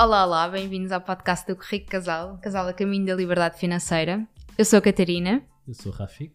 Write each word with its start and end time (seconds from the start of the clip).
Olá, 0.00 0.24
olá, 0.24 0.48
bem-vindos 0.48 0.92
ao 0.92 1.00
podcast 1.02 1.46
do 1.46 1.60
Rico 1.60 1.90
Casal, 1.90 2.38
Casal 2.38 2.66
a 2.66 2.72
Caminho 2.72 3.04
da 3.04 3.14
Liberdade 3.14 3.58
Financeira. 3.58 4.26
Eu 4.56 4.64
sou 4.64 4.78
a 4.78 4.82
Catarina 4.82 5.42
Eu 5.68 5.74
sou 5.74 5.92
o 5.92 5.94
Rafik. 5.94 6.32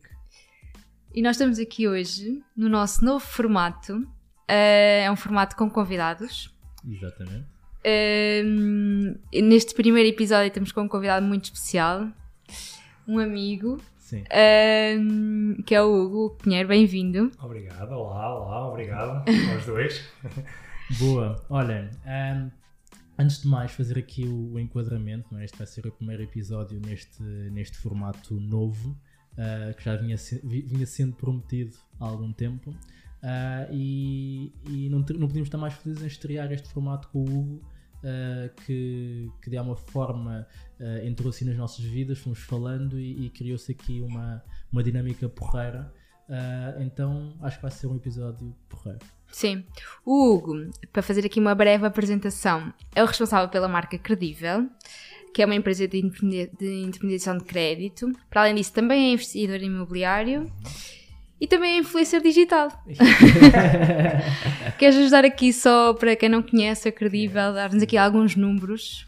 e 1.14 1.22
nós 1.22 1.32
estamos 1.36 1.58
aqui 1.58 1.88
hoje 1.88 2.44
no 2.56 2.70
nosso 2.70 3.04
novo 3.04 3.26
formato. 3.26 4.06
Eh, 4.48 5.04
é 5.06 5.12
um 5.12 5.16
formato 5.16 5.56
com 5.56 5.68
convidados. 5.68 6.54
Exatamente. 6.88 7.48
Ehm, 7.84 9.16
neste 9.34 9.74
primeiro 9.74 10.10
episódio 10.10 10.48
estamos 10.50 10.72
com 10.72 10.82
um 10.82 10.88
convidado 10.88 11.26
muito 11.26 11.46
especial, 11.46 12.08
um 13.08 13.18
amigo, 13.18 13.80
Sim. 13.98 14.24
ehm, 14.30 15.56
que 15.66 15.74
é 15.74 15.82
o 15.82 15.92
Hugo 16.04 16.38
Pinheiro. 16.38 16.68
Bem-vindo. 16.68 17.32
Obrigado, 17.42 17.94
olá, 17.94 18.32
olá, 18.36 18.68
obrigado 18.70 19.24
aos 19.54 19.66
dois. 19.66 20.08
Boa. 21.00 21.44
Olha, 21.50 21.90
ahm, 22.06 22.50
antes 23.18 23.42
de 23.42 23.48
mais 23.48 23.72
fazer 23.72 23.98
aqui 23.98 24.26
o, 24.28 24.60
enquadramento, 24.60 25.28
não 25.32 25.40
é? 25.40 25.46
este 25.46 25.58
vai 25.58 25.68
ser 25.68 25.86
o 25.88 25.92
primeiro 25.92 26.24
episódio 26.24 26.80
neste, 26.80 27.22
neste 27.24 27.78
formato 27.78 28.40
novo, 28.40 28.98
ah, 29.38 29.74
que 29.74 29.84
já 29.84 29.96
vinha, 29.96 30.18
se- 30.18 30.42
vi- 30.44 30.62
vinha 30.64 30.86
sendo 30.86 31.16
prometido 31.16 31.76
há 32.00 32.06
algum 32.06 32.32
tempo. 32.34 32.74
Ah, 33.24 33.68
e 33.72 34.52
e 34.70 34.90
não, 34.90 35.00
não 35.00 35.28
podíamos 35.28 35.48
estar 35.48 35.58
mais 35.58 35.74
felizes 35.74 36.04
em 36.04 36.08
estrear 36.08 36.52
este 36.52 36.68
formato 36.70 37.08
com 37.10 37.20
o 37.20 37.24
Hugo, 37.24 37.62
ah, 38.04 38.50
que, 38.66 39.32
que 39.42 39.50
de 39.50 39.58
alguma 39.58 39.76
forma 39.78 40.46
ah, 40.80 41.06
entrou 41.06 41.30
assim 41.30 41.46
nas 41.46 41.58
nossas 41.58 41.84
vidas, 41.86 42.20
fomos 42.20 42.40
falando 42.40 43.00
e, 43.00 43.26
e 43.26 43.30
criou-se 43.30 43.72
aqui 43.72 44.02
uma, 44.02 44.44
uma 44.72 44.84
dinâmica 44.84 45.28
porreira. 45.30 45.92
Ah, 46.30 46.76
então 46.80 47.36
acho 47.42 47.58
que 47.58 47.62
vai 47.64 47.72
ser 47.72 47.88
um 47.88 47.96
episódio 47.96 48.56
porreiro. 48.70 49.00
Sim. 49.32 49.66
O 50.06 50.34
Hugo, 50.34 50.70
para 50.94 51.02
fazer 51.02 51.26
aqui 51.26 51.40
uma 51.40 51.54
breve 51.54 51.86
apresentação, 51.86 52.74
é 52.96 53.04
o 53.04 53.06
responsável 53.06 53.50
pela 53.50 53.68
marca 53.68 53.98
Credível, 53.98 54.68
que 55.34 55.42
é 55.42 55.46
uma 55.46 55.56
empresa 55.56 55.88
de, 55.88 55.98
intermedi- 56.00 56.52
de 56.58 56.84
intermediação 56.84 57.38
de 57.38 57.44
crédito. 57.44 58.12
Para 58.30 58.42
além 58.44 58.56
disso, 58.56 58.72
também 58.74 59.10
é 59.10 59.14
investidor 59.14 59.62
imobiliário 59.62 60.50
e 61.42 61.48
também 61.48 61.74
é 61.76 61.78
influencer 61.80 62.22
digital. 62.22 62.70
Queres 64.80 64.96
ajudar 64.96 65.26
aqui 65.26 65.52
só 65.52 65.94
para 65.94 66.16
quem 66.16 66.30
não 66.30 66.42
conhece 66.42 66.88
a 66.88 66.92
Credível, 66.92 67.54
dar-nos 67.54 67.84
aqui 67.84 67.98
alguns 67.98 68.36
números? 68.36 69.06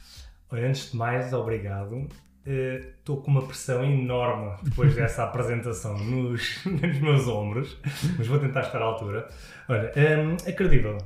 Olha, 0.52 0.68
antes 0.68 0.92
de 0.92 0.98
mais, 0.98 1.32
obrigado. 1.34 2.08
Estou 2.48 3.22
com 3.22 3.30
uma 3.32 3.42
pressão 3.46 3.84
enorme 3.84 4.56
depois 4.64 4.96
dessa 4.96 5.24
apresentação 5.26 5.98
nos, 5.98 6.64
nos 6.66 7.00
meus 7.00 7.28
ombros, 7.28 7.78
mas 8.18 8.26
vou 8.28 8.40
tentar 8.40 8.62
estar 8.62 8.82
à 8.82 8.86
altura. 8.86 9.28
Olha, 9.68 9.92
hum, 9.96 10.38
a 10.48 10.52
Credível. 10.54 10.98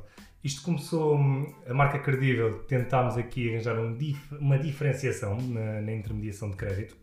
Isto 0.44 0.62
começou, 0.64 1.16
hum, 1.18 1.52
a 1.68 1.74
marca 1.74 2.00
Credível, 2.00 2.60
tentámos 2.68 3.18
aqui 3.18 3.50
arranjar 3.50 3.80
um 3.80 3.96
dif- 3.96 4.36
uma 4.40 4.58
diferenciação 4.58 5.38
na, 5.38 5.82
na 5.82 5.92
intermediação 5.94 6.50
de 6.50 6.58
crédito. 6.58 6.96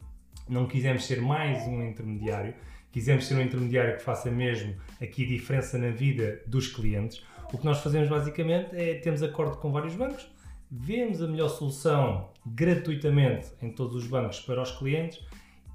Não 0.48 0.66
quisemos 0.66 1.05
ser 1.06 1.20
mais 1.20 1.62
um 1.66 1.83
intermediário, 1.83 2.55
quisemos 2.91 3.27
ser 3.27 3.34
um 3.34 3.41
intermediário 3.42 3.97
que 3.97 4.03
faça 4.03 4.31
mesmo 4.31 4.75
aqui 5.00 5.27
diferença 5.27 5.77
na 5.78 5.91
vida 5.91 6.41
dos 6.47 6.69
clientes. 6.69 7.22
O 7.53 7.59
que 7.59 7.64
nós 7.64 7.81
fazemos 7.83 8.09
basicamente 8.09 8.75
é 8.77 8.94
temos 8.94 9.22
acordo 9.22 9.56
com 9.59 9.70
vários 9.72 9.94
bancos, 9.94 10.31
vemos 10.70 11.22
a 11.22 11.27
melhor 11.27 11.48
solução 11.48 12.28
gratuitamente 12.47 13.48
em 13.62 13.70
todos 13.70 13.97
os 13.97 14.06
bancos 14.06 14.41
para 14.41 14.62
os 14.62 14.70
clientes 14.72 15.20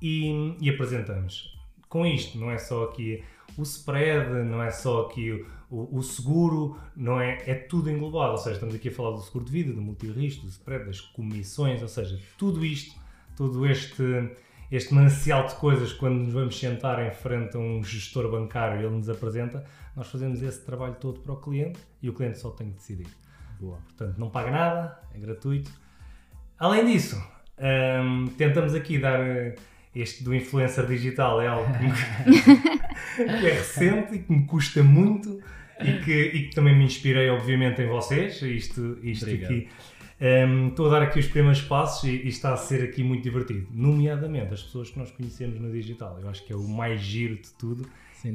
e, 0.02 0.56
e 0.62 0.70
apresentamos. 0.70 1.58
Com 1.90 2.06
isto, 2.06 2.38
não 2.38 2.50
é 2.52 2.58
só 2.58 2.86
aqui 2.86 3.24
o 3.58 3.62
spread, 3.64 4.32
não 4.46 4.62
é 4.64 4.72
só 4.72 5.02
aqui 5.02 5.46
o, 5.70 5.98
o- 5.98 6.02
seguro, 6.04 6.78
não 6.96 7.20
é, 7.20 7.42
é 7.46 7.54
tudo 7.54 7.90
englobado. 7.90 8.32
Ou 8.32 8.38
seja, 8.38 8.56
estamos 8.56 8.74
aqui 8.76 8.90
a 8.90 8.92
falar 8.92 9.12
do 9.12 9.22
seguro 9.22 9.46
de 9.46 9.52
vida, 9.52 9.74
do 9.74 9.82
multirrisco, 9.82 10.44
do 10.44 10.50
spread, 10.50 10.86
das 10.86 11.00
comissões, 11.02 11.82
ou 11.82 11.88
seja, 11.88 12.20
tudo 12.38 12.66
isto, 12.66 13.00
todo 13.38 13.66
este, 13.68 14.04
este 14.72 14.94
manancial 14.94 15.46
de 15.48 15.56
coisas, 15.56 15.94
quando 15.94 16.16
nos 16.24 16.34
vamos 16.34 16.60
sentar 16.60 17.04
em 17.06 17.12
frente 17.14 17.56
a 17.56 17.60
um 17.60 17.84
gestor 17.84 18.30
bancário 18.32 18.82
e 18.82 18.86
ele 18.86 18.96
nos 18.96 19.10
apresenta, 19.10 19.64
nós 19.96 20.08
fazemos 20.08 20.42
esse 20.42 20.66
trabalho 20.66 20.96
todo 21.00 21.20
para 21.20 21.34
o 21.34 21.38
cliente 21.38 21.80
e 22.02 22.10
o 22.10 22.14
cliente 22.14 22.40
só 22.40 22.50
tem 22.50 22.70
que 22.72 22.78
decidir. 22.78 23.08
Boa. 23.64 23.78
Portanto, 23.86 24.18
não 24.18 24.30
paga 24.30 24.52
nada, 24.52 25.00
é 25.16 25.20
gratuito. 25.20 25.72
Além 26.60 26.86
disso, 26.86 27.16
hum, 27.58 28.28
tentamos 28.38 28.76
aqui 28.76 28.98
dar 28.98 29.20
eh, 29.22 29.56
este 29.96 30.22
do 30.24 30.36
influencer 30.36 30.86
digital, 30.86 31.42
é 31.42 31.48
algo 31.48 31.72
que, 31.78 31.84
me- 31.84 32.60
que 33.40 33.48
é 33.48 33.54
recente 33.54 34.16
e 34.16 34.20
que 34.20 34.32
me 34.34 34.46
custa 34.46 34.84
muito 34.84 35.40
e 35.80 35.94
que, 36.04 36.12
e 36.12 36.50
que 36.50 36.56
também 36.56 36.78
me 36.78 36.84
inspirei, 36.84 37.30
obviamente, 37.30 37.82
em 37.82 37.88
vocês. 37.88 38.42
Isto, 38.42 38.98
isto 39.02 39.24
Obrigado. 39.24 39.52
aqui. 39.52 39.70
Hum, 40.22 40.68
estou 40.70 40.88
a 40.88 40.90
dar 40.92 41.02
aqui 41.04 41.20
os 41.20 41.28
primeiros 41.28 41.62
passos 41.62 42.04
e, 42.10 42.12
e 42.24 42.28
está 42.28 42.54
a 42.54 42.58
ser 42.58 42.84
aqui 42.84 43.02
muito 43.04 43.24
divertido, 43.24 43.68
nomeadamente 43.72 44.54
as 44.54 44.62
pessoas 44.64 44.90
que 44.90 45.00
nós 45.00 45.10
conhecemos 45.12 45.60
no 45.60 45.72
digital. 45.72 46.18
Eu 46.22 46.30
acho 46.30 46.46
que 46.46 46.52
é 46.52 46.56
o 46.56 46.68
mais 46.68 47.00
giro 47.02 47.36
de 47.36 47.50
tudo 47.54 47.88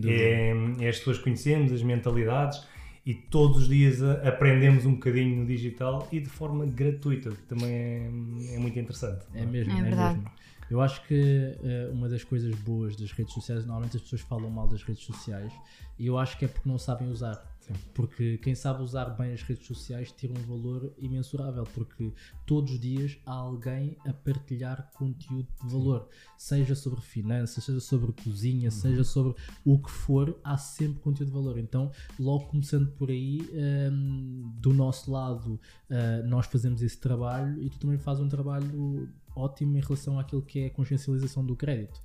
é, 0.04 0.52
é 0.80 0.88
as 0.88 0.98
pessoas 0.98 1.18
que 1.18 1.24
conhecemos, 1.24 1.72
as 1.72 1.82
mentalidades 1.82 2.66
e 3.08 3.14
todos 3.14 3.56
os 3.62 3.68
dias 3.68 4.02
aprendemos 4.02 4.84
um 4.84 4.92
bocadinho 4.92 5.34
no 5.36 5.46
digital 5.46 6.06
e 6.12 6.20
de 6.20 6.28
forma 6.28 6.66
gratuita, 6.66 7.30
que 7.30 7.42
também 7.44 7.72
é, 7.72 8.56
é 8.56 8.58
muito 8.58 8.78
interessante. 8.78 9.24
É 9.32 9.46
mesmo, 9.46 9.72
É 9.72 9.78
é, 9.78 9.82
verdade. 9.82 10.18
mesmo. 10.18 10.30
Eu 10.70 10.82
acho 10.82 11.02
que 11.06 11.56
eh, 11.64 11.88
uma 11.90 12.06
das 12.06 12.22
coisas 12.22 12.54
boas 12.56 12.94
das 12.96 13.10
redes 13.12 13.32
sociais, 13.32 13.64
normalmente 13.64 13.96
as 13.96 14.02
pessoas 14.02 14.20
falam 14.20 14.50
mal 14.50 14.68
das 14.68 14.82
redes 14.82 15.02
sociais 15.04 15.50
e 15.98 16.06
eu 16.06 16.18
acho 16.18 16.36
que 16.36 16.44
é 16.44 16.48
porque 16.48 16.68
não 16.68 16.78
sabem 16.78 17.08
usar. 17.08 17.42
Sim. 17.68 17.74
Porque 17.94 18.38
quem 18.38 18.54
sabe 18.54 18.82
usar 18.82 19.06
bem 19.10 19.32
as 19.32 19.42
redes 19.42 19.66
sociais 19.66 20.12
tira 20.12 20.32
um 20.32 20.42
valor 20.42 20.92
imensurável, 20.98 21.64
porque 21.74 22.12
todos 22.46 22.72
os 22.72 22.80
dias 22.80 23.18
há 23.26 23.32
alguém 23.32 23.96
a 24.06 24.12
partilhar 24.12 24.90
conteúdo 24.94 25.48
de 25.62 25.70
valor, 25.70 26.08
seja 26.36 26.74
sobre 26.74 27.00
finanças, 27.00 27.64
seja 27.64 27.80
sobre 27.80 28.12
cozinha, 28.12 28.70
seja 28.70 29.04
sobre 29.04 29.34
o 29.64 29.78
que 29.78 29.90
for, 29.90 30.38
há 30.42 30.56
sempre 30.56 31.00
conteúdo 31.00 31.28
de 31.28 31.34
valor. 31.34 31.58
Então, 31.58 31.90
logo 32.18 32.46
começando 32.46 32.90
por 32.92 33.10
aí, 33.10 33.40
hum, 33.92 34.52
do 34.56 34.72
nosso 34.72 35.10
lado, 35.10 35.60
uh, 35.90 36.26
nós 36.26 36.46
fazemos 36.46 36.82
esse 36.82 36.98
trabalho 36.98 37.62
e 37.62 37.68
tu 37.68 37.78
também 37.78 37.98
fazes 37.98 38.22
um 38.22 38.28
trabalho 38.28 39.08
ótimo 39.34 39.76
em 39.76 39.80
relação 39.80 40.18
àquilo 40.18 40.42
que 40.42 40.60
é 40.60 40.66
a 40.66 40.70
consciencialização 40.70 41.44
do 41.44 41.54
crédito. 41.54 42.00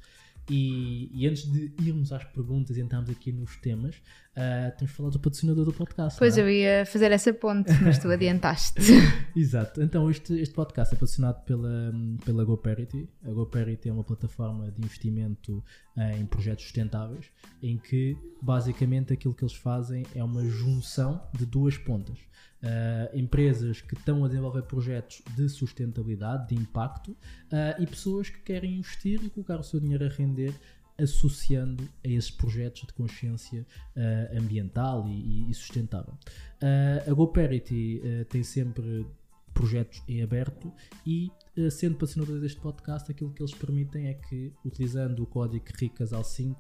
E, 0.50 1.10
e 1.14 1.26
antes 1.28 1.50
de 1.50 1.72
irmos 1.80 2.12
às 2.12 2.24
perguntas 2.26 2.76
e 2.76 2.82
entrarmos 2.82 3.10
aqui 3.10 3.32
nos 3.32 3.56
temas, 3.58 3.96
uh, 4.38 4.78
temos 4.78 4.94
falar 4.94 5.10
do 5.10 5.20
patrocinador 5.20 5.66
do 5.66 5.74
podcast. 5.74 6.20
Pois 6.20 6.38
é? 6.38 6.42
eu 6.42 6.50
ia 6.50 6.86
fazer 6.86 7.12
essa 7.12 7.34
ponte, 7.34 7.72
mas 7.84 7.98
tu 8.00 8.10
adiantaste. 8.10 8.82
Exato. 9.36 9.82
Então, 9.82 10.10
este, 10.10 10.34
este 10.40 10.54
podcast 10.54 10.94
é 10.94 10.98
patrocinado 10.98 11.42
pela, 11.42 11.94
pela 12.26 12.44
GoParity. 12.44 13.10
A 13.26 13.32
GoParity 13.32 13.90
é 13.90 13.94
uma 13.94 14.04
plataforma 14.04 14.72
de 14.72 14.82
investimento 14.82 15.64
eh, 15.98 16.18
em 16.18 16.26
projetos 16.26 16.66
sustentáveis, 16.66 17.26
em 17.62 17.78
que 17.78 18.18
basicamente 18.42 19.14
aquilo 19.14 19.34
que 19.34 19.44
eles 19.44 19.56
fazem 19.56 20.06
é 20.16 20.24
uma 20.24 20.44
junção 20.46 21.22
de 21.34 21.46
duas 21.46 21.78
pontas. 21.78 22.18
Eh, 22.66 23.12
empresas 23.16 23.82
que 23.82 23.94
estão 23.94 24.24
a 24.24 24.28
desenvolver 24.30 24.62
projetos 24.62 25.22
de 25.36 25.50
sustentabilidade, 25.50 26.48
de 26.48 26.56
impacto, 26.56 27.14
eh, 27.52 27.76
e 27.80 27.86
pessoas 27.86 28.30
que 28.30 28.40
querem 28.40 28.78
investir 28.78 29.22
e 29.22 29.30
colocar 29.30 29.60
o 29.60 29.64
seu 29.64 29.82
dinheiro 29.82 30.06
a 30.06 30.08
render 30.08 30.54
associando 31.00 31.84
a 32.04 32.08
esses 32.08 32.32
projetos 32.32 32.86
de 32.86 32.94
consciência 32.94 33.66
eh, 33.96 34.38
ambiental 34.38 35.08
e, 35.08 35.50
e 35.50 35.54
sustentável. 35.54 36.14
Eh, 36.62 37.06
a 37.08 37.14
GoParity 37.14 38.02
eh, 38.04 38.24
tem 38.26 38.44
sempre 38.44 39.06
projetos 39.54 40.02
em 40.08 40.24
aberto 40.24 40.72
e 41.06 41.32
sendo 41.70 41.94
patrocinador 41.94 42.40
deste 42.40 42.60
podcast, 42.60 43.12
aquilo 43.12 43.32
que 43.32 43.44
eles 43.44 43.54
permitem 43.54 44.08
é 44.08 44.16
que, 44.16 44.52
utilizando 44.66 45.22
o 45.22 45.28
código 45.28 45.64
RICASAL5, 45.64 46.56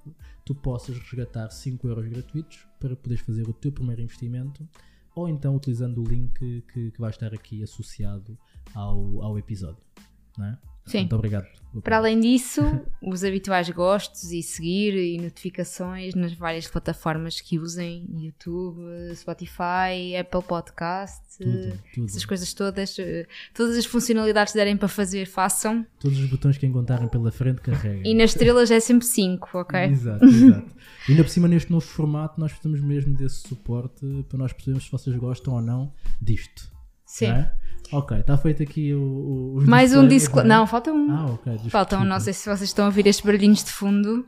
tu 0.45 0.53
possas 0.53 1.00
resgatar 1.00 1.50
5 1.50 1.88
euros 1.88 2.07
gratuitos 2.07 2.67
para 2.79 2.95
poderes 2.95 3.25
fazer 3.25 3.50
o 3.50 3.53
teu 3.53 3.71
primeiro 3.71 4.03
investimento 4.03 4.68
ou 5.15 5.27
então 5.27 5.56
utilizando 5.56 6.01
o 6.01 6.07
link 6.07 6.33
que, 6.39 6.91
que 6.91 7.00
vai 7.00 7.09
estar 7.09 7.33
aqui 7.33 7.63
associado 7.63 8.38
ao, 8.74 9.24
ao 9.24 9.39
episódio. 9.39 9.83
Não 10.38 10.45
é? 10.45 10.73
Sim. 10.85 11.00
Muito 11.00 11.15
obrigado. 11.15 11.47
Para 11.83 11.97
além 11.97 12.19
disso, 12.19 12.62
os 13.01 13.24
habituais 13.24 13.68
gostos 13.69 14.31
e 14.31 14.44
seguir 14.44 14.94
e 14.95 15.19
notificações 15.19 16.13
nas 16.13 16.33
várias 16.33 16.68
plataformas 16.68 17.41
que 17.41 17.57
usem, 17.57 18.06
YouTube, 18.15 18.80
Spotify, 19.15 20.15
Apple 20.19 20.44
Podcast, 20.44 21.24
Tudo, 21.39 21.80
tudo. 21.94 22.06
essas 22.06 22.25
coisas 22.25 22.53
todas, 22.53 23.00
eh, 23.00 23.25
todas 23.56 23.75
as 23.75 23.85
funcionalidades 23.85 24.53
que 24.53 24.59
derem 24.59 24.77
para 24.77 24.88
fazer, 24.88 25.25
façam. 25.25 25.83
Todos 26.00 26.19
os 26.19 26.30
botões 26.30 26.59
que 26.59 26.65
encontrarem 26.68 27.07
pela 27.07 27.31
frente 27.31 27.59
carreguem. 27.62 28.12
E 28.12 28.13
nas 28.13 28.31
estrelas 28.31 28.69
é 28.69 28.79
sempre 28.79 29.07
5, 29.07 29.57
ok? 29.57 29.79
Exato, 29.86 30.25
exato. 30.25 30.75
E 31.07 31.12
ainda 31.12 31.24
por 31.24 31.29
cima, 31.29 31.47
neste 31.47 31.71
novo 31.71 31.86
formato, 31.86 32.39
nós 32.39 32.51
precisamos 32.51 32.81
mesmo 32.81 33.15
desse 33.15 33.47
suporte 33.47 34.06
para 34.29 34.38
nós 34.38 34.53
percebermos 34.53 34.86
se 34.86 34.91
vocês 34.91 35.15
gostam 35.15 35.56
ou 35.56 35.62
não 35.62 35.91
disto. 36.21 36.71
Sim. 37.06 37.27
é? 37.27 37.51
Ok, 37.94 38.18
está 38.18 38.36
feito 38.38 38.63
aqui 38.63 38.92
o, 38.92 39.57
o, 39.57 39.62
Mais 39.68 39.95
um 39.95 40.07
é? 40.07 40.44
Não, 40.44 40.66
falta 40.66 40.92
um. 40.92 41.12
Ah, 41.12 41.25
ok. 41.28 41.51
desculpa. 41.51 41.69
Falta 41.69 42.00
um, 42.00 42.04
não 42.04 42.19
sei 42.19 42.34
se 42.34 42.50
vocês 42.50 42.63
estão 42.63 42.86
a 42.86 42.88
ouvir 42.88 43.06
estes 43.06 43.24
barulhinhos 43.24 43.63
de 43.63 43.72
fundo. 43.72 44.25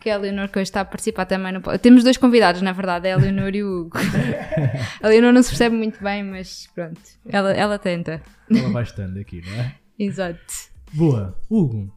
que 0.00 0.08
a 0.08 0.16
Leonor 0.16 0.48
que 0.48 0.56
hoje 0.56 0.70
está 0.70 0.82
a 0.82 0.84
participar 0.84 1.26
também 1.26 1.52
no 1.52 1.60
podcast. 1.60 1.82
Temos 1.82 2.04
dois 2.04 2.16
convidados, 2.16 2.62
na 2.62 2.70
verdade, 2.70 3.08
é 3.08 3.14
a 3.14 3.16
Leonor 3.16 3.52
e 3.56 3.64
o 3.64 3.80
Hugo. 3.80 3.98
a 5.02 5.08
Leonor 5.08 5.32
não 5.32 5.42
se 5.42 5.48
percebe 5.48 5.74
muito 5.74 6.00
bem, 6.00 6.22
mas 6.22 6.68
pronto, 6.72 7.00
ela, 7.28 7.52
ela 7.52 7.76
tenta. 7.76 8.22
Ela 8.48 8.70
vai 8.70 8.84
estando 8.84 9.18
aqui, 9.18 9.42
não 9.44 9.52
é? 9.52 9.74
Exato. 9.98 10.38
Boa. 10.92 11.36
Hugo, 11.50 11.92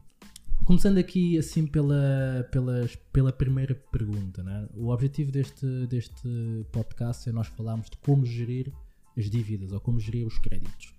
começando 0.64 0.98
aqui 0.98 1.38
assim 1.38 1.68
pela, 1.68 2.48
pela, 2.50 2.84
pela 3.12 3.32
primeira 3.32 3.76
pergunta, 3.92 4.42
né? 4.42 4.66
o 4.74 4.90
objetivo 4.90 5.30
deste, 5.30 5.86
deste 5.86 6.66
podcast 6.72 7.28
é 7.28 7.32
nós 7.32 7.46
falarmos 7.46 7.88
de 7.88 7.96
como 7.98 8.26
gerir 8.26 8.72
as 9.16 9.30
dívidas 9.30 9.70
ou 9.70 9.78
como 9.78 10.00
gerir 10.00 10.26
os 10.26 10.36
créditos. 10.38 10.92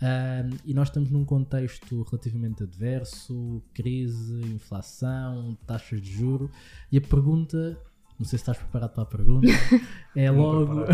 Um, 0.00 0.56
e 0.64 0.72
nós 0.72 0.88
estamos 0.88 1.10
num 1.10 1.24
contexto 1.24 2.02
relativamente 2.02 2.62
adverso, 2.62 3.62
crise, 3.74 4.40
inflação, 4.42 5.56
taxas 5.66 6.00
de 6.00 6.10
juro, 6.10 6.50
e 6.90 6.98
a 6.98 7.00
pergunta, 7.00 7.76
não 8.18 8.24
sei 8.24 8.38
se 8.38 8.42
estás 8.42 8.58
preparado 8.58 8.92
para 8.92 9.02
a 9.02 9.06
pergunta, 9.06 9.48
é 10.14 10.30
logo, 10.30 10.84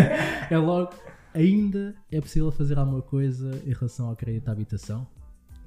é 0.50 0.56
logo, 0.56 0.94
ainda 1.34 1.94
é 2.10 2.20
possível 2.20 2.50
fazer 2.50 2.78
alguma 2.78 3.02
coisa 3.02 3.60
em 3.66 3.72
relação 3.72 4.08
ao 4.08 4.16
crédito 4.16 4.48
à 4.48 4.52
habitação? 4.52 5.06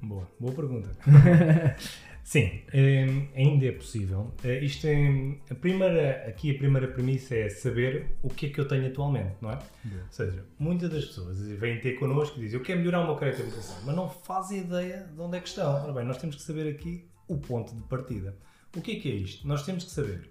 Boa, 0.02 0.28
boa 0.38 0.52
pergunta. 0.52 0.90
Sim, 2.28 2.60
um, 2.74 3.26
ainda 3.34 3.64
é 3.64 3.72
possível. 3.72 4.34
Uh, 4.44 4.62
isto 4.62 4.86
é, 4.86 5.34
a 5.50 5.54
primeira, 5.54 6.28
aqui 6.28 6.54
a 6.54 6.58
primeira 6.58 6.86
premissa 6.86 7.34
é 7.34 7.48
saber 7.48 8.18
o 8.22 8.28
que 8.28 8.44
é 8.44 8.48
que 8.50 8.60
eu 8.60 8.68
tenho 8.68 8.86
atualmente, 8.86 9.36
não 9.40 9.50
é? 9.50 9.54
Ou 9.54 10.10
seja, 10.10 10.44
muitas 10.58 10.90
das 10.90 11.06
pessoas 11.06 11.40
vêm 11.40 11.80
ter 11.80 11.94
connosco 11.94 12.38
e 12.38 12.42
dizem 12.42 12.58
eu 12.58 12.62
quero 12.62 12.80
melhorar 12.80 13.00
o 13.00 13.06
meu 13.06 13.16
crédito 13.16 13.38
de 13.38 13.42
habitação, 13.44 13.76
mas 13.82 13.96
não 13.96 14.10
fazem 14.10 14.58
ideia 14.58 15.08
de 15.10 15.18
onde 15.18 15.38
é 15.38 15.40
que 15.40 15.48
estão. 15.48 15.82
Ora 15.82 15.90
bem, 15.90 16.04
nós 16.04 16.18
temos 16.18 16.36
que 16.36 16.42
saber 16.42 16.68
aqui 16.68 17.08
o 17.26 17.38
ponto 17.38 17.74
de 17.74 17.82
partida. 17.84 18.36
O 18.76 18.82
que 18.82 18.98
é 18.98 19.00
que 19.00 19.10
é 19.10 19.14
isto? 19.14 19.48
Nós 19.48 19.62
temos 19.64 19.84
que 19.84 19.90
saber 19.90 20.30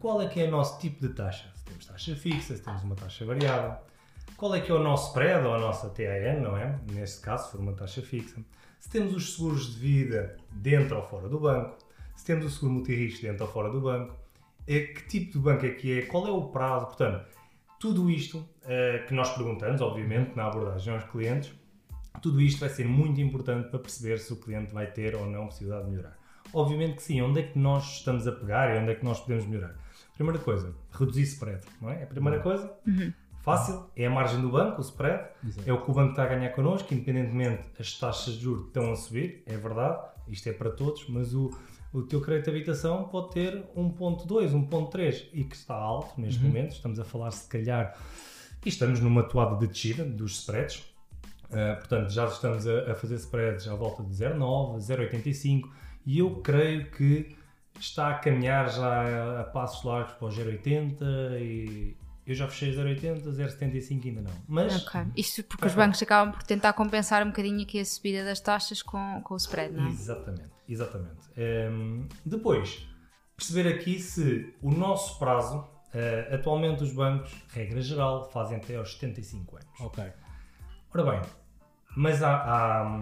qual 0.00 0.20
é 0.20 0.26
que 0.26 0.40
é 0.40 0.48
o 0.48 0.50
nosso 0.50 0.80
tipo 0.80 1.00
de 1.00 1.14
taxa. 1.14 1.48
Se 1.54 1.64
temos 1.64 1.86
taxa 1.86 2.16
fixa, 2.16 2.56
se 2.56 2.62
temos 2.64 2.82
uma 2.82 2.96
taxa 2.96 3.24
variável, 3.24 3.76
qual 4.36 4.52
é 4.52 4.60
que 4.60 4.72
é 4.72 4.74
o 4.74 4.82
nosso 4.82 5.10
spread 5.10 5.46
ou 5.46 5.54
a 5.54 5.60
nossa 5.60 5.90
TAN, 5.90 6.40
não 6.42 6.56
é? 6.56 6.76
Neste 6.90 7.20
caso, 7.20 7.44
se 7.44 7.52
for 7.52 7.60
uma 7.60 7.74
taxa 7.74 8.02
fixa 8.02 8.44
se 8.90 8.98
temos 8.98 9.14
os 9.14 9.34
seguros 9.36 9.74
de 9.74 9.78
vida 9.78 10.36
dentro 10.50 10.96
ou 10.96 11.02
fora 11.04 11.28
do 11.28 11.38
banco, 11.38 11.78
se 12.16 12.24
temos 12.24 12.44
o 12.44 12.50
seguro 12.50 12.72
multirrisco 12.72 13.22
dentro 13.22 13.46
ou 13.46 13.52
fora 13.52 13.70
do 13.70 13.80
banco, 13.80 14.16
é, 14.66 14.80
que 14.80 15.06
tipo 15.06 15.34
de 15.34 15.38
banco 15.38 15.64
é 15.64 15.70
que 15.70 16.00
é, 16.00 16.02
qual 16.02 16.26
é 16.26 16.30
o 16.32 16.48
prazo, 16.48 16.86
portanto, 16.86 17.24
tudo 17.78 18.10
isto 18.10 18.38
uh, 18.38 19.06
que 19.06 19.14
nós 19.14 19.32
perguntamos, 19.32 19.80
obviamente, 19.80 20.34
na 20.34 20.46
abordagem 20.46 20.92
aos 20.92 21.04
clientes, 21.04 21.52
tudo 22.20 22.40
isto 22.40 22.58
vai 22.58 22.68
ser 22.68 22.84
muito 22.84 23.20
importante 23.20 23.68
para 23.68 23.78
perceber 23.78 24.18
se 24.18 24.32
o 24.32 24.36
cliente 24.36 24.74
vai 24.74 24.88
ter 24.88 25.14
ou 25.14 25.24
não 25.24 25.46
possibilidade 25.46 25.84
de 25.84 25.90
melhorar. 25.92 26.18
Obviamente 26.52 26.96
que 26.96 27.02
sim, 27.04 27.22
onde 27.22 27.38
é 27.38 27.42
que 27.44 27.56
nós 27.56 27.98
estamos 27.98 28.26
a 28.26 28.32
pegar 28.32 28.74
e 28.74 28.80
onde 28.80 28.90
é 28.90 28.94
que 28.96 29.04
nós 29.04 29.20
podemos 29.20 29.46
melhorar? 29.46 29.76
Primeira 30.14 30.40
coisa, 30.40 30.74
reduzir 30.90 31.22
spread, 31.22 31.62
não 31.80 31.90
é? 31.90 32.02
A 32.02 32.06
primeira 32.06 32.38
uhum. 32.38 32.42
coisa. 32.42 32.72
Uhum. 32.84 33.12
Fácil, 33.40 33.86
é 33.96 34.06
a 34.06 34.10
margem 34.10 34.40
do 34.40 34.50
banco, 34.50 34.78
o 34.78 34.80
spread, 34.84 35.28
Exato. 35.46 35.68
é 35.68 35.72
o 35.72 35.82
que 35.82 35.90
o 35.90 35.94
banco 35.94 36.10
está 36.10 36.24
a 36.24 36.26
ganhar 36.26 36.50
connosco, 36.50 36.92
independentemente 36.92 37.62
as 37.78 37.98
taxas 37.98 38.34
de 38.34 38.40
juros 38.40 38.66
estão 38.66 38.92
a 38.92 38.96
subir, 38.96 39.42
é 39.46 39.56
verdade, 39.56 39.98
isto 40.28 40.48
é 40.48 40.52
para 40.52 40.70
todos, 40.70 41.08
mas 41.08 41.34
o, 41.34 41.50
o 41.90 42.02
teu 42.02 42.20
crédito 42.20 42.50
de 42.50 42.56
habitação 42.56 43.04
pode 43.04 43.30
ter 43.30 43.64
1.2, 43.74 44.26
1.3 44.52 45.28
e 45.32 45.44
que 45.44 45.56
está 45.56 45.74
alto 45.74 46.20
neste 46.20 46.40
uhum. 46.42 46.48
momento, 46.48 46.72
estamos 46.72 47.00
a 47.00 47.04
falar 47.04 47.30
se 47.30 47.48
calhar, 47.48 47.96
e 48.64 48.68
estamos 48.68 49.00
numa 49.00 49.22
toada 49.22 49.56
de 49.56 49.66
descida 49.66 50.04
dos 50.04 50.40
spreads, 50.40 50.84
uh, 51.46 51.78
portanto 51.78 52.10
já 52.10 52.26
estamos 52.26 52.66
a, 52.66 52.92
a, 52.92 52.94
fazer 52.94 53.14
spreads 53.14 53.66
à 53.68 53.74
volta 53.74 54.02
de 54.02 54.10
0.9, 54.10 54.76
0.85 54.76 55.70
e 56.04 56.18
eu 56.18 56.42
creio 56.42 56.90
que 56.90 57.34
está 57.78 58.10
a 58.10 58.14
caminhar 58.18 58.68
já 58.70 59.40
a 59.40 59.44
passos 59.44 59.82
largos 59.82 60.12
para 60.12 60.28
o 60.28 60.30
0.80 60.30 61.40
e 61.40 61.96
eu 62.26 62.34
já 62.34 62.46
fechei 62.46 62.74
0,80, 62.74 63.22
0,75 63.22 64.06
ainda 64.06 64.22
não. 64.22 64.32
Mas. 64.46 64.86
Ok. 64.86 65.00
Isto 65.16 65.42
porque 65.44 65.66
os 65.66 65.74
bancos 65.74 66.02
acabam 66.02 66.32
por 66.32 66.42
tentar 66.42 66.72
compensar 66.72 67.22
um 67.24 67.30
bocadinho 67.30 67.62
aqui 67.62 67.80
a 67.80 67.84
subida 67.84 68.24
das 68.24 68.40
taxas 68.40 68.82
com, 68.82 69.20
com 69.22 69.34
o 69.34 69.36
spread, 69.36 69.74
não 69.74 69.86
é? 69.86 69.90
Exatamente, 69.90 70.50
exatamente. 70.68 71.28
Um, 71.36 71.42
ehm, 71.42 72.08
depois, 72.24 72.86
perceber 73.36 73.68
aqui 73.68 73.98
se 73.98 74.54
o 74.62 74.70
nosso 74.70 75.18
prazo, 75.18 75.58
uh, 75.58 76.34
atualmente 76.34 76.82
os 76.82 76.92
bancos, 76.92 77.32
regra 77.48 77.80
geral, 77.80 78.30
fazem 78.30 78.58
até 78.58 78.76
aos 78.76 78.92
75 78.92 79.56
anos. 79.56 79.80
Ok. 79.80 80.04
Ora 80.92 81.04
bem, 81.04 81.20
mas 81.96 82.22
há, 82.22 82.36
há, 82.36 83.00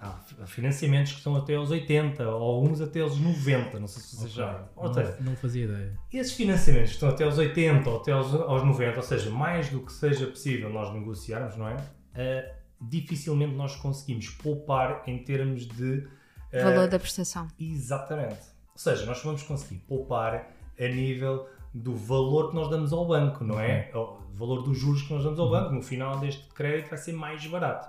há, 0.00 0.46
financiamentos 0.46 1.12
que 1.12 1.18
estão 1.18 1.36
até 1.36 1.54
aos 1.54 1.70
80 1.70 2.28
ou 2.28 2.66
uns 2.66 2.80
até 2.80 3.00
aos 3.00 3.18
90, 3.18 3.78
não 3.78 3.86
sei 3.86 4.02
se 4.02 4.16
vocês 4.16 4.32
okay. 4.32 4.44
já. 4.44 4.64
Ou 4.76 4.92
seja, 4.92 5.16
não, 5.20 5.30
não 5.30 5.36
fazia 5.36 5.64
ideia. 5.64 5.98
Esses 6.12 6.32
financiamentos 6.32 6.90
que 6.90 6.94
estão 6.96 7.08
até 7.08 7.24
aos 7.24 7.38
80 7.38 7.88
ou 7.88 8.00
até 8.00 8.12
aos, 8.12 8.34
aos 8.34 8.64
90, 8.64 8.96
ou 8.96 9.02
seja, 9.02 9.30
mais 9.30 9.68
do 9.68 9.80
que 9.80 9.92
seja 9.92 10.26
possível 10.26 10.70
nós 10.70 10.92
negociarmos, 10.92 11.56
não 11.56 11.68
é? 11.68 11.76
Uh, 11.76 12.60
dificilmente 12.80 13.54
nós 13.54 13.76
conseguimos 13.76 14.28
poupar 14.30 15.02
em 15.06 15.18
termos 15.18 15.66
de. 15.66 16.08
Uh, 16.52 16.64
Valor 16.64 16.88
da 16.88 16.98
prestação. 16.98 17.46
Exatamente. 17.58 18.40
Ou 18.72 18.78
seja, 18.78 19.04
nós 19.06 19.22
vamos 19.22 19.42
conseguir 19.42 19.80
poupar 19.86 20.50
a 20.78 20.88
nível 20.88 21.46
do 21.72 21.94
valor 21.94 22.50
que 22.50 22.56
nós 22.56 22.68
damos 22.68 22.92
ao 22.92 23.06
banco, 23.06 23.44
não 23.44 23.60
é? 23.60 23.90
O 23.94 24.18
valor 24.34 24.62
dos 24.62 24.78
juros 24.78 25.02
que 25.02 25.12
nós 25.12 25.22
damos 25.22 25.38
ao 25.38 25.46
uhum. 25.46 25.52
banco. 25.52 25.74
No 25.74 25.82
final 25.82 26.18
deste 26.18 26.46
crédito 26.54 26.88
vai 26.88 26.98
ser 26.98 27.12
mais 27.12 27.46
barato. 27.46 27.88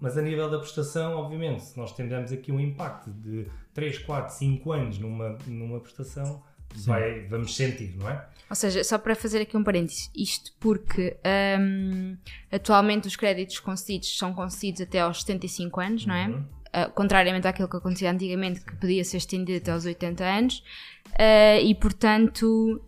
Mas 0.00 0.18
a 0.18 0.22
nível 0.22 0.50
da 0.50 0.58
prestação, 0.58 1.16
obviamente, 1.16 1.62
se 1.64 1.76
nós 1.76 1.92
tendemos 1.92 2.32
aqui 2.32 2.50
um 2.50 2.60
impacto 2.60 3.10
de 3.10 3.46
3, 3.72 3.98
4, 3.98 4.34
5 4.34 4.72
anos 4.72 4.98
numa, 4.98 5.38
numa 5.46 5.80
prestação, 5.80 6.42
vai, 6.74 7.26
vamos 7.26 7.54
sentir, 7.56 7.96
não 7.96 8.08
é? 8.08 8.26
Ou 8.50 8.56
seja, 8.56 8.82
só 8.84 8.98
para 8.98 9.14
fazer 9.14 9.40
aqui 9.40 9.56
um 9.56 9.64
parênteses, 9.64 10.10
isto 10.14 10.52
porque 10.58 11.16
um, 11.60 12.16
atualmente 12.50 13.06
os 13.06 13.16
créditos 13.16 13.58
concedidos 13.60 14.16
são 14.16 14.34
concedidos 14.34 14.80
até 14.80 15.00
aos 15.00 15.20
75 15.20 15.80
anos, 15.80 16.06
não 16.06 16.14
é? 16.14 16.28
Uhum. 16.28 16.44
Uh, 16.74 16.90
contrariamente 16.92 17.46
àquilo 17.46 17.68
que 17.68 17.76
acontecia 17.76 18.10
antigamente, 18.10 18.60
que 18.60 18.74
podia 18.76 19.04
ser 19.04 19.18
estendido 19.18 19.58
até 19.58 19.70
aos 19.70 19.84
80 19.84 20.24
anos, 20.24 20.64
uh, 21.12 21.62
e 21.62 21.72
portanto 21.76 22.82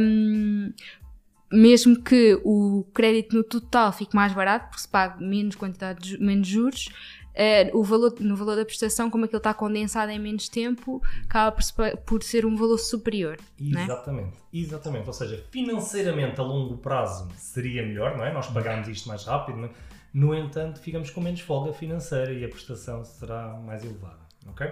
um, 0.00 0.72
mesmo 1.52 2.02
que 2.02 2.40
o 2.44 2.84
crédito 2.94 3.36
no 3.36 3.44
total 3.44 3.92
fique 3.92 4.14
mais 4.16 4.32
barato, 4.32 4.68
porque 4.68 4.82
se 4.82 4.88
paga 4.88 5.16
menos 5.20 5.54
quantidade 5.54 6.16
de 6.16 6.18
menos 6.18 6.48
juros, 6.48 6.88
uh, 7.32 7.78
o 7.78 7.82
valor, 7.82 8.14
no 8.20 8.36
valor 8.36 8.56
da 8.56 8.64
prestação, 8.64 9.10
como 9.10 9.24
aquilo 9.24 9.38
está 9.38 9.52
condensado 9.52 10.10
em 10.10 10.18
menos 10.18 10.48
tempo, 10.48 11.02
acaba 11.24 11.52
por, 11.52 11.96
por 11.98 12.22
ser 12.22 12.46
um 12.46 12.56
valor 12.56 12.78
superior. 12.78 13.38
É? 13.60 13.82
Exatamente, 13.82 14.36
é? 14.52 14.58
exatamente. 14.58 15.06
Ou 15.06 15.12
seja, 15.12 15.44
financeiramente 15.50 16.40
a 16.40 16.44
longo 16.44 16.78
prazo 16.78 17.28
seria 17.36 17.82
melhor, 17.82 18.16
não 18.16 18.24
é? 18.24 18.32
Nós 18.32 18.46
pagamos 18.48 18.88
isto 18.88 19.08
mais 19.08 19.24
rápido, 19.24 19.64
é? 19.64 19.70
no 20.12 20.34
entanto, 20.34 20.80
ficamos 20.80 21.10
com 21.10 21.20
menos 21.20 21.40
folga 21.40 21.72
financeira 21.72 22.32
e 22.32 22.44
a 22.44 22.48
prestação 22.48 23.04
será 23.04 23.54
mais 23.58 23.84
elevada, 23.84 24.20
ok? 24.46 24.70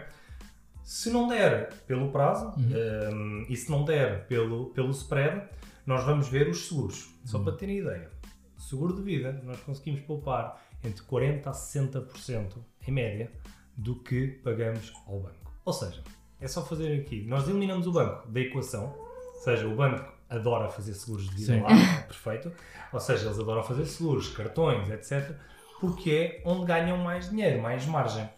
Se 0.83 1.11
não 1.11 1.29
der 1.29 1.73
pelo 1.87 2.11
prazo 2.11 2.47
uhum. 2.57 2.65
um, 2.65 3.43
ehm, 3.43 3.47
e 3.49 3.57
se 3.57 3.71
não 3.71 3.85
der 3.85 4.27
pelo, 4.27 4.71
pelo 4.71 4.91
spread, 4.91 5.43
nós 5.87 6.05
vamos 6.05 6.29
ver 6.29 6.49
os 6.49 6.69
seguros. 6.69 7.09
Só 7.25 7.39
hum. 7.39 7.45
para 7.45 7.55
terem 7.55 7.79
ideia. 7.79 8.11
Seguro 8.57 8.95
de 8.95 9.03
vida, 9.03 9.41
nós 9.45 9.61
conseguimos 9.61 10.01
poupar 10.03 10.63
entre 10.85 11.03
40% 11.05 11.47
a 11.47 11.53
60% 11.53 12.59
em 12.87 12.91
média 12.91 13.31
do 13.77 13.97
que 13.97 14.29
pagamos 14.45 14.93
ao 15.07 15.21
banco. 15.21 15.53
Ou 15.65 15.73
seja, 15.73 16.03
é 16.41 16.49
só 16.49 16.65
fazer 16.65 17.01
aqui. 17.01 17.25
Nós 17.27 17.49
eliminamos 17.49 17.87
o 17.87 17.93
banco 17.93 18.29
da 18.29 18.41
equação, 18.41 18.95
ou 19.35 19.41
seja, 19.41 19.67
o 19.67 19.75
banco 19.75 20.13
adora 20.29 20.69
fazer 20.69 20.95
seguros 20.95 21.29
de 21.29 21.37
vida 21.37 21.55
Sim. 21.55 21.61
lá, 21.61 21.71
é 21.73 22.03
perfeito. 22.03 22.53
Ou 22.93 23.01
seja, 23.01 23.27
eles 23.27 23.39
adoram 23.39 23.63
fazer 23.63 23.85
seguros, 23.87 24.29
cartões, 24.29 24.89
etc. 24.91 25.35
Porque 25.81 26.11
é 26.11 26.43
onde 26.45 26.67
ganham 26.67 26.99
mais 26.99 27.31
dinheiro, 27.31 27.61
mais 27.61 27.87
margem. 27.87 28.29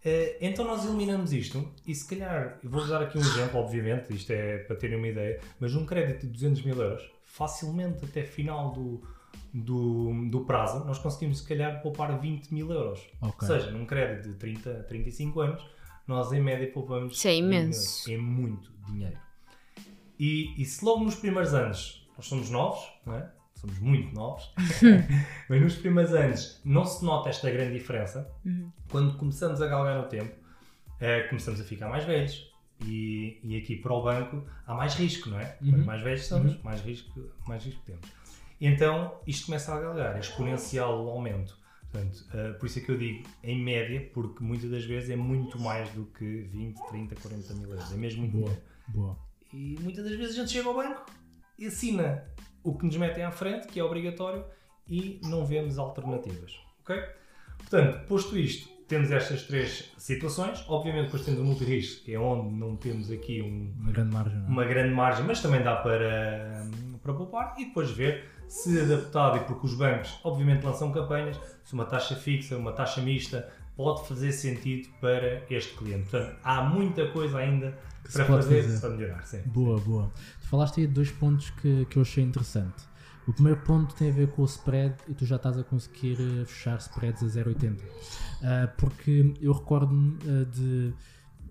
Uh, 0.00 0.36
então 0.40 0.64
nós 0.64 0.84
eliminamos 0.84 1.32
isto 1.32 1.72
e 1.86 1.94
se 1.94 2.08
calhar, 2.08 2.58
vou 2.64 2.80
usar 2.80 3.02
aqui 3.02 3.18
um 3.18 3.20
exemplo, 3.20 3.60
obviamente, 3.60 4.14
isto 4.14 4.32
é 4.32 4.58
para 4.58 4.74
terem 4.76 4.96
uma 4.96 5.08
ideia, 5.08 5.40
mas 5.58 5.74
um 5.74 5.84
crédito 5.84 6.26
de 6.26 6.32
200 6.32 6.62
mil 6.62 6.80
euros, 6.80 7.10
facilmente 7.24 8.04
até 8.06 8.22
final 8.22 8.72
do, 8.72 9.02
do, 9.52 10.28
do 10.30 10.44
prazo, 10.46 10.86
nós 10.86 10.98
conseguimos 10.98 11.40
se 11.40 11.48
calhar 11.48 11.82
poupar 11.82 12.18
20 12.18 12.48
mil 12.48 12.70
euros. 12.72 13.00
Okay. 13.20 13.30
Ou 13.42 13.46
seja, 13.46 13.70
num 13.70 13.84
crédito 13.84 14.30
de 14.30 14.34
30 14.36 14.70
a 14.70 14.82
35 14.84 15.40
anos, 15.40 15.66
nós 16.06 16.32
em 16.32 16.40
média 16.40 16.70
poupamos. 16.72 17.16
Isso 17.16 17.28
é 17.28 17.36
imenso. 17.36 18.10
É 18.10 18.16
muito 18.16 18.72
dinheiro. 18.86 19.18
E, 20.18 20.54
e 20.60 20.64
se 20.64 20.84
logo 20.84 21.04
nos 21.04 21.14
primeiros 21.14 21.52
anos 21.54 22.08
nós 22.16 22.26
somos 22.26 22.50
novos, 22.50 22.80
não 23.06 23.14
é? 23.16 23.30
Somos 23.60 23.78
muito 23.78 24.14
novos, 24.14 24.52
mas 25.48 25.60
nos 25.60 25.76
primeiros 25.76 26.12
anos 26.14 26.60
não 26.64 26.84
se 26.84 27.04
nota 27.04 27.28
esta 27.28 27.50
grande 27.50 27.78
diferença. 27.78 28.30
Uhum. 28.44 28.70
Quando 28.90 29.16
começamos 29.16 29.60
a 29.60 29.66
galgar 29.66 30.00
no 30.00 30.08
tempo, 30.08 30.34
é, 30.98 31.22
começamos 31.22 31.60
a 31.60 31.64
ficar 31.64 31.88
mais 31.88 32.04
velhos. 32.04 32.48
E, 32.86 33.38
e, 33.44 33.58
aqui 33.58 33.76
para 33.76 33.92
o 33.92 34.02
banco 34.02 34.42
há 34.66 34.74
mais 34.74 34.94
risco, 34.94 35.28
não 35.28 35.38
é? 35.38 35.58
Uhum. 35.60 35.70
Quanto 35.72 35.84
mais 35.84 36.02
velhos 36.02 36.24
somos, 36.24 36.54
uhum. 36.54 36.60
mais, 36.64 36.80
risco, 36.80 37.30
mais 37.46 37.62
risco 37.62 37.82
temos. 37.84 38.08
Então 38.58 39.20
isto 39.26 39.46
começa 39.46 39.74
a 39.74 39.80
galgar, 39.80 40.16
é 40.16 40.20
exponencial 40.20 41.04
o 41.04 41.10
aumento. 41.10 41.58
Portanto, 41.90 42.24
uh, 42.28 42.58
por 42.58 42.66
isso 42.66 42.78
é 42.78 42.82
que 42.82 42.90
eu 42.90 42.96
digo 42.96 43.28
em 43.42 43.62
média, 43.62 44.08
porque 44.14 44.42
muitas 44.42 44.70
das 44.70 44.84
vezes 44.84 45.10
é 45.10 45.16
muito 45.16 45.58
mais 45.58 45.90
do 45.90 46.06
que 46.06 46.42
20, 46.42 46.88
30, 46.88 47.16
40 47.16 47.54
mil 47.54 47.70
euros. 47.70 47.92
É 47.92 47.96
mesmo 47.96 48.20
muito 48.20 48.32
boa, 48.32 48.44
dinheiro. 48.44 48.66
Boa. 48.88 49.18
E 49.52 49.76
muitas 49.80 50.04
das 50.04 50.14
vezes 50.16 50.38
a 50.38 50.40
gente 50.40 50.52
chega 50.52 50.68
ao 50.68 50.74
banco 50.74 51.04
e 51.58 51.66
assina 51.66 52.24
o 52.62 52.76
que 52.76 52.86
nos 52.86 52.96
metem 52.96 53.24
à 53.24 53.30
frente, 53.30 53.66
que 53.66 53.80
é 53.80 53.84
obrigatório, 53.84 54.44
e 54.88 55.20
não 55.24 55.44
vemos 55.44 55.78
alternativas. 55.78 56.58
Ok? 56.82 56.96
Portanto, 57.58 58.06
posto 58.06 58.36
isto, 58.36 58.68
temos 58.88 59.10
estas 59.12 59.44
três 59.44 59.92
situações. 59.96 60.64
Obviamente, 60.68 61.04
depois 61.06 61.24
temos 61.24 61.40
o 61.40 61.44
multirrisco, 61.44 62.04
que 62.04 62.12
é 62.12 62.18
onde 62.18 62.54
não 62.56 62.76
temos 62.76 63.10
aqui 63.10 63.40
um, 63.40 63.72
Uma 63.78 63.92
grande 63.92 64.12
margem. 64.12 64.38
Não? 64.38 64.46
é? 64.46 64.48
uma 64.48 64.64
grande 64.64 64.94
margem, 64.94 65.24
mas 65.24 65.40
também 65.40 65.62
dá 65.62 65.76
para, 65.76 66.66
para 67.02 67.14
poupar 67.14 67.54
e 67.58 67.66
depois 67.66 67.90
ver 67.92 68.28
se 68.48 68.80
adaptado 68.80 69.36
e 69.36 69.40
porque 69.44 69.64
os 69.64 69.74
bancos 69.74 70.18
obviamente 70.24 70.64
lançam 70.64 70.90
campanhas, 70.90 71.38
se 71.62 71.72
uma 71.72 71.84
taxa 71.84 72.16
fixa, 72.16 72.56
uma 72.56 72.72
taxa 72.72 73.00
mista 73.00 73.48
pode 73.76 74.08
fazer 74.08 74.32
sentido 74.32 74.88
para 75.00 75.44
este 75.48 75.72
cliente. 75.74 76.10
Portanto, 76.10 76.36
há 76.42 76.60
muita 76.62 77.06
coisa 77.12 77.38
ainda 77.38 77.78
para 78.12 78.24
fazer, 78.24 78.62
fazer. 78.62 78.80
para 78.80 78.90
melhorar. 78.90 79.22
Sim. 79.26 79.42
Boa, 79.46 79.78
boa. 79.80 80.10
Tu 80.40 80.48
falaste 80.48 80.80
aí 80.80 80.86
de 80.86 80.92
dois 80.92 81.10
pontos 81.10 81.50
que, 81.50 81.84
que 81.86 81.96
eu 81.96 82.02
achei 82.02 82.24
interessante. 82.24 82.90
O 83.26 83.32
primeiro 83.32 83.60
ponto 83.60 83.94
tem 83.94 84.10
a 84.10 84.12
ver 84.12 84.28
com 84.28 84.42
o 84.42 84.44
spread 84.44 84.94
e 85.08 85.14
tu 85.14 85.24
já 85.24 85.36
estás 85.36 85.56
a 85.56 85.62
conseguir 85.62 86.16
eh, 86.20 86.44
fechar 86.44 86.78
spreads 86.78 87.22
a 87.22 87.26
0,80. 87.26 87.78
Ah, 88.42 88.72
porque 88.76 89.34
eu 89.40 89.52
recordo-me 89.52 90.18
ah, 90.26 90.44
de. 90.44 90.92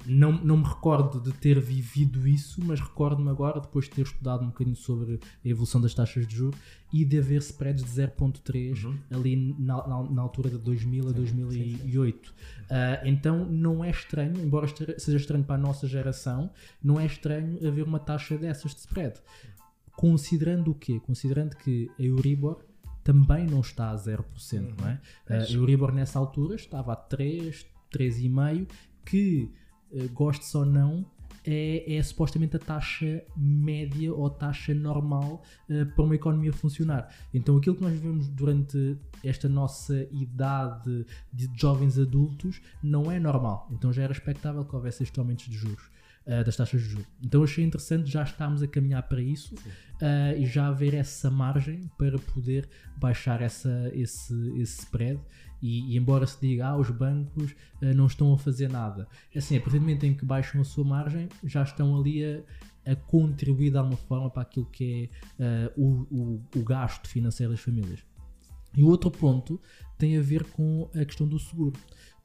Não, 0.05 0.31
não 0.31 0.57
me 0.57 0.63
recordo 0.63 1.19
de 1.19 1.33
ter 1.33 1.59
vivido 1.59 2.25
isso, 2.25 2.63
mas 2.63 2.79
recordo-me 2.79 3.29
agora, 3.29 3.59
depois 3.59 3.85
de 3.85 3.91
ter 3.91 4.03
estudado 4.03 4.43
um 4.43 4.47
bocadinho 4.47 4.75
sobre 4.75 5.19
a 5.43 5.47
evolução 5.47 5.81
das 5.81 5.93
taxas 5.93 6.25
de 6.25 6.35
juros 6.37 6.57
e 6.91 7.05
de 7.05 7.19
haver 7.19 7.39
spreads 7.41 7.83
de 7.83 7.89
0,3 7.89 8.83
Uhum. 8.83 8.97
ali 9.11 9.55
na, 9.59 9.87
na, 9.87 10.03
na 10.03 10.21
altura 10.21 10.49
de 10.49 10.57
2000 10.57 11.09
a 11.09 11.11
2008. 11.11 12.33
Ah, 12.69 13.01
então 13.05 13.45
não 13.45 13.83
é 13.83 13.89
estranho, 13.89 14.39
embora 14.39 14.67
seja 14.97 15.17
estranho 15.17 15.43
para 15.43 15.55
a 15.55 15.59
nossa 15.59 15.87
geração, 15.87 16.49
não 16.83 16.99
é 16.99 17.05
estranho 17.05 17.57
haver 17.67 17.83
uma 17.83 17.99
taxa 17.99 18.37
dessas 18.37 18.73
de 18.73 18.81
spread. 18.81 19.19
Considerando 19.95 20.71
o 20.71 20.75
quê? 20.75 20.99
Considerando 20.99 21.55
que 21.57 21.91
a 21.99 22.03
Euribor 22.03 22.63
também 23.03 23.45
não 23.45 23.59
está 23.59 23.91
a 23.91 23.95
0%, 23.95 24.75
não 24.79 24.87
é? 24.87 24.99
A 25.27 25.51
Euribor 25.51 25.91
nessa 25.93 26.17
altura 26.19 26.55
estava 26.55 26.93
a 26.93 26.95
3, 26.95 27.65
3,5%, 27.91 28.67
que, 29.05 29.51
eh, 29.91 30.07
goste 30.07 30.55
ou 30.55 30.65
não, 30.65 31.05
é, 31.45 31.95
é 31.95 32.03
supostamente 32.03 32.55
a 32.55 32.59
taxa 32.59 33.23
média 33.35 34.13
ou 34.13 34.29
taxa 34.29 34.73
normal 34.73 35.43
eh, 35.69 35.85
para 35.85 36.03
uma 36.03 36.15
economia 36.15 36.53
funcionar. 36.53 37.13
Então 37.33 37.57
aquilo 37.57 37.75
que 37.75 37.81
nós 37.81 37.93
vivemos 37.93 38.27
durante 38.27 38.97
esta 39.23 39.49
nossa 39.49 40.07
idade 40.11 41.05
de 41.33 41.49
jovens 41.55 41.97
adultos 41.97 42.61
não 42.81 43.11
é 43.11 43.19
normal. 43.19 43.67
Então 43.71 43.91
já 43.91 44.03
era 44.03 44.13
expectável 44.13 44.63
que 44.65 44.75
houvesse 44.75 45.03
estes 45.03 45.17
aumentos 45.17 45.45
de 45.45 45.57
juros. 45.57 45.98
Eh, 46.25 46.43
das 46.43 46.55
taxas 46.55 46.81
de 46.81 46.89
juros. 46.89 47.07
Então 47.23 47.43
achei 47.43 47.63
interessante 47.63 48.11
já 48.11 48.23
estamos 48.23 48.61
a 48.61 48.67
caminhar 48.67 49.03
para 49.03 49.21
isso 49.21 49.55
eh, 50.01 50.35
e 50.39 50.45
já 50.45 50.67
haver 50.67 50.93
essa 50.93 51.31
margem 51.31 51.89
para 51.97 52.19
poder 52.19 52.69
baixar 52.97 53.41
essa, 53.41 53.89
esse, 53.93 54.33
esse 54.59 54.81
spread 54.81 55.19
e, 55.61 55.93
e 55.93 55.97
embora 55.97 56.27
se 56.27 56.39
diga 56.39 56.67
ah, 56.67 56.77
os 56.77 56.89
bancos 56.91 57.55
eh, 57.81 57.93
não 57.93 58.05
estão 58.05 58.33
a 58.33 58.37
fazer 58.37 58.69
nada, 58.69 59.07
é 59.33 59.39
assim, 59.39 59.57
a 59.57 59.61
partir 59.61 59.79
do 59.79 59.81
momento 59.81 60.05
em 60.05 60.13
que 60.13 60.25
baixam 60.25 60.61
a 60.61 60.63
sua 60.63 60.83
margem 60.83 61.29
já 61.43 61.63
estão 61.63 61.99
ali 61.99 62.23
a, 62.23 62.91
a 62.91 62.95
contribuir 62.95 63.71
de 63.71 63.77
alguma 63.77 63.97
forma 63.97 64.29
para 64.29 64.43
aquilo 64.43 64.65
que 64.65 65.09
é 65.39 65.71
o, 65.75 66.05
o, 66.11 66.45
o 66.55 66.63
gasto 66.63 67.07
financeiro 67.07 67.53
das 67.53 67.61
famílias. 67.61 68.03
E 68.75 68.83
o 68.83 68.87
outro 68.87 69.09
ponto 69.09 69.59
tem 69.97 70.17
a 70.17 70.21
ver 70.21 70.43
com 70.45 70.89
a 70.95 71.03
questão 71.03 71.27
do 71.27 71.39
seguro. 71.39 71.79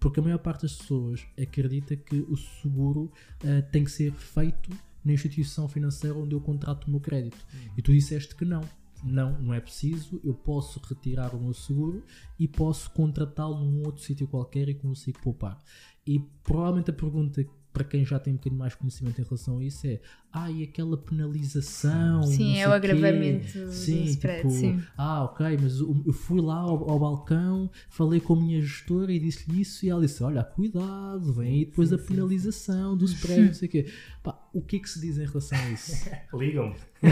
Porque 0.05 0.21
a 0.21 0.23
maior 0.23 0.39
parte 0.39 0.65
das 0.65 0.77
pessoas 0.77 1.27
acredita 1.41 1.97
que 1.97 2.17
o 2.29 2.37
seguro 2.37 3.11
eh, 3.43 3.63
tem 3.63 3.85
que 3.85 3.91
ser 3.91 4.13
feito 4.13 4.71
na 5.03 5.15
instituição 5.15 5.67
financeira 5.67 6.15
onde 6.15 6.35
eu 6.35 6.43
contrato 6.43 6.85
o 6.85 6.91
meu 6.91 7.01
crédito. 7.01 7.39
E 7.75 7.81
tu 7.81 7.91
disseste 7.91 8.35
que 8.35 8.45
não. 8.45 8.61
Não, 9.03 9.41
não 9.41 9.55
é 9.55 9.61
preciso. 9.61 10.21
Eu 10.23 10.35
posso 10.35 10.79
retirar 10.87 11.35
o 11.35 11.41
meu 11.41 11.55
seguro 11.55 12.05
e 12.39 12.47
posso 12.47 12.91
contratá-lo 12.91 13.65
num 13.65 13.83
outro 13.87 14.03
sítio 14.03 14.29
qualquer 14.29 14.69
e 14.69 14.75
consigo 14.75 15.21
poupar. 15.23 15.59
E 16.07 16.19
provavelmente 16.43 16.91
a 16.91 16.95
pergunta 16.95 17.43
para 17.73 17.85
quem 17.85 18.05
já 18.05 18.19
tem 18.19 18.35
um 18.35 18.37
bocadinho 18.37 18.59
mais 18.59 18.75
conhecimento 18.75 19.19
em 19.19 19.25
relação 19.25 19.57
a 19.57 19.65
isso 19.65 19.87
é 19.87 20.03
ah, 20.35 20.51
e 20.51 20.65
aquela 20.65 20.97
penalização 20.97 22.23
Sim, 22.25 22.45
não 22.45 22.51
é 22.51 22.55
sei 22.57 22.67
o 22.67 22.69
quê?" 22.69 22.75
agravamento 22.75 23.59
do 23.59 23.73
sim, 23.73 24.05
spread, 24.05 24.37
tipo, 24.43 24.51
sim. 24.51 24.83
ah, 24.99 25.25
ok, 25.25 25.59
mas 25.63 25.79
eu 25.81 26.13
fui 26.13 26.41
lá 26.41 26.57
ao, 26.57 26.91
ao 26.91 26.99
balcão, 26.99 27.71
falei 27.89 28.19
com 28.21 28.35
a 28.35 28.37
minha 28.41 28.61
gestora 28.61 29.13
e 29.13 29.19
disse-lhe 29.19 29.61
isso 29.61 29.87
e 29.87 29.91
ela 29.91 30.01
disse, 30.01 30.23
olha, 30.25 30.43
cuidado, 30.43 31.33
vem 31.33 31.53
aí 31.53 31.65
depois 31.67 31.93
a 31.93 31.99
penalização 31.99 32.97
do 32.97 33.05
spread, 33.05 33.43
não 33.47 33.55
sei 33.55 33.69
o 33.69 33.71
quê. 33.71 33.87
Pá, 34.23 34.39
o 34.53 34.61
que 34.63 34.77
é 34.77 34.79
que 34.81 34.89
se 34.91 35.01
diz 35.01 35.19
em 35.19 35.27
relação 35.27 35.59
a 35.59 35.71
isso? 35.71 36.11
Ligam-me. 36.35 36.75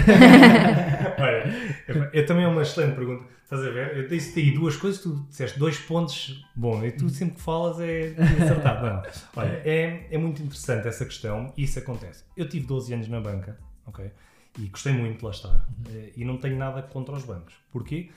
Olha, 1.18 1.76
eu- 1.88 2.04
eu 2.12 2.26
também 2.26 2.44
é 2.44 2.48
uma 2.48 2.62
excelente 2.62 2.94
pergunta. 2.94 3.24
Estás 3.44 3.66
a 3.66 3.70
ver? 3.70 3.96
Eu 3.98 4.08
disse 4.08 4.38
aí 4.40 4.50
duas 4.52 4.76
coisas, 4.76 5.02
tu 5.02 5.26
disseste 5.28 5.58
dois 5.58 5.76
pontos. 5.78 6.42
Bom, 6.56 6.82
e 6.82 6.90
tu 6.90 7.10
sempre 7.10 7.34
que 7.34 7.42
falas 7.42 7.78
é 7.80 8.14
acertado. 8.40 8.86
Não. 8.86 9.02
Olha, 9.36 9.60
é, 9.62 10.06
é 10.10 10.16
muito 10.16 10.40
interessante 10.42 10.88
essa 10.88 11.04
questão 11.04 11.52
e 11.54 11.64
isso 11.64 11.78
acontece. 11.78 12.24
Eu 12.34 12.48
tive 12.48 12.64
12 12.66 12.94
anos 12.94 13.08
na 13.12 13.20
banca, 13.20 13.58
ok? 13.86 14.10
E 14.58 14.66
gostei 14.66 14.92
muito 14.92 15.18
de 15.18 15.24
lá 15.24 15.30
estar. 15.30 15.66
Eh, 15.88 16.12
E 16.16 16.24
não 16.24 16.36
tenho 16.38 16.56
nada 16.58 16.82
contra 16.82 17.14
os 17.14 17.24
bancos. 17.24 17.54
Porquê? 17.70 18.10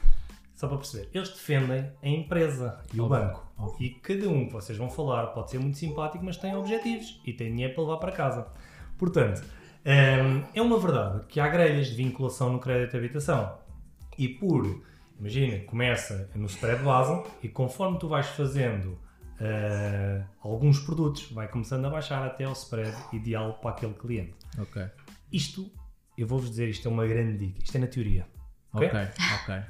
Só 0.56 0.68
para 0.68 0.78
perceber, 0.78 1.10
eles 1.14 1.30
defendem 1.30 1.92
a 2.02 2.08
empresa 2.08 2.80
e 2.94 3.00
o 3.02 3.08
banco. 3.08 3.46
óbvio. 3.58 3.86
E 3.86 3.90
cada 3.90 4.30
um 4.30 4.48
que 4.48 4.54
vocês 4.54 4.78
vão 4.78 4.90
falar 4.90 5.28
pode 5.28 5.52
ser 5.52 5.60
muito 5.60 5.78
simpático, 5.78 6.24
mas 6.24 6.38
tem 6.38 6.56
objetivos 6.56 7.22
e 7.26 7.34
tem 7.34 7.52
dinheiro 7.52 7.74
para 7.74 7.84
levar 7.84 7.98
para 7.98 8.12
casa. 8.14 8.48
Portanto, 8.98 9.44
hum, 9.86 10.44
é 10.54 10.62
uma 10.62 10.80
verdade 10.80 11.26
que 11.28 11.40
há 11.42 11.48
grelhas 11.50 11.88
de 11.88 11.96
vinculação 11.96 12.52
no 12.54 12.60
crédito 12.60 12.92
de 12.92 12.98
habitação. 12.98 13.58
E 14.18 14.30
por, 14.30 14.82
imagina, 15.20 15.60
começa 15.66 16.30
no 16.34 16.46
spread 16.46 16.82
base 16.84 17.22
e 17.44 17.50
conforme 17.50 18.00
tu 18.00 18.08
vais 18.08 18.28
fazendo 18.28 18.98
ah, 19.40 20.26
alguns 20.42 20.80
produtos, 20.80 21.32
vai 21.32 21.48
começando 21.48 21.86
a 21.86 21.90
baixar 21.90 22.26
até 22.26 22.46
ao 22.46 22.54
spread 22.54 22.96
ideal 23.14 23.56
para 23.56 23.72
aquele 23.72 23.94
cliente. 23.94 24.36
ok, 24.58 24.84
Isto, 25.32 25.70
eu 26.18 26.26
vou-vos 26.28 26.50
dizer, 26.50 26.70
isto 26.70 26.88
é 26.88 26.92
uma 26.92 27.06
grande 27.06 27.38
dica. 27.38 27.60
Isto 27.64 27.76
é 27.76 27.80
na 27.80 27.88
teoria. 27.88 28.28
ok? 28.74 28.88
ok, 28.88 29.00
ok. 29.44 29.64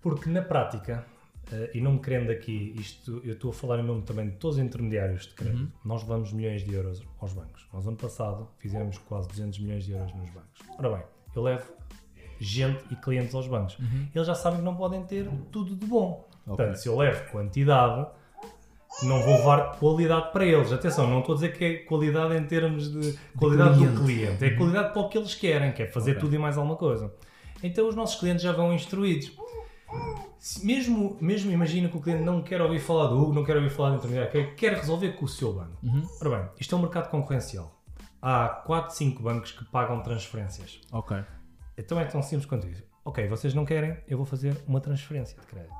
Porque 0.00 0.28
na 0.28 0.42
prática, 0.42 1.06
eh, 1.52 1.70
e 1.74 1.80
não 1.80 1.92
me 1.92 2.00
querendo 2.00 2.30
aqui, 2.30 2.74
isto, 2.76 3.20
eu 3.24 3.34
estou 3.34 3.50
a 3.50 3.54
falar 3.54 3.78
em 3.78 3.84
nome 3.84 4.02
também 4.02 4.28
de 4.30 4.36
todos 4.36 4.56
os 4.56 4.62
intermediários 4.64 5.26
de 5.26 5.34
crédito, 5.34 5.72
nós 5.84 6.02
levamos 6.02 6.32
milhões 6.32 6.64
de 6.64 6.74
euros 6.74 7.00
aos 7.20 7.32
bancos. 7.32 7.68
Nós, 7.72 7.86
ano 7.86 7.96
passado, 7.96 8.48
fizemos 8.58 8.98
quase 8.98 9.28
200 9.28 9.58
milhões 9.60 9.84
de 9.84 9.92
euros 9.92 10.12
nos 10.14 10.28
bancos. 10.30 10.60
Ora 10.76 10.96
bem, 10.96 11.02
eu 11.36 11.42
levo 11.42 11.72
gente 12.40 12.82
e 12.90 12.96
clientes 12.96 13.32
aos 13.36 13.46
bancos. 13.46 13.78
Eles 14.12 14.26
já 14.26 14.34
sabem 14.34 14.58
que 14.58 14.64
não 14.64 14.74
podem 14.74 15.04
ter 15.04 15.28
tudo 15.52 15.76
de 15.76 15.86
bom. 15.86 16.28
Portanto, 16.44 16.74
se 16.74 16.88
eu 16.88 16.96
levo 16.96 17.30
quantidade, 17.30 18.10
não 19.04 19.22
vou 19.22 19.36
levar 19.36 19.76
qualidade 19.78 20.32
para 20.32 20.44
eles. 20.44 20.72
Atenção, 20.72 21.08
não 21.08 21.20
estou 21.20 21.32
a 21.34 21.36
dizer 21.36 21.56
que 21.56 21.64
é 21.64 21.74
qualidade 21.78 22.34
em 22.36 22.44
termos 22.44 22.90
de 22.92 23.18
qualidade 23.38 23.76
cliente. 23.78 23.94
do 23.94 24.04
cliente, 24.04 24.44
é 24.44 24.50
qualidade 24.50 24.92
para 24.92 25.02
o 25.02 25.08
que 25.08 25.18
eles 25.18 25.34
querem, 25.34 25.72
que 25.72 25.82
é 25.82 25.86
fazer 25.86 26.12
Ok. 26.12 26.20
tudo 26.22 26.34
e 26.34 26.38
mais 26.38 26.56
alguma 26.56 26.76
coisa. 26.76 27.12
Então 27.62 27.88
os 27.88 27.94
nossos 27.94 28.18
clientes 28.18 28.42
já 28.42 28.52
vão 28.52 28.72
instruídos. 28.72 29.32
Mesmo, 30.62 31.16
mesmo 31.20 31.52
imagina 31.52 31.88
que 31.88 31.96
o 31.96 32.00
cliente 32.00 32.22
não 32.22 32.42
quer 32.42 32.60
ouvir 32.60 32.80
falar 32.80 33.06
do 33.08 33.20
Hugo, 33.20 33.32
não 33.32 33.44
quer 33.44 33.56
ouvir 33.56 33.70
falar 33.70 33.90
do 33.90 33.96
intermediário, 33.96 34.32
quer, 34.32 34.54
quer 34.56 34.72
resolver 34.74 35.12
com 35.12 35.24
o 35.24 35.28
seu 35.28 35.52
banco. 35.52 35.76
Uhum. 35.82 36.02
Ora 36.20 36.30
bem, 36.30 36.48
isto 36.58 36.74
é 36.74 36.78
um 36.78 36.80
mercado 36.82 37.08
concorrencial. 37.10 37.80
Há 38.20 38.48
4, 38.66 38.94
5 38.94 39.22
bancos 39.22 39.52
que 39.52 39.64
pagam 39.66 40.00
transferências. 40.02 40.80
Ok, 40.90 41.16
Então 41.76 41.98
é 42.00 42.04
tão 42.04 42.22
simples 42.22 42.46
quanto 42.46 42.66
isso. 42.66 42.82
Ok, 43.04 43.26
vocês 43.28 43.52
não 43.54 43.64
querem, 43.64 43.96
eu 44.08 44.16
vou 44.16 44.26
fazer 44.26 44.56
uma 44.66 44.80
transferência 44.80 45.38
de 45.40 45.46
crédito. 45.46 45.74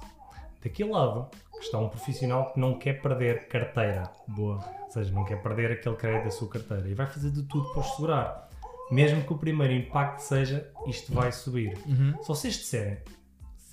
Daquele 0.63 0.91
lado 0.91 1.29
está 1.65 1.79
um 1.79 1.89
profissional 1.89 2.53
que 2.53 2.61
não 2.61 2.79
quer 2.79 3.01
perder 3.01 3.49
carteira. 3.49 4.11
boa. 4.29 4.65
Ou 4.85 4.91
seja, 4.91 5.11
não 5.13 5.25
quer 5.25 5.43
perder 5.43 5.73
aquele 5.73 5.97
crédito 5.97 6.25
da 6.25 6.31
sua 6.31 6.49
carteira 6.49 6.89
e 6.89 6.95
vai 6.95 7.07
fazer 7.07 7.31
de 7.31 7.43
tudo 7.45 7.71
para 7.73 7.81
os 7.81 7.87
segurar. 7.95 8.49
Mesmo 8.91 9.23
que 9.25 9.33
o 9.33 9.39
primeiro 9.39 9.73
impacto 9.73 10.21
seja 10.21 10.71
isto 10.87 11.13
vai 11.13 11.33
subir. 11.33 11.79
Uhum. 11.87 12.15
Se 12.21 12.29
vocês 12.29 12.55
disserem 12.55 12.99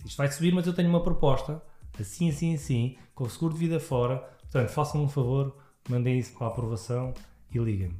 isto 0.05 0.17
vai 0.17 0.31
subir, 0.31 0.53
mas 0.53 0.65
eu 0.65 0.73
tenho 0.73 0.89
uma 0.89 1.01
proposta, 1.01 1.61
assim, 1.99 2.29
assim, 2.29 2.55
assim, 2.55 2.97
com 3.13 3.25
o 3.25 3.29
seguro 3.29 3.53
de 3.53 3.59
vida 3.59 3.79
fora, 3.79 4.17
portanto, 4.41 4.69
façam-me 4.69 5.05
um 5.05 5.09
favor, 5.09 5.55
mandem 5.89 6.17
isso 6.17 6.33
para 6.37 6.47
a 6.47 6.49
aprovação 6.49 7.13
e 7.53 7.57
liguem-me. 7.57 7.99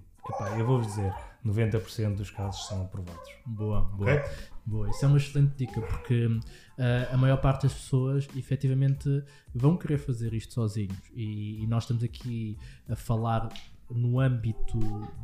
Eu 0.58 0.65
vou-vos 0.65 0.88
dizer, 0.88 1.13
90% 1.46 2.15
dos 2.15 2.29
casos 2.29 2.67
são 2.67 2.84
aprovados. 2.84 3.29
Boa, 3.46 3.81
boa. 3.81 4.13
Ok? 4.13 4.31
Boa, 4.70 4.88
isso 4.92 5.04
é 5.04 5.08
uma 5.08 5.18
excelente 5.18 5.56
dica 5.58 5.82
porque 5.82 6.28
ah, 6.78 7.10
a 7.16 7.18
maior 7.18 7.38
parte 7.38 7.64
das 7.64 7.74
pessoas 7.74 8.28
efetivamente 8.36 9.24
vão 9.54 9.76
querer 9.76 9.98
fazer 9.98 10.32
isto 10.32 10.54
sozinhos 10.54 10.96
e, 11.16 11.64
e 11.64 11.66
nós 11.66 11.84
estamos 11.86 12.04
aqui 12.04 12.56
a 12.88 12.96
falar 12.96 13.50
no 13.90 14.20
âmbito 14.20 14.78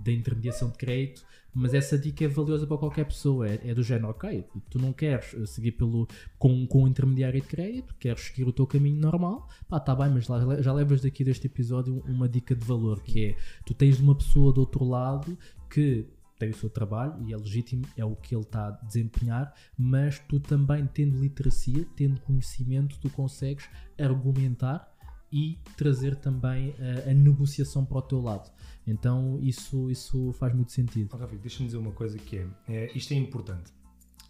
da 0.03 0.11
intermediação 0.11 0.69
de 0.71 0.77
crédito, 0.79 1.23
mas 1.53 1.75
essa 1.75 1.95
dica 1.99 2.25
é 2.25 2.27
valiosa 2.27 2.65
para 2.65 2.79
qualquer 2.79 3.05
pessoa. 3.05 3.47
É, 3.47 3.59
é 3.69 3.75
do 3.75 3.83
género, 3.83 4.09
ok, 4.09 4.43
tu 4.71 4.79
não 4.79 4.91
queres 4.91 5.35
seguir 5.51 5.73
pelo, 5.73 6.07
com, 6.39 6.65
com 6.65 6.83
um 6.83 6.87
intermediário 6.87 7.39
de 7.39 7.45
crédito, 7.47 7.93
queres 7.99 8.21
seguir 8.21 8.45
o 8.45 8.51
teu 8.51 8.65
caminho 8.65 8.99
normal, 8.99 9.47
pá, 9.69 9.79
tá 9.79 9.93
bem, 9.95 10.09
mas 10.09 10.27
lá- 10.27 10.59
já 10.59 10.73
levas 10.73 11.01
daqui 11.01 11.23
deste 11.23 11.45
episódio 11.45 12.01
uma 12.07 12.27
dica 12.27 12.55
de 12.55 12.65
valor 12.65 13.03
que 13.03 13.25
é 13.25 13.35
tu 13.63 13.75
tens 13.75 13.99
uma 13.99 14.15
pessoa 14.15 14.51
do 14.51 14.61
outro 14.61 14.83
lado 14.83 15.37
que 15.69 16.07
tem 16.37 16.49
o 16.49 16.55
seu 16.55 16.69
trabalho 16.69 17.21
e 17.23 17.33
é 17.33 17.37
legítimo, 17.37 17.85
é 17.95 18.03
o 18.03 18.15
que 18.15 18.35
ele 18.35 18.43
está 18.43 18.67
a 18.67 18.71
desempenhar, 18.71 19.53
mas 19.77 20.19
tu 20.19 20.39
também, 20.39 20.85
tendo 20.87 21.17
literacia, 21.17 21.85
tendo 21.95 22.19
conhecimento, 22.21 22.97
tu 22.99 23.09
consegues 23.09 23.69
argumentar 23.99 24.91
e 25.31 25.57
trazer 25.75 26.15
também 26.15 26.73
a, 26.79 27.09
a 27.09 27.13
negociação 27.13 27.83
para 27.85 27.97
o 27.97 28.01
teu 28.01 28.21
lado. 28.21 28.51
Então 28.85 29.39
isso, 29.41 29.89
isso 29.89 30.31
faz 30.33 30.53
muito 30.53 30.71
sentido. 30.71 31.09
Oh, 31.13 31.17
Rafi, 31.17 31.37
deixa-me 31.37 31.65
dizer 31.65 31.77
uma 31.77 31.91
coisa 31.91 32.17
que 32.17 32.37
é, 32.37 32.47
é, 32.67 32.97
isto 32.97 33.13
é 33.13 33.17
importante. 33.17 33.71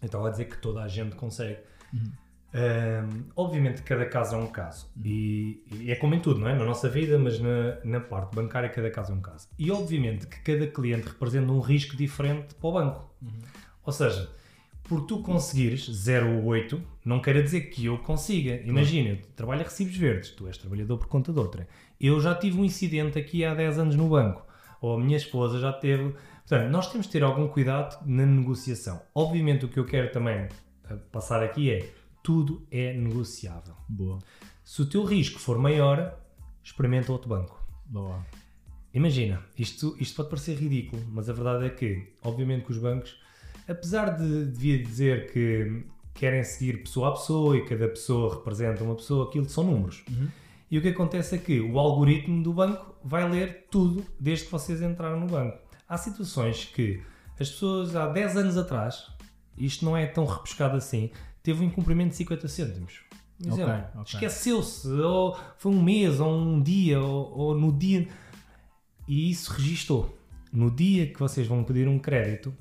Eu 0.00 0.06
estava 0.06 0.28
a 0.28 0.30
dizer 0.30 0.46
que 0.46 0.58
toda 0.58 0.82
a 0.82 0.88
gente 0.88 1.16
consegue. 1.16 1.60
Uhum. 1.92 2.12
Um, 2.56 3.24
obviamente 3.36 3.82
cada 3.82 4.06
caso 4.06 4.34
é 4.34 4.38
um 4.38 4.46
caso 4.46 4.90
e, 5.04 5.62
e, 5.72 5.90
é 5.90 5.94
como 5.96 6.14
em 6.14 6.20
tudo, 6.20 6.40
não 6.40 6.48
é? 6.48 6.54
Na 6.54 6.64
nossa 6.64 6.88
vida, 6.88 7.18
mas 7.18 7.38
na, 7.38 7.76
na 7.84 8.00
parte 8.00 8.34
bancária 8.34 8.70
cada 8.70 8.90
caso 8.90 9.12
é 9.12 9.14
um 9.14 9.20
caso. 9.20 9.46
E 9.58 9.70
obviamente 9.70 10.26
que 10.26 10.40
cada 10.40 10.66
cliente 10.66 11.06
representa 11.06 11.52
um 11.52 11.60
risco 11.60 11.94
diferente 11.94 12.54
para 12.54 12.68
o 12.68 12.72
banco. 12.72 13.14
Uhum. 13.20 13.28
Ou 13.84 13.92
seja, 13.92 14.30
por 14.84 15.02
tu 15.02 15.20
conseguires 15.20 15.84
0 15.84 16.38
ou 16.38 16.44
8, 16.44 16.80
não 17.04 17.20
quer 17.20 17.42
dizer 17.42 17.62
que 17.62 17.84
eu 17.84 17.98
consiga. 17.98 18.62
Imagina, 18.64 19.10
eu 19.10 19.18
trabalho 19.34 19.60
a 19.60 19.64
recibos 19.64 19.96
verdes, 19.96 20.30
tu 20.30 20.46
és 20.46 20.56
trabalhador 20.56 20.96
por 20.96 21.08
conta 21.08 21.34
de 21.34 21.38
outra. 21.38 21.68
Eu 22.00 22.18
já 22.20 22.34
tive 22.34 22.58
um 22.58 22.64
incidente 22.64 23.18
aqui 23.18 23.44
há 23.44 23.52
10 23.52 23.78
anos 23.80 23.96
no 23.96 24.08
banco, 24.08 24.46
ou 24.80 24.94
a 24.94 24.98
minha 24.98 25.18
esposa 25.18 25.58
já 25.58 25.74
teve. 25.74 26.14
Portanto, 26.48 26.70
nós 26.70 26.90
temos 26.90 27.06
de 27.06 27.12
ter 27.12 27.22
algum 27.22 27.48
cuidado 27.48 27.98
na 28.06 28.24
negociação. 28.24 29.02
Obviamente, 29.14 29.66
o 29.66 29.68
que 29.68 29.78
eu 29.78 29.84
quero 29.84 30.10
também 30.10 30.48
eh, 30.88 30.96
passar 31.12 31.42
aqui 31.42 31.70
é 31.70 31.88
tudo 32.26 32.66
é 32.72 32.92
negociável. 32.92 33.76
Boa. 33.88 34.18
Se 34.64 34.82
o 34.82 34.86
teu 34.86 35.04
risco 35.04 35.38
for 35.38 35.58
maior, 35.58 36.18
experimenta 36.60 37.12
outro 37.12 37.28
banco. 37.28 37.64
Boa. 37.84 38.26
Imagina, 38.92 39.40
isto, 39.56 39.96
isto 40.00 40.16
pode 40.16 40.30
parecer 40.30 40.56
ridículo, 40.56 41.00
mas 41.12 41.30
a 41.30 41.32
verdade 41.32 41.66
é 41.66 41.70
que, 41.70 42.14
obviamente, 42.24 42.64
que 42.64 42.72
os 42.72 42.78
bancos, 42.78 43.16
apesar 43.68 44.16
de 44.16 44.46
devia 44.46 44.82
dizer 44.82 45.32
que 45.32 45.84
querem 46.14 46.42
seguir 46.42 46.82
pessoa 46.82 47.10
a 47.10 47.12
pessoa 47.12 47.56
e 47.58 47.64
cada 47.64 47.86
pessoa 47.86 48.34
representa 48.34 48.82
uma 48.82 48.96
pessoa, 48.96 49.28
aquilo 49.28 49.48
são 49.48 49.62
números. 49.62 50.02
Uhum. 50.10 50.26
E 50.68 50.78
o 50.78 50.82
que 50.82 50.88
acontece 50.88 51.36
é 51.36 51.38
que 51.38 51.60
o 51.60 51.78
algoritmo 51.78 52.42
do 52.42 52.52
banco 52.52 52.96
vai 53.04 53.30
ler 53.30 53.68
tudo 53.70 54.04
desde 54.18 54.46
que 54.46 54.50
vocês 54.50 54.82
entraram 54.82 55.20
no 55.20 55.28
banco. 55.28 55.58
Há 55.88 55.96
situações 55.96 56.64
que 56.64 57.00
as 57.38 57.50
pessoas 57.50 57.94
há 57.94 58.08
10 58.08 58.36
anos 58.36 58.56
atrás, 58.56 59.12
isto 59.56 59.84
não 59.84 59.96
é 59.96 60.06
tão 60.06 60.24
repescado 60.24 60.76
assim, 60.76 61.12
teve 61.46 61.62
um 61.62 61.68
incumprimento 61.68 62.10
de 62.10 62.16
50 62.16 62.48
cêntimos. 62.48 63.00
Um 63.40 63.52
Ok, 63.52 63.64
exemplo. 63.64 64.00
ok. 64.00 64.14
Esqueceu-se, 64.14 64.88
ou 64.88 65.38
foi 65.56 65.70
um 65.72 65.80
mês, 65.80 66.18
ou 66.18 66.36
um 66.36 66.60
dia, 66.60 67.00
ou, 67.00 67.38
ou 67.38 67.54
no 67.54 67.72
dia. 67.72 68.08
E 69.06 69.30
isso 69.30 69.52
registou. 69.52 70.18
No 70.52 70.70
dia 70.70 71.06
que 71.06 71.20
vocês 71.20 71.46
vão 71.46 71.62
pedir 71.62 71.86
um 71.86 72.00
crédito, 72.00 72.52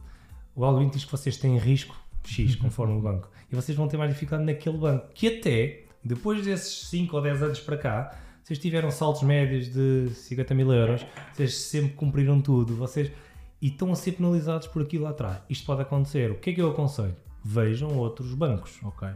o 0.56 0.64
algoritmo 0.64 0.94
diz 0.94 1.04
que 1.04 1.12
vocês 1.12 1.36
têm 1.38 1.58
risco 1.58 1.96
X, 2.24 2.56
conforme 2.62 2.94
o 2.94 3.02
banco. 3.02 3.28
E 3.52 3.56
vocês 3.56 3.76
vão 3.76 3.88
ter 3.88 3.98
mais 3.98 4.14
dificuldade 4.14 4.46
naquele 4.46 4.78
banco. 4.78 5.08
Que 5.16 5.40
até, 5.40 5.86
depois 6.04 6.46
desses 6.46 6.88
5 6.90 7.16
ou 7.16 7.24
10 7.24 7.42
anos 7.42 7.60
para 7.62 7.78
cá, 7.78 8.20
vocês 8.44 8.60
tiveram 8.60 8.92
saltos 8.92 9.24
médios 9.24 9.74
de 9.74 10.12
50 10.14 10.54
mil 10.54 10.72
euros, 10.72 11.04
vocês 11.34 11.56
sempre 11.56 11.94
cumpriram 11.94 12.40
tudo, 12.40 12.76
vocês 12.76 13.12
e 13.60 13.70
estão 13.70 13.92
a 13.92 13.96
ser 13.96 14.12
penalizados 14.12 14.68
por 14.68 14.84
aquilo 14.84 15.06
lá 15.06 15.10
atrás. 15.10 15.40
Isto 15.50 15.66
pode 15.66 15.82
acontecer. 15.82 16.30
O 16.30 16.36
que 16.36 16.52
é 16.52 16.54
que 16.54 16.62
eu 16.62 16.70
aconselho? 16.70 17.16
Vejam 17.48 17.96
outros 17.98 18.34
bancos. 18.34 18.80
Ok. 18.84 19.08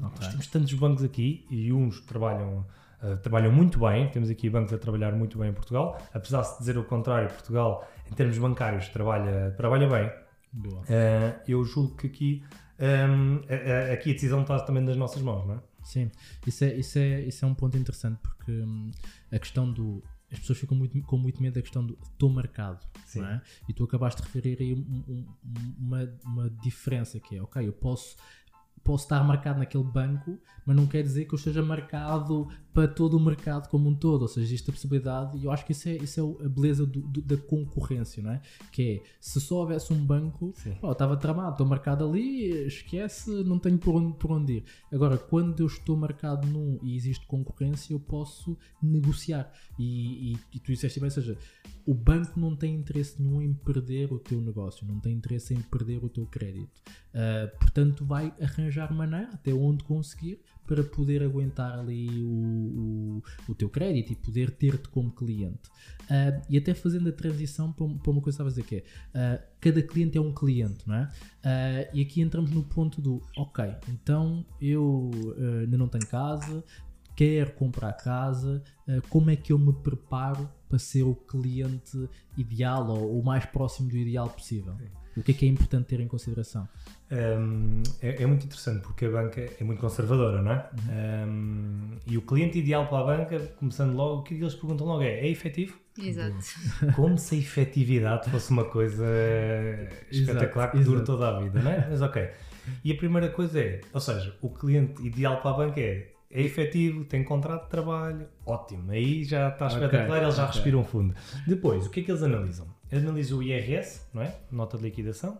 Nós 0.00 0.28
temos 0.28 0.46
tantos 0.46 0.74
bancos 0.74 1.02
aqui 1.02 1.44
e 1.50 1.72
uns 1.72 2.00
trabalham, 2.02 2.64
eh, 3.02 3.16
trabalham 3.16 3.50
muito 3.50 3.80
bem. 3.80 4.08
Temos 4.10 4.28
aqui 4.30 4.48
bancos 4.50 4.72
a 4.74 4.78
trabalhar 4.78 5.12
muito 5.12 5.38
bem 5.38 5.48
em 5.48 5.52
Portugal. 5.54 5.98
Apesar 6.12 6.42
de 6.42 6.58
dizer 6.58 6.76
o 6.76 6.84
contrário, 6.84 7.28
Portugal, 7.30 7.88
em 8.10 8.14
termos 8.14 8.36
bancários, 8.38 8.88
trabalha, 8.90 9.52
trabalha 9.56 9.88
bem. 9.88 10.10
Boa. 10.52 10.82
Eh, 10.88 11.34
eu 11.48 11.64
julgo 11.64 11.96
que 11.96 12.06
aqui, 12.06 12.44
ehm, 12.78 13.38
a- 13.48 13.90
a- 13.90 13.94
aqui 13.94 14.10
a 14.10 14.12
decisão 14.12 14.42
está 14.42 14.60
também 14.60 14.82
nas 14.84 14.96
nossas 14.96 15.22
mãos, 15.22 15.46
não 15.46 15.54
é? 15.54 15.58
Sim, 15.82 16.10
isso 16.46 16.62
é, 16.64 16.74
isso, 16.74 16.98
é, 16.98 17.20
isso 17.22 17.44
é 17.44 17.48
um 17.48 17.54
ponto 17.54 17.76
interessante 17.76 18.18
porque 18.22 18.52
hum, 18.52 18.90
a 19.32 19.38
questão 19.38 19.72
do. 19.72 20.00
As 20.32 20.38
pessoas 20.38 20.58
ficam 20.58 20.76
muito, 20.76 21.00
com 21.02 21.18
muito 21.18 21.42
medo 21.42 21.54
da 21.54 21.62
questão 21.62 21.84
do 21.84 21.98
estou 22.02 22.30
marcado, 22.30 22.84
Sim. 23.04 23.20
não 23.20 23.28
é? 23.28 23.42
E 23.68 23.72
tu 23.74 23.84
acabaste 23.84 24.22
de 24.22 24.26
referir 24.26 24.56
aí 24.60 24.72
um- 24.74 25.04
um- 25.06 25.26
uma, 25.78 26.18
uma 26.24 26.50
diferença 26.50 27.20
que 27.20 27.36
é, 27.36 27.42
ok, 27.42 27.66
eu 27.68 27.72
posso, 27.72 28.16
posso 28.84 29.04
estar 29.04 29.22
marcado 29.24 29.58
naquele 29.60 29.84
banco, 29.84 30.38
mas 30.66 30.76
não 30.76 30.86
quer 30.86 31.02
dizer 31.02 31.24
que 31.26 31.34
eu 31.34 31.36
esteja 31.36 31.62
marcado 31.62 32.48
para 32.74 32.88
todo 32.88 33.16
o 33.16 33.20
mercado 33.20 33.68
como 33.68 33.88
um 33.88 33.94
todo, 33.94 34.22
ou 34.22 34.28
seja, 34.28 34.46
existe 34.46 34.70
a 34.70 34.72
possibilidade, 34.72 35.36
e 35.38 35.44
eu 35.44 35.50
acho 35.50 35.64
que 35.66 35.72
isso 35.72 35.88
é, 35.88 35.96
isso 35.96 36.20
é 36.40 36.46
a 36.46 36.48
beleza 36.48 36.86
do- 36.86 37.00
do- 37.02 37.20
da 37.20 37.36
concorrência, 37.36 38.22
não 38.22 38.30
é? 38.32 38.40
Que 38.72 38.82
é, 38.82 39.02
se 39.20 39.40
só 39.40 39.56
houvesse 39.56 39.92
um 39.92 40.04
banco, 40.04 40.52
Sim. 40.56 40.74
pô, 40.80 40.90
estava 40.90 41.16
tramado, 41.16 41.52
estou 41.52 41.66
marcado 41.66 42.04
ali, 42.08 42.50
esquece, 42.66 43.30
não 43.44 43.58
tenho 43.58 43.78
por 43.78 43.94
onde, 43.96 44.16
por 44.16 44.30
onde 44.32 44.52
ir. 44.54 44.64
Agora, 44.90 45.18
quando 45.18 45.60
eu 45.60 45.66
estou 45.66 45.96
marcado 45.96 46.46
num 46.48 46.78
e 46.82 46.96
existe 46.96 47.26
concorrência, 47.26 47.92
eu 47.92 48.00
posso 48.00 48.56
negociar. 48.82 49.52
E, 49.78 50.32
e, 50.32 50.38
e 50.54 50.58
tu 50.58 50.72
disseste 50.72 50.98
bem, 50.98 51.06
ou 51.08 51.10
seja, 51.10 51.36
o 51.84 51.92
banco 51.94 52.38
não 52.40 52.56
tem 52.56 52.74
interesse 52.74 53.20
nenhum 53.20 53.42
em 53.42 53.52
perder 53.52 54.12
o 54.12 54.18
teu 54.18 54.40
negócio, 54.40 54.86
não 54.86 54.98
tem 54.98 55.12
interesse 55.14 55.52
em 55.52 55.60
perder 55.60 56.02
o 56.04 56.08
teu 56.08 56.24
crédito. 56.26 56.80
Ah, 57.14 57.50
portanto, 57.60 58.04
vai 58.04 58.32
arranjar 58.40 58.71
maneira 58.90 59.30
até 59.32 59.52
onde 59.52 59.84
conseguir 59.84 60.40
para 60.66 60.82
poder 60.82 61.22
aguentar 61.22 61.78
ali 61.78 62.22
o, 62.22 62.26
o, 62.26 63.22
o 63.48 63.54
teu 63.54 63.68
crédito 63.68 64.12
e 64.12 64.16
poder 64.16 64.50
ter-te 64.52 64.88
como 64.88 65.10
cliente. 65.10 65.70
Ah, 66.08 66.40
e 66.48 66.56
até 66.56 66.72
fazendo 66.74 67.08
a 67.08 67.12
transição 67.12 67.72
para, 67.72 67.86
para 67.86 68.10
uma 68.10 68.20
coisa 68.20 68.38
que 68.38 68.42
estava 68.42 68.48
a 68.48 68.52
dizer 68.52 68.64
que 68.64 68.76
é 68.76 68.84
ah, 69.14 69.42
cada 69.60 69.82
cliente 69.82 70.16
é 70.16 70.20
um 70.20 70.32
cliente, 70.32 70.86
não 70.86 70.94
é? 70.94 71.10
Ah, 71.44 71.90
e 71.92 72.00
aqui 72.02 72.20
entramos 72.20 72.50
no 72.50 72.62
ponto 72.62 73.00
do 73.00 73.20
ok, 73.36 73.64
então 73.88 74.44
eu 74.60 75.10
ainda 75.62 75.76
não 75.76 75.88
tenho 75.88 76.06
casa, 76.06 76.64
quero 77.14 77.52
comprar 77.52 77.92
casa, 77.92 78.62
como 79.08 79.30
é 79.30 79.36
que 79.36 79.52
eu 79.52 79.58
me 79.58 79.72
preparo 79.72 80.48
para 80.68 80.78
ser 80.78 81.02
o 81.02 81.14
cliente 81.14 82.08
ideal 82.36 82.88
ou 82.88 83.20
o 83.20 83.24
mais 83.24 83.44
próximo 83.44 83.88
do 83.88 83.96
ideal 83.96 84.30
possível? 84.30 84.74
O 85.16 85.22
que 85.22 85.32
é 85.32 85.34
que 85.34 85.44
é 85.44 85.48
importante 85.48 85.86
ter 85.86 86.00
em 86.00 86.08
consideração? 86.08 86.66
Um, 87.10 87.82
é, 88.00 88.22
é 88.22 88.26
muito 88.26 88.46
interessante 88.46 88.80
porque 88.82 89.04
a 89.04 89.10
banca 89.10 89.40
é 89.40 89.64
muito 89.64 89.80
conservadora, 89.80 90.40
não 90.40 90.52
é? 90.52 90.70
Um, 91.26 91.98
e 92.06 92.16
o 92.16 92.22
cliente 92.22 92.58
ideal 92.58 92.86
para 92.86 92.98
a 92.98 93.04
banca, 93.04 93.38
começando 93.58 93.94
logo, 93.94 94.20
o 94.20 94.22
que 94.22 94.34
eles 94.34 94.54
perguntam 94.54 94.86
logo 94.86 95.02
é: 95.02 95.20
é 95.20 95.28
efetivo? 95.28 95.76
Exato. 95.98 96.36
Como 96.96 97.18
se 97.18 97.34
a 97.34 97.38
efetividade 97.38 98.30
fosse 98.30 98.50
uma 98.50 98.64
coisa 98.64 99.04
espetacular 100.10 100.70
que 100.70 100.78
dure 100.78 101.04
toda 101.04 101.28
a 101.28 101.40
vida, 101.40 101.60
não 101.60 101.70
é? 101.70 101.86
Mas 101.90 102.00
ok. 102.00 102.30
E 102.82 102.92
a 102.92 102.96
primeira 102.96 103.28
coisa 103.28 103.60
é: 103.60 103.80
ou 103.92 104.00
seja, 104.00 104.34
o 104.40 104.48
cliente 104.48 105.02
ideal 105.06 105.40
para 105.40 105.50
a 105.50 105.54
banca 105.54 105.80
é. 105.80 106.08
É 106.34 106.40
efetivo, 106.40 107.04
tem 107.04 107.22
contrato 107.22 107.64
de 107.64 107.68
trabalho, 107.68 108.26
ótimo. 108.46 108.90
Aí 108.90 109.22
já 109.22 109.50
está 109.50 109.66
espetacular, 109.66 110.22
eles 110.22 110.34
já 110.34 110.44
ok. 110.44 110.54
respiram 110.54 110.82
fundo. 110.82 111.14
Depois, 111.46 111.84
o 111.84 111.90
que 111.90 112.00
é 112.00 112.02
que 112.02 112.10
eles 112.10 112.22
analisam? 112.22 112.71
Analisam 112.92 113.38
o 113.38 113.42
IRS, 113.42 114.02
não 114.12 114.22
é? 114.22 114.36
Nota 114.50 114.76
de 114.76 114.82
liquidação. 114.84 115.38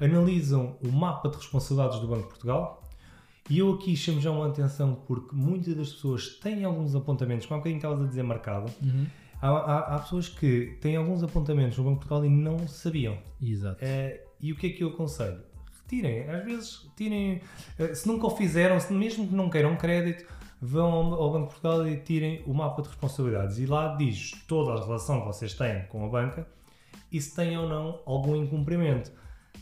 Analisam 0.00 0.76
o 0.82 0.90
mapa 0.90 1.28
de 1.28 1.36
responsabilidades 1.36 2.00
do 2.00 2.06
Banco 2.08 2.22
de 2.22 2.28
Portugal. 2.28 2.82
E 3.48 3.58
eu 3.58 3.74
aqui 3.74 3.96
chamo 3.96 4.20
já 4.20 4.30
uma 4.30 4.46
atenção 4.48 4.94
porque 5.06 5.34
muitas 5.34 5.74
das 5.74 5.92
pessoas 5.92 6.28
têm 6.40 6.64
alguns 6.64 6.94
apontamentos, 6.94 7.46
como 7.46 7.56
há 7.56 7.58
bocadinho 7.58 7.78
estavas 7.78 8.00
a 8.02 8.06
dizer 8.06 8.22
marcado, 8.22 8.70
há, 9.42 9.48
há- 9.48 9.96
há 9.96 9.98
pessoas 9.98 10.28
que 10.28 10.78
têm 10.80 10.96
alguns 10.96 11.22
apontamentos 11.22 11.76
no 11.78 11.84
Banco 11.84 12.00
de 12.00 12.06
Portugal 12.06 12.24
e 12.24 12.30
não 12.30 12.66
sabiam. 12.68 13.18
Exato. 13.42 13.78
Eh, 13.82 14.22
e 14.40 14.52
o 14.52 14.56
que 14.56 14.68
é 14.68 14.70
que 14.70 14.84
eu 14.84 14.88
aconselho? 14.90 15.40
Retirem, 15.82 16.28
às 16.30 16.44
vezes, 16.44 16.90
tirem, 16.96 17.40
eh, 17.78 17.92
se 17.94 18.06
nunca 18.06 18.26
o 18.26 18.30
fizeram, 18.30 18.78
se 18.78 18.92
mesmo 18.92 19.26
que 19.26 19.34
não 19.34 19.50
queiram 19.50 19.76
crédito, 19.76 20.24
vão 20.62 20.92
ao 20.92 21.14
ao 21.14 21.32
Banco 21.32 21.46
de 21.48 21.60
Portugal 21.60 21.88
e 21.88 21.96
tirem 21.96 22.42
o 22.46 22.54
mapa 22.54 22.82
de 22.82 22.88
responsabilidades. 22.88 23.58
E 23.58 23.66
lá 23.66 23.96
diz 23.96 24.30
toda 24.46 24.74
a 24.80 24.84
relação 24.84 25.20
que 25.22 25.26
vocês 25.26 25.54
têm 25.54 25.84
com 25.88 26.04
a 26.06 26.08
banca 26.08 26.46
e 27.10 27.20
se 27.20 27.34
têm 27.34 27.56
ou 27.58 27.68
não 27.68 28.00
algum 28.06 28.36
incumprimento. 28.36 29.10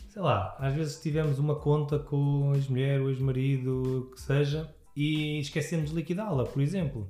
Sei 0.09 0.21
lá, 0.21 0.55
às 0.59 0.73
vezes 0.73 0.99
tivemos 1.01 1.37
uma 1.39 1.55
conta 1.55 1.99
com 1.99 2.51
a 2.51 2.55
ex-mulher, 2.55 2.99
o 3.01 3.09
ex-marido, 3.09 3.99
o 4.09 4.11
que 4.11 4.19
seja, 4.21 4.73
e 4.95 5.39
esquecemos 5.39 5.89
de 5.91 5.95
liquidá-la, 5.95 6.45
por 6.45 6.61
exemplo. 6.61 7.09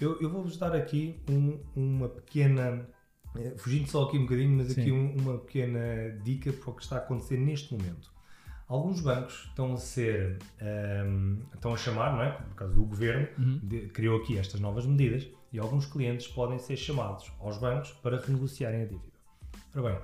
Eu, 0.00 0.20
eu 0.20 0.30
vou-vos 0.30 0.56
dar 0.56 0.74
aqui 0.74 1.20
um- 1.28 1.60
uma 1.76 2.08
pequena. 2.08 2.88
eh, 3.36 3.54
Fugindo 3.58 3.88
só 3.88 4.04
aqui 4.04 4.16
um 4.18 4.22
bocadinho, 4.22 4.56
mas 4.56 4.68
Sim. 4.72 4.80
aqui 4.80 4.92
um- 4.92 5.16
uma 5.18 5.38
pequena 5.38 6.18
dica 6.24 6.52
para 6.52 6.70
o 6.70 6.74
que 6.74 6.82
está 6.82 6.96
a 6.96 6.98
acontecer 6.98 7.36
neste 7.36 7.72
momento. 7.76 8.10
Alguns 8.66 9.00
bancos 9.00 9.44
estão 9.48 9.72
a 9.74 9.76
ser. 9.76 10.38
ehm, 10.60 11.40
estão 11.54 11.74
a 11.74 11.76
chamar, 11.76 12.12
não 12.14 12.22
é? 12.22 12.30
Por 12.32 12.54
causa 12.54 12.74
do 12.74 12.84
governo, 12.84 13.28
de- 13.62 13.88
criou 13.88 14.20
aqui 14.20 14.38
estas 14.38 14.60
novas 14.60 14.86
medidas 14.86 15.26
e 15.52 15.58
alguns 15.58 15.84
clientes 15.86 16.28
podem 16.28 16.58
ser 16.58 16.76
chamados 16.76 17.30
aos 17.40 17.58
bancos 17.58 17.90
para 18.02 18.18
renegociarem 18.20 18.82
a 18.82 18.86
dívida. 18.86 19.10
Ora 19.74 19.90
bem, 19.90 19.98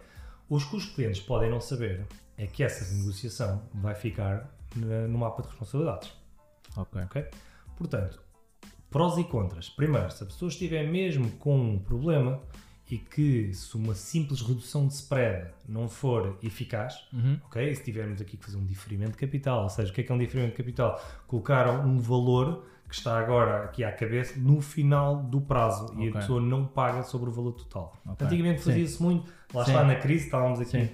os 0.48 0.64
que 0.64 0.76
os 0.76 0.84
clientes 0.86 1.20
podem 1.20 1.50
não 1.50 1.60
saber 1.60 2.06
é 2.36 2.46
que 2.46 2.62
essa 2.62 2.84
renegociação 2.84 3.62
vai 3.74 3.94
ficar 3.94 4.50
no 4.74 5.18
mapa 5.18 5.42
de 5.42 5.48
responsabilidades. 5.48 6.12
Ok. 6.76 7.00
Ok? 7.02 7.24
Portanto, 7.76 8.20
prós 8.90 9.16
e 9.18 9.24
contras. 9.24 9.68
Primeiro, 9.70 10.10
se 10.10 10.22
a 10.22 10.26
pessoa 10.26 10.48
estiver 10.48 10.86
mesmo 10.86 11.30
com 11.32 11.58
um 11.58 11.78
problema, 11.78 12.40
e 12.88 12.98
que 12.98 13.52
se 13.52 13.74
uma 13.76 13.96
simples 13.96 14.40
redução 14.40 14.86
de 14.86 14.94
spread 14.94 15.50
não 15.68 15.88
for 15.88 16.38
eficaz, 16.40 17.04
Uhum. 17.12 17.40
ok? 17.46 17.74
Se 17.74 17.82
tivermos 17.82 18.20
aqui 18.20 18.36
que 18.36 18.44
fazer 18.44 18.56
um 18.58 18.64
diferimento 18.64 19.10
de 19.12 19.18
capital, 19.18 19.64
ou 19.64 19.68
seja, 19.68 19.90
o 19.90 19.94
que 19.94 20.02
é 20.02 20.04
que 20.04 20.12
é 20.12 20.14
um 20.14 20.18
diferimento 20.18 20.52
de 20.52 20.56
capital? 20.58 21.04
Colocar 21.26 21.68
um 21.84 21.98
valor 21.98 22.64
que 22.88 22.94
está 22.94 23.18
agora 23.18 23.64
aqui 23.64 23.82
à 23.84 23.92
cabeça 23.92 24.38
no 24.38 24.60
final 24.60 25.16
do 25.22 25.40
prazo 25.40 25.92
e 25.98 26.08
a 26.08 26.12
pessoa 26.12 26.40
não 26.40 26.66
paga 26.66 27.02
sobre 27.02 27.28
o 27.30 27.32
valor 27.32 27.52
total. 27.52 27.92
Ok. 28.06 28.26
Antigamente 28.26 28.62
fazia-se 28.62 29.02
muito, 29.02 29.30
lá 29.52 29.64
Sim. 29.64 29.70
está 29.72 29.84
na 29.84 29.96
crise, 29.96 30.24
estávamos 30.26 30.60
aqui. 30.60 30.70
Sim. 30.70 30.88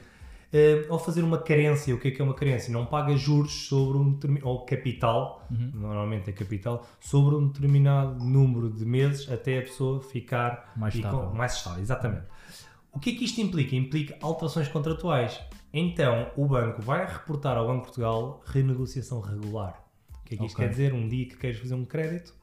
Eh, 0.54 0.86
ao 0.90 0.98
fazer 0.98 1.22
uma 1.22 1.38
carência, 1.38 1.94
o 1.94 1.98
que 1.98 2.08
é 2.08 2.10
que 2.10 2.20
é 2.20 2.24
uma 2.24 2.34
carência? 2.34 2.70
Não 2.70 2.84
paga 2.84 3.16
juros 3.16 3.68
sobre 3.68 3.96
um 3.96 4.12
determinado, 4.12 4.48
ou 4.48 4.66
capital, 4.66 5.46
Uhum. 5.50 5.70
normalmente 5.74 6.28
é 6.28 6.32
capital, 6.32 6.86
sobre 7.00 7.34
um 7.36 7.48
determinado 7.48 8.22
número 8.22 8.68
de 8.70 8.84
meses 8.84 9.30
até 9.32 9.58
a 9.58 9.62
pessoa 9.62 10.02
ficar 10.02 10.70
Mais 10.76 10.94
e 10.94 11.00
com- 11.00 11.08
estável. 11.08 11.34
mais 11.34 11.54
estável. 11.56 11.80
Exatamente. 11.82 12.24
O 12.92 12.98
que 13.00 13.10
é 13.10 13.14
que 13.14 13.24
isto 13.24 13.40
implica? 13.40 13.74
Implica 13.74 14.16
alterações 14.20 14.68
contratuais. 14.68 15.40
Então, 15.72 16.26
o 16.36 16.44
banco 16.46 16.82
vai 16.82 17.06
reportar 17.06 17.56
ao 17.56 17.66
Banco 17.66 17.78
de 17.80 17.84
Portugal 17.86 18.42
renegociação 18.44 19.20
regular. 19.22 19.81
O 20.34 20.38
que 20.38 20.44
é 20.44 20.46
que 20.46 20.46
isto 20.46 20.56
Ok. 20.56 20.64
quer 20.66 20.70
dizer? 20.70 20.92
Um 20.94 21.08
dia 21.08 21.26
que 21.26 21.36
queres 21.36 21.58
fazer 21.58 21.74
um 21.74 21.84
crédito, 21.84 22.34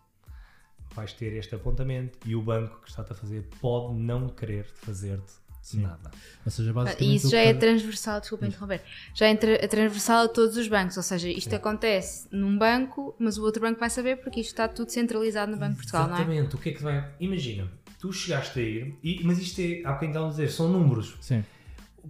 vais 0.93 1.13
ter 1.13 1.34
este 1.34 1.56
apontamento 1.56 2.17
e 2.25 2.36
o 2.36 2.41
banco 2.41 2.82
que 2.82 2.89
está-te 2.89 3.12
a 3.12 3.15
fazer 3.15 3.47
pode 3.62 3.93
não 3.95 4.28
querer 4.30 4.65
fazer-te 4.65 5.34
Sim. 5.62 5.82
nada. 5.82 6.10
Ou 6.45 6.52
seja, 6.52 6.71
Ah, 6.71 6.73
basicamente. 6.73 7.12
E 7.12 7.15
isso 7.15 7.30
já 7.30 7.41
que 7.43 7.47
é 7.49 7.54
transversal, 7.54 8.19
desculpa 8.19 8.47
interromper, 8.47 8.82
já 9.13 9.28
é 9.28 9.36
tra- 9.36 9.67
transversal 9.67 10.25
a 10.25 10.28
todos 10.28 10.58
os 10.58 10.67
bancos, 10.67 10.97
ou 10.97 11.04
seja, 11.04 11.30
isto 11.30 11.54
acontece 11.56 12.28
num 12.32 12.58
banco, 12.58 13.15
mas 13.19 13.38
o 13.38 13.43
outro 13.43 13.62
banco 13.62 13.80
vai 13.80 13.89
saber 13.89 14.17
porque 14.17 14.39
isto 14.39 14.49
está 14.52 14.67
tudo 14.67 14.89
centralizado 14.91 15.52
no 15.52 15.58
Banco 15.58 15.71
de 15.71 15.78
Portugal, 15.78 16.08
não 16.08 16.15
é? 16.15 16.19
Exatamente. 16.21 16.56
O 16.56 16.58
que 16.58 16.69
é 16.69 16.73
que 16.73 16.82
vai. 16.82 17.13
Imagina, 17.19 17.71
tu 17.99 18.12
chegaste 18.12 18.60
a 18.60 18.63
ir, 18.63 18.95
e- 19.04 19.21
mas 19.23 19.38
isto 19.39 19.60
é, 19.62 19.82
há 19.86 19.89
bocadinho 19.93 20.10
estávamos 20.12 20.36
a 20.39 20.41
dizer, 20.41 20.52
são 20.54 20.69
números. 20.69 21.17
Sim. 21.21 21.43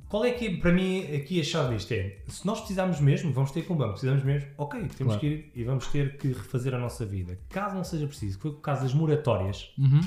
Qual 0.07 0.23
é 0.25 0.31
que 0.31 0.47
é, 0.47 0.57
para 0.57 0.71
mim, 0.71 1.03
aqui 1.15 1.39
a 1.39 1.43
chave 1.43 1.75
disto 1.75 1.91
é, 1.93 2.17
se 2.27 2.45
nós 2.45 2.59
precisarmos 2.59 2.99
mesmo, 2.99 3.31
vamos 3.33 3.51
ter 3.51 3.63
com 3.63 3.73
o 3.73 3.77
banco, 3.77 3.91
precisamos 3.91 4.23
mesmo, 4.23 4.49
ok, 4.57 4.79
temos 4.81 4.97
Claro. 4.97 5.19
que 5.19 5.27
ir 5.27 5.51
e 5.55 5.63
vamos 5.63 5.87
ter 5.87 6.17
que 6.17 6.27
refazer 6.29 6.73
a 6.73 6.79
nossa 6.79 7.05
vida. 7.05 7.39
Caso 7.49 7.75
não 7.75 7.83
seja 7.83 8.07
preciso, 8.07 8.37
que 8.37 8.41
foi 8.43 8.51
o 8.51 8.55
caso 8.55 8.81
das 8.83 8.93
moratórias, 8.93 9.71
Uhum. 9.77 10.01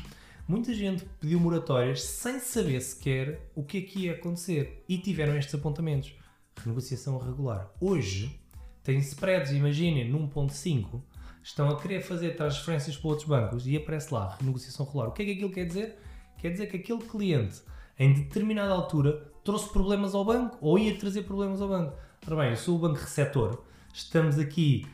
muita 0.48 0.74
gente 0.74 1.04
pediu 1.20 1.38
moratórias 1.40 2.02
sem 2.02 2.38
saber 2.40 2.80
sequer 2.80 3.50
o 3.54 3.62
que 3.64 3.78
é 3.78 3.80
que 3.82 3.98
ia 4.00 4.12
acontecer 4.12 4.84
e 4.88 4.98
tiveram 4.98 5.36
estes 5.36 5.54
apontamentos. 5.54 6.12
Renegociação 6.56 7.18
regular. 7.18 7.70
Hoje, 7.80 8.38
tem 8.82 8.98
spreads, 8.98 9.52
imaginem, 9.52 10.08
num 10.10 10.26
ponto 10.28 10.52
5, 10.52 11.02
estão 11.42 11.68
a 11.70 11.80
querer 11.80 12.00
fazer 12.02 12.36
transferências 12.36 12.96
para 12.96 13.08
outros 13.08 13.26
bancos 13.28 13.66
e 13.66 13.76
aparece 13.76 14.12
lá, 14.12 14.36
renegociação 14.38 14.84
regular. 14.86 15.08
O 15.08 15.12
que 15.12 15.22
é 15.22 15.24
que 15.26 15.32
aquilo 15.32 15.50
quer 15.50 15.64
dizer? 15.66 15.96
Quer 16.38 16.50
dizer 16.50 16.66
que 16.66 16.76
aquele 16.76 16.98
cliente, 17.02 17.62
em 17.98 18.12
determinada 18.12 18.72
altura, 18.72 19.30
trouxe 19.44 19.70
problemas 19.72 20.14
ao 20.14 20.24
banco 20.24 20.56
ou 20.60 20.78
ia 20.78 20.96
trazer 20.96 21.22
problemas 21.22 21.60
ao 21.60 21.68
banco. 21.68 21.96
Ora 22.26 22.36
bem, 22.36 22.50
eu 22.50 22.56
sou 22.56 22.76
o 22.76 22.78
banco 22.78 22.98
receptor, 23.00 23.62
estamos 23.92 24.38
aqui 24.38 24.86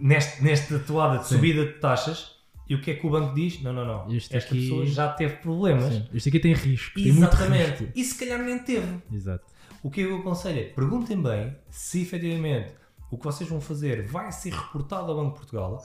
neste, 0.00 0.42
nesta 0.42 0.78
toada 0.80 1.18
de 1.18 1.28
Sim. 1.28 1.36
subida 1.36 1.64
de 1.66 1.72
taxas 1.74 2.36
e 2.68 2.74
o 2.74 2.80
que 2.80 2.90
é 2.90 2.94
que 2.94 3.06
o 3.06 3.10
banco 3.10 3.34
diz? 3.34 3.62
Não, 3.62 3.72
não, 3.72 3.84
não. 3.84 4.12
Este 4.12 4.36
Esta 4.36 4.50
aqui- 4.50 4.62
pessoa 4.62 4.86
já 4.86 5.12
teve 5.12 5.36
problemas. 5.36 5.92
Sim. 5.94 6.06
Este 6.12 6.28
aqui 6.30 6.40
tem 6.40 6.52
risco. 6.52 6.94
Tem 6.94 7.06
Exatamente. 7.08 7.70
risco. 7.84 7.92
E 7.94 8.04
se 8.04 8.18
calhar 8.18 8.42
nem 8.42 8.58
teve. 8.58 8.98
Exato. 9.12 9.44
O 9.82 9.90
que 9.90 10.00
eu 10.00 10.16
aconselho 10.18 10.58
é 10.60 10.64
perguntem 10.64 11.22
bem 11.22 11.56
se 11.70 12.02
efetivamente 12.02 12.72
o 13.08 13.16
que 13.16 13.24
vocês 13.24 13.48
vão 13.48 13.60
fazer 13.60 14.04
vai 14.08 14.32
ser 14.32 14.52
reportado 14.52 15.12
ao 15.12 15.16
Banco 15.18 15.34
de 15.34 15.36
Portugal 15.38 15.80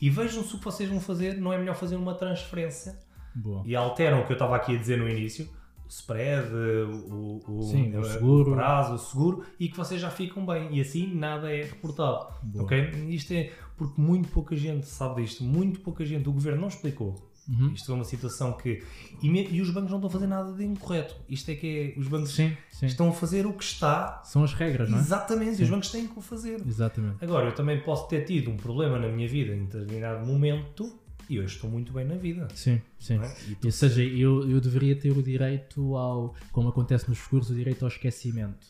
e 0.00 0.08
vejam 0.08 0.42
se 0.42 0.54
o 0.54 0.58
que 0.58 0.64
vocês 0.64 0.88
vão 0.88 1.00
fazer 1.00 1.36
não 1.36 1.52
é 1.52 1.58
melhor 1.58 1.74
fazer 1.76 1.96
uma 1.96 2.14
transferência 2.14 2.98
Boa. 3.34 3.62
e 3.66 3.76
alteram 3.76 4.22
o 4.22 4.24
que 4.26 4.32
eu 4.32 4.36
estava 4.36 4.56
aqui 4.56 4.74
a 4.74 4.78
dizer 4.78 4.96
no 4.96 5.06
início, 5.06 5.46
spread, 5.92 6.48
o, 6.54 7.40
o, 7.46 7.62
Sim, 7.62 7.94
o 7.96 8.00
eh, 8.00 8.12
seguro. 8.12 8.52
o 8.52 8.54
prazo, 8.54 8.94
o 8.94 8.98
seguro, 8.98 9.44
e 9.60 9.68
que 9.68 9.76
vocês 9.76 10.00
já 10.00 10.10
ficam 10.10 10.44
bem. 10.46 10.68
E 10.74 10.80
assim 10.80 11.12
nada 11.14 11.52
é 11.54 11.62
reportado. 11.64 12.28
Boa. 12.42 12.64
Ok? 12.64 12.78
Isto 13.10 13.32
é 13.34 13.50
porque 13.76 14.00
muito 14.00 14.28
pouca 14.28 14.56
gente 14.56 14.86
sabe 14.86 15.22
disto, 15.22 15.44
muito 15.44 15.80
pouca 15.80 16.04
gente, 16.04 16.28
o 16.28 16.32
governo 16.32 16.62
não 16.62 16.68
explicou. 16.68 17.30
Uhum. 17.48 17.72
Isto 17.74 17.90
é 17.90 17.94
uma 17.96 18.04
situação 18.04 18.52
que. 18.52 18.82
E, 19.20 19.28
me- 19.28 19.48
e 19.50 19.60
os 19.60 19.68
bancos 19.70 19.90
não 19.90 19.98
estão 19.98 20.08
a 20.08 20.12
fazer 20.12 20.28
nada 20.28 20.52
de 20.52 20.64
incorreto. 20.64 21.16
Isto 21.28 21.50
é 21.50 21.54
que 21.56 21.94
é. 21.96 22.00
Os 22.00 22.06
bancos 22.06 22.32
Sim, 22.36 22.56
sim. 22.70 22.86
estão 22.86 23.08
a 23.08 23.12
fazer 23.12 23.46
o 23.46 23.52
que 23.52 23.64
está. 23.64 24.22
São 24.24 24.44
as 24.44 24.54
regras, 24.54 24.88
não 24.88 24.96
é? 24.96 25.00
Exatamente, 25.00 25.56
Sim. 25.56 25.64
os 25.64 25.70
bancos 25.70 25.90
têm 25.90 26.06
que 26.06 26.16
o 26.16 26.22
fazer. 26.22 26.62
Exatamente. 26.64 27.16
Agora, 27.22 27.46
eu 27.48 27.52
também 27.54 27.80
posso 27.80 28.06
ter 28.06 28.24
tido 28.24 28.48
um 28.48 28.56
problema 28.56 28.96
na 28.96 29.08
minha 29.08 29.26
vida 29.28 29.52
em 29.56 29.64
determinado 29.64 30.24
momento 30.24 30.96
e 31.28 31.38
hoje 31.38 31.54
estou 31.54 31.70
muito 31.70 31.92
bem 31.92 32.04
na 32.04 32.14
vida. 32.14 32.48
Sim, 32.54 32.80
sim. 32.98 33.18
é? 33.18 33.34
Ou 33.64 33.72
seja, 33.72 34.02
eu, 34.02 34.50
eu 34.50 34.60
deveria 34.60 34.94
ter 34.96 35.10
o 35.10 35.22
direito 35.22 35.96
ao, 35.96 36.34
como 36.50 36.68
acontece 36.68 37.08
nos 37.08 37.18
seguros, 37.18 37.50
o 37.50 37.54
direito 37.54 37.82
ao 37.84 37.88
esquecimento. 37.88 38.66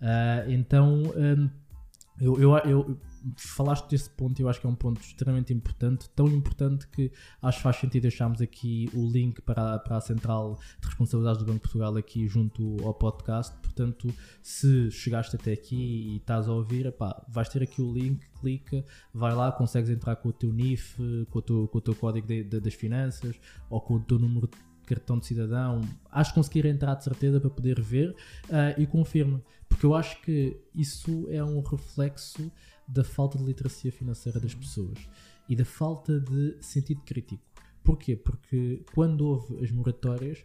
Ah, 0.00 0.44
então, 0.48 1.02
hum, 1.16 1.48
eu, 2.20 2.40
eu, 2.40 2.56
eu- 2.58 2.96
falaste 3.36 3.88
desse 3.88 4.10
ponto, 4.10 4.40
eu 4.40 4.48
acho 4.48 4.60
que 4.60 4.66
é 4.66 4.70
um 4.70 4.74
ponto 4.74 5.00
extremamente 5.00 5.52
importante, 5.52 6.08
tão 6.10 6.26
importante 6.28 6.86
que 6.88 7.10
acho 7.42 7.58
que 7.58 7.62
faz 7.62 7.76
sentido 7.76 8.02
deixarmos 8.02 8.40
aqui 8.42 8.88
o 8.94 9.08
link 9.10 9.40
para, 9.42 9.78
para 9.78 9.96
a 9.96 10.00
central 10.00 10.58
de 10.80 10.86
responsabilidades 10.88 11.38
do 11.40 11.44
Banco 11.46 11.56
de 11.58 11.62
Portugal 11.62 11.96
aqui 11.96 12.28
junto 12.28 12.76
ao 12.84 12.92
podcast. 12.94 13.56
Portanto, 13.62 14.12
se 14.42 14.90
chegaste 14.90 15.36
até 15.36 15.52
aqui 15.52 15.76
e 15.76 16.16
estás 16.16 16.48
a 16.48 16.52
ouvir, 16.52 16.86
epá, 16.86 17.24
vais 17.28 17.48
ter 17.48 17.62
aqui 17.62 17.80
o 17.82 17.92
link, 17.92 18.20
clica, 18.40 18.84
vai 19.12 19.34
lá, 19.34 19.50
consegues 19.52 19.90
entrar 19.90 20.16
com 20.16 20.28
o 20.28 20.32
teu 20.32 20.52
NIF, 20.52 20.96
com 21.30 21.38
o 21.38 21.42
teu, 21.42 21.68
com 21.68 21.78
o 21.78 21.80
teu 21.80 21.94
código 21.94 22.26
de- 22.26 22.44
de- 22.44 22.60
das 22.60 22.74
finanças 22.74 23.34
ou 23.70 23.80
com 23.80 23.94
o 23.94 24.00
teu 24.00 24.18
número 24.18 24.46
de 24.48 24.56
cartão 24.86 25.18
de 25.18 25.26
cidadão. 25.26 25.80
Acho 26.12 26.30
que 26.30 26.34
conseguir 26.34 26.66
entrar 26.66 26.94
de 26.94 27.04
certeza 27.04 27.40
para 27.40 27.48
poder 27.50 27.80
ver 27.80 28.14
ah, 28.50 28.74
e 28.78 28.86
confirma. 28.86 29.42
Porque 29.68 29.86
eu 29.86 29.94
acho 29.94 30.20
que 30.22 30.56
isso 30.74 31.26
é 31.30 31.42
um 31.42 31.60
reflexo 31.62 32.52
da 32.86 33.04
falta 33.04 33.38
de 33.38 33.44
literacia 33.44 33.90
financeira 33.92 34.40
das 34.40 34.54
pessoas 34.54 34.98
e 35.48 35.56
da 35.56 35.64
falta 35.64 36.20
de 36.20 36.56
sentido 36.60 37.00
crítico. 37.02 37.42
Porquê? 37.82 38.16
Porque 38.16 38.82
quando 38.94 39.26
houve 39.26 39.62
as 39.62 39.70
moratórias 39.70 40.44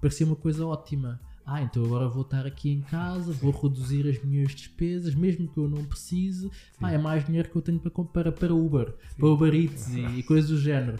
parecia 0.00 0.26
uma 0.26 0.36
coisa 0.36 0.66
ótima. 0.66 1.20
Ah, 1.44 1.62
então 1.62 1.84
agora 1.84 2.08
vou 2.08 2.22
estar 2.22 2.46
aqui 2.46 2.70
em 2.70 2.80
casa, 2.80 3.32
vou 3.32 3.50
reduzir 3.50 4.08
as 4.08 4.22
minhas 4.22 4.54
despesas, 4.54 5.14
mesmo 5.14 5.48
que 5.48 5.58
eu 5.58 5.68
não 5.68 5.84
precise. 5.84 6.50
Ah, 6.80 6.92
é 6.92 6.98
mais 6.98 7.24
dinheiro 7.24 7.50
que 7.50 7.56
eu 7.56 7.62
tenho 7.62 7.78
para, 7.78 7.90
para, 7.90 8.32
para 8.32 8.54
Uber, 8.54 8.94
para 9.16 9.26
Uber 9.28 9.54
Eats 9.54 9.88
e, 9.88 10.00
e 10.18 10.22
coisas 10.22 10.50
do 10.50 10.58
género. 10.58 10.98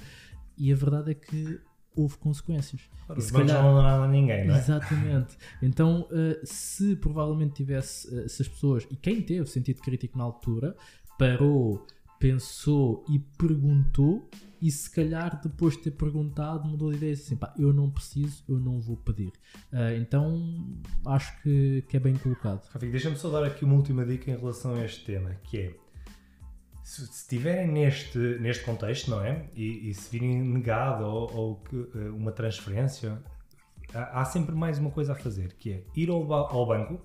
E 0.59 0.73
a 0.73 0.77
verdade 0.77 1.13
é 1.13 1.15
que 1.15 1.61
houve 1.97 2.17
consequências. 2.19 2.83
Ora, 3.09 3.19
E 3.19 3.23
se 3.23 3.33
calhar- 3.33 3.63
não 3.63 3.83
nada 3.83 4.05
a 4.05 4.09
ninguém, 4.09 4.47
não 4.47 4.55
é? 4.55 4.59
Exatamente. 4.59 5.37
Então, 5.61 6.03
uh, 6.11 6.41
se 6.47 6.97
provavelmente 6.97 7.55
tivesse 7.55 8.07
uh, 8.15 8.29
se 8.29 8.43
as 8.43 8.49
pessoas, 8.49 8.87
e 8.91 8.97
quem 8.97 9.21
teve 9.21 9.49
sentido 9.51 9.81
crítico 9.83 10.17
na 10.17 10.25
altura, 10.25 10.77
parou, 11.19 11.85
pensou 12.19 13.05
e 13.09 13.19
perguntou, 13.19 14.29
e 14.63 14.71
se 14.71 14.91
calhar 14.91 15.41
depois 15.43 15.75
de 15.77 15.85
ter 15.85 15.91
perguntado, 15.93 16.69
mudou 16.69 16.91
de 16.91 16.99
ideia 16.99 17.13
e 17.13 17.15
disse 17.15 17.27
assim: 17.29 17.37
pá, 17.37 17.53
eu 17.59 17.73
não 17.73 17.91
preciso, 17.91 18.45
eu 18.49 18.61
não 18.61 18.79
vou 18.79 18.97
pedir. 18.97 19.33
Uh, 19.73 19.97
então, 19.99 20.79
acho 21.07 21.43
que, 21.43 21.83
que 21.89 21.97
é 21.97 22.01
bem 22.01 22.15
colocado. 22.17 22.63
Rafico, 22.71 22.93
deixa-me 22.93 23.17
só 23.17 23.31
dar 23.31 23.45
aqui 23.45 23.65
uma 23.65 23.75
última 23.75 24.05
dica 24.05 24.31
em 24.31 24.37
relação 24.37 24.75
a 24.75 24.85
este 24.85 25.05
tema, 25.05 25.35
que 25.45 25.59
é 25.59 25.75
se 26.91 27.05
estiverem 27.05 27.69
neste, 27.69 28.19
neste 28.19 28.65
contexto, 28.65 29.11
não 29.11 29.23
é? 29.25 29.49
E, 29.55 29.89
e 29.89 29.95
se 29.95 30.11
virem 30.11 30.43
negado 30.43 31.05
ou, 31.05 31.33
ou 31.33 31.63
eh, 31.73 32.11
uma 32.11 32.33
transferência, 32.33 33.23
há, 33.95 34.21
há 34.21 34.25
sempre 34.25 34.57
mais 34.57 34.77
uma 34.79 34.91
coisa 34.91 35.13
a 35.13 35.15
fazer, 35.15 35.55
que 35.55 35.71
é 35.73 35.85
ir 35.95 36.11
ao, 36.11 36.33
ao 36.33 36.67
banco, 36.67 37.01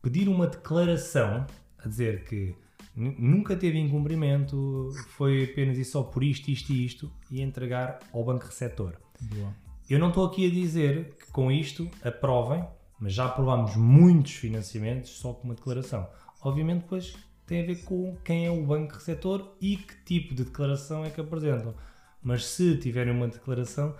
pedir 0.00 0.30
uma 0.30 0.46
declaração 0.46 1.46
a 1.78 1.86
dizer 1.86 2.24
que 2.24 2.56
nu- 2.96 3.14
nunca 3.18 3.54
teve 3.54 3.78
incumprimento, 3.78 4.90
foi 5.08 5.44
apenas 5.44 5.76
e 5.76 5.84
só 5.84 6.02
por 6.02 6.24
isto, 6.24 6.50
isto 6.50 6.72
e 6.72 6.86
isto, 6.86 7.12
e 7.30 7.42
entregar 7.42 7.98
ao 8.14 8.24
banco 8.24 8.46
receptor. 8.46 8.96
Boa. 9.20 9.54
Eu 9.90 9.98
não 9.98 10.08
estou 10.08 10.24
aqui 10.24 10.46
a 10.46 10.50
dizer 10.50 11.16
que 11.18 11.30
com 11.30 11.52
isto 11.52 11.86
aprovem, 12.02 12.64
mas 12.98 13.12
já 13.12 13.26
aprovámos 13.26 13.76
muitos 13.76 14.32
financiamentos 14.32 15.10
só 15.18 15.34
com 15.34 15.44
uma 15.44 15.54
declaração. 15.54 16.08
Obviamente, 16.40 16.82
depois 16.82 17.14
tem 17.48 17.62
a 17.62 17.66
ver 17.66 17.82
com 17.84 18.14
quem 18.22 18.46
é 18.46 18.50
o 18.50 18.62
banco 18.62 18.94
receptor 18.94 19.56
e 19.60 19.78
que 19.78 20.04
tipo 20.04 20.34
de 20.34 20.44
declaração 20.44 21.04
é 21.04 21.10
que 21.10 21.20
apresentam. 21.20 21.74
Mas 22.22 22.44
se 22.44 22.76
tiverem 22.76 23.12
uma 23.12 23.26
declaração, 23.26 23.96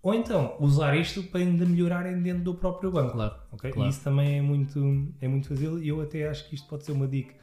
ou 0.00 0.14
então 0.14 0.56
usar 0.60 0.96
isto 0.96 1.24
para 1.24 1.40
ainda 1.40 1.66
melhorarem 1.66 2.22
dentro 2.22 2.44
do 2.44 2.54
próprio 2.54 2.92
banco. 2.92 3.12
Claro, 3.12 3.34
ok? 3.50 3.72
claro. 3.72 3.88
E 3.88 3.90
isso 3.90 4.04
também 4.04 4.38
é 4.38 4.40
muito, 4.40 4.78
é 5.20 5.26
muito 5.26 5.48
fácil 5.48 5.82
e 5.82 5.88
eu 5.88 6.00
até 6.00 6.28
acho 6.28 6.48
que 6.48 6.54
isto 6.54 6.68
pode 6.68 6.84
ser 6.84 6.92
uma 6.92 7.08
dica. 7.08 7.34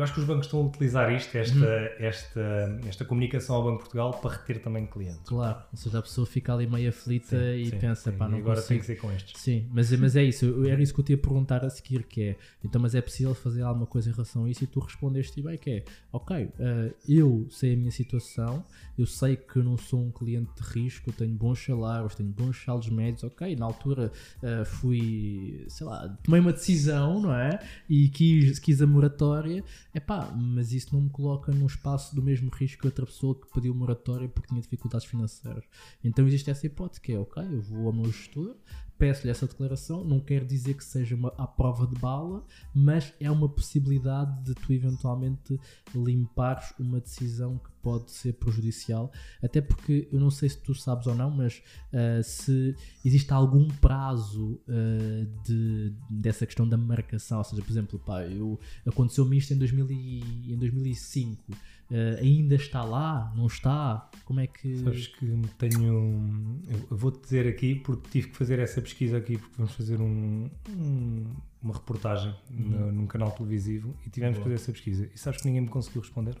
Eu 0.00 0.04
acho 0.04 0.14
que 0.14 0.20
os 0.20 0.24
bancos 0.24 0.46
estão 0.46 0.60
a 0.60 0.64
utilizar 0.64 1.12
isto, 1.12 1.36
esta, 1.36 1.58
uhum. 1.58 2.06
esta, 2.06 2.80
esta 2.88 3.04
comunicação 3.04 3.56
ao 3.56 3.64
Banco 3.64 3.76
de 3.76 3.80
Portugal 3.80 4.12
para 4.14 4.30
reter 4.30 4.62
também 4.62 4.86
clientes. 4.86 5.20
Claro, 5.26 5.58
ou 5.70 5.76
seja, 5.76 5.98
a 5.98 6.02
pessoa 6.02 6.26
fica 6.26 6.54
ali 6.54 6.66
meio 6.66 6.88
aflita 6.88 7.36
sim, 7.36 7.60
e 7.60 7.66
sim, 7.66 7.78
pensa, 7.78 8.10
sim. 8.10 8.16
pá, 8.16 8.26
não 8.26 8.38
e 8.38 8.40
agora 8.40 8.56
consigo. 8.56 8.68
tem 8.68 8.78
que 8.78 8.86
ser 8.86 8.96
com 8.96 9.12
estes. 9.12 9.38
Sim, 9.38 9.68
mas, 9.70 9.92
mas 9.92 10.16
é 10.16 10.22
isso, 10.22 10.66
era 10.66 10.82
isso 10.82 10.94
que 10.94 11.00
eu 11.00 11.04
te 11.04 11.12
ia 11.12 11.18
perguntar 11.18 11.62
a 11.66 11.68
seguir, 11.68 12.04
que 12.04 12.22
é, 12.22 12.36
então, 12.64 12.80
mas 12.80 12.94
é 12.94 13.02
possível 13.02 13.34
fazer 13.34 13.60
alguma 13.60 13.84
coisa 13.84 14.08
em 14.08 14.12
relação 14.12 14.46
a 14.46 14.50
isso 14.50 14.64
e 14.64 14.66
tu 14.66 14.80
respondeste 14.80 15.42
bem, 15.42 15.58
que 15.58 15.68
é, 15.68 15.84
ok, 16.10 16.44
uh, 16.44 16.94
eu 17.06 17.46
sei 17.50 17.74
a 17.74 17.76
minha 17.76 17.90
situação, 17.90 18.64
eu 18.96 19.04
sei 19.04 19.36
que 19.36 19.58
eu 19.58 19.64
não 19.64 19.76
sou 19.76 20.00
um 20.00 20.10
cliente 20.10 20.50
de 20.54 20.62
risco, 20.62 21.12
tenho 21.12 21.34
bons 21.34 21.62
salários, 21.62 22.14
tenho 22.14 22.30
bons 22.30 22.56
saldos 22.64 22.88
médios, 22.88 23.22
ok, 23.22 23.54
na 23.54 23.66
altura 23.66 24.10
uh, 24.42 24.64
fui, 24.64 25.66
sei 25.68 25.86
lá, 25.86 26.08
tomei 26.22 26.40
uma 26.40 26.54
decisão, 26.54 27.20
não 27.20 27.34
é? 27.34 27.58
E 27.86 28.08
quis, 28.08 28.58
quis 28.58 28.80
a 28.80 28.86
moratória, 28.86 29.62
é 29.92 30.00
pá, 30.00 30.32
mas 30.32 30.72
isso 30.72 30.94
não 30.94 31.02
me 31.02 31.10
coloca 31.10 31.52
num 31.52 31.66
espaço 31.66 32.14
do 32.14 32.22
mesmo 32.22 32.50
risco 32.50 32.80
que 32.80 32.86
outra 32.86 33.04
pessoa 33.04 33.34
que 33.34 33.50
pediu 33.52 33.74
moratória 33.74 34.28
porque 34.28 34.48
tinha 34.48 34.60
dificuldades 34.60 35.06
financeiras. 35.06 35.64
Então 36.02 36.26
existe 36.26 36.50
essa 36.50 36.66
hipótese 36.66 37.00
que 37.00 37.12
é, 37.12 37.18
ok, 37.18 37.42
eu 37.42 37.60
vou 37.60 37.86
ao 37.86 37.92
meu 37.92 38.06
gestor, 38.06 38.56
peço-lhe 39.00 39.30
essa 39.30 39.46
declaração, 39.46 40.04
não 40.04 40.20
quer 40.20 40.44
dizer 40.44 40.74
que 40.74 40.84
seja 40.84 41.16
uma, 41.16 41.32
à 41.38 41.46
prova 41.46 41.86
de 41.86 41.98
bala, 41.98 42.44
mas 42.74 43.14
é 43.18 43.30
uma 43.30 43.48
possibilidade 43.48 44.44
de 44.44 44.54
tu 44.54 44.74
eventualmente 44.74 45.58
limpares 45.94 46.74
uma 46.78 47.00
decisão 47.00 47.56
que 47.56 47.70
pode 47.82 48.10
ser 48.10 48.34
prejudicial, 48.34 49.10
até 49.42 49.62
porque 49.62 50.06
eu 50.12 50.20
não 50.20 50.30
sei 50.30 50.50
se 50.50 50.58
tu 50.58 50.74
sabes 50.74 51.06
ou 51.06 51.14
não, 51.14 51.30
mas 51.30 51.62
uh, 51.94 52.22
se 52.22 52.76
existe 53.02 53.32
algum 53.32 53.68
prazo 53.68 54.60
uh, 54.68 55.42
de, 55.46 55.94
dessa 56.10 56.44
questão 56.44 56.68
da 56.68 56.76
marcação, 56.76 57.38
ou 57.38 57.44
seja, 57.44 57.62
por 57.62 57.70
exemplo, 57.70 57.98
pá, 57.98 58.22
eu, 58.26 58.60
aconteceu-me 58.86 59.38
isto 59.38 59.54
em, 59.54 59.56
2000 59.56 59.90
e, 59.92 60.52
em 60.52 60.58
2005, 60.58 61.56
Uh, 61.90 62.20
ainda 62.20 62.54
está 62.54 62.84
lá? 62.84 63.32
Não 63.36 63.46
está? 63.46 64.08
Como 64.24 64.38
é 64.38 64.46
que. 64.46 64.76
Sabes 64.78 65.08
que 65.08 65.26
tenho. 65.58 66.60
Eu 66.88 66.96
vou-te 66.96 67.20
dizer 67.20 67.48
aqui, 67.48 67.74
porque 67.74 68.08
tive 68.10 68.28
que 68.28 68.36
fazer 68.36 68.60
essa 68.60 68.80
pesquisa 68.80 69.16
aqui, 69.18 69.36
porque 69.36 69.54
vamos 69.56 69.74
fazer 69.74 70.00
um, 70.00 70.48
um, 70.68 71.24
uma 71.60 71.74
reportagem 71.74 72.32
uhum. 72.48 72.68
no, 72.68 72.92
num 72.92 73.06
canal 73.06 73.32
televisivo 73.32 73.96
e 74.06 74.10
tivemos 74.10 74.38
Boa. 74.38 74.44
que 74.44 74.50
fazer 74.50 74.62
essa 74.62 74.72
pesquisa. 74.72 75.10
E 75.12 75.18
sabes 75.18 75.40
que 75.40 75.48
ninguém 75.48 75.62
me 75.62 75.68
conseguiu 75.68 76.00
responder? 76.00 76.36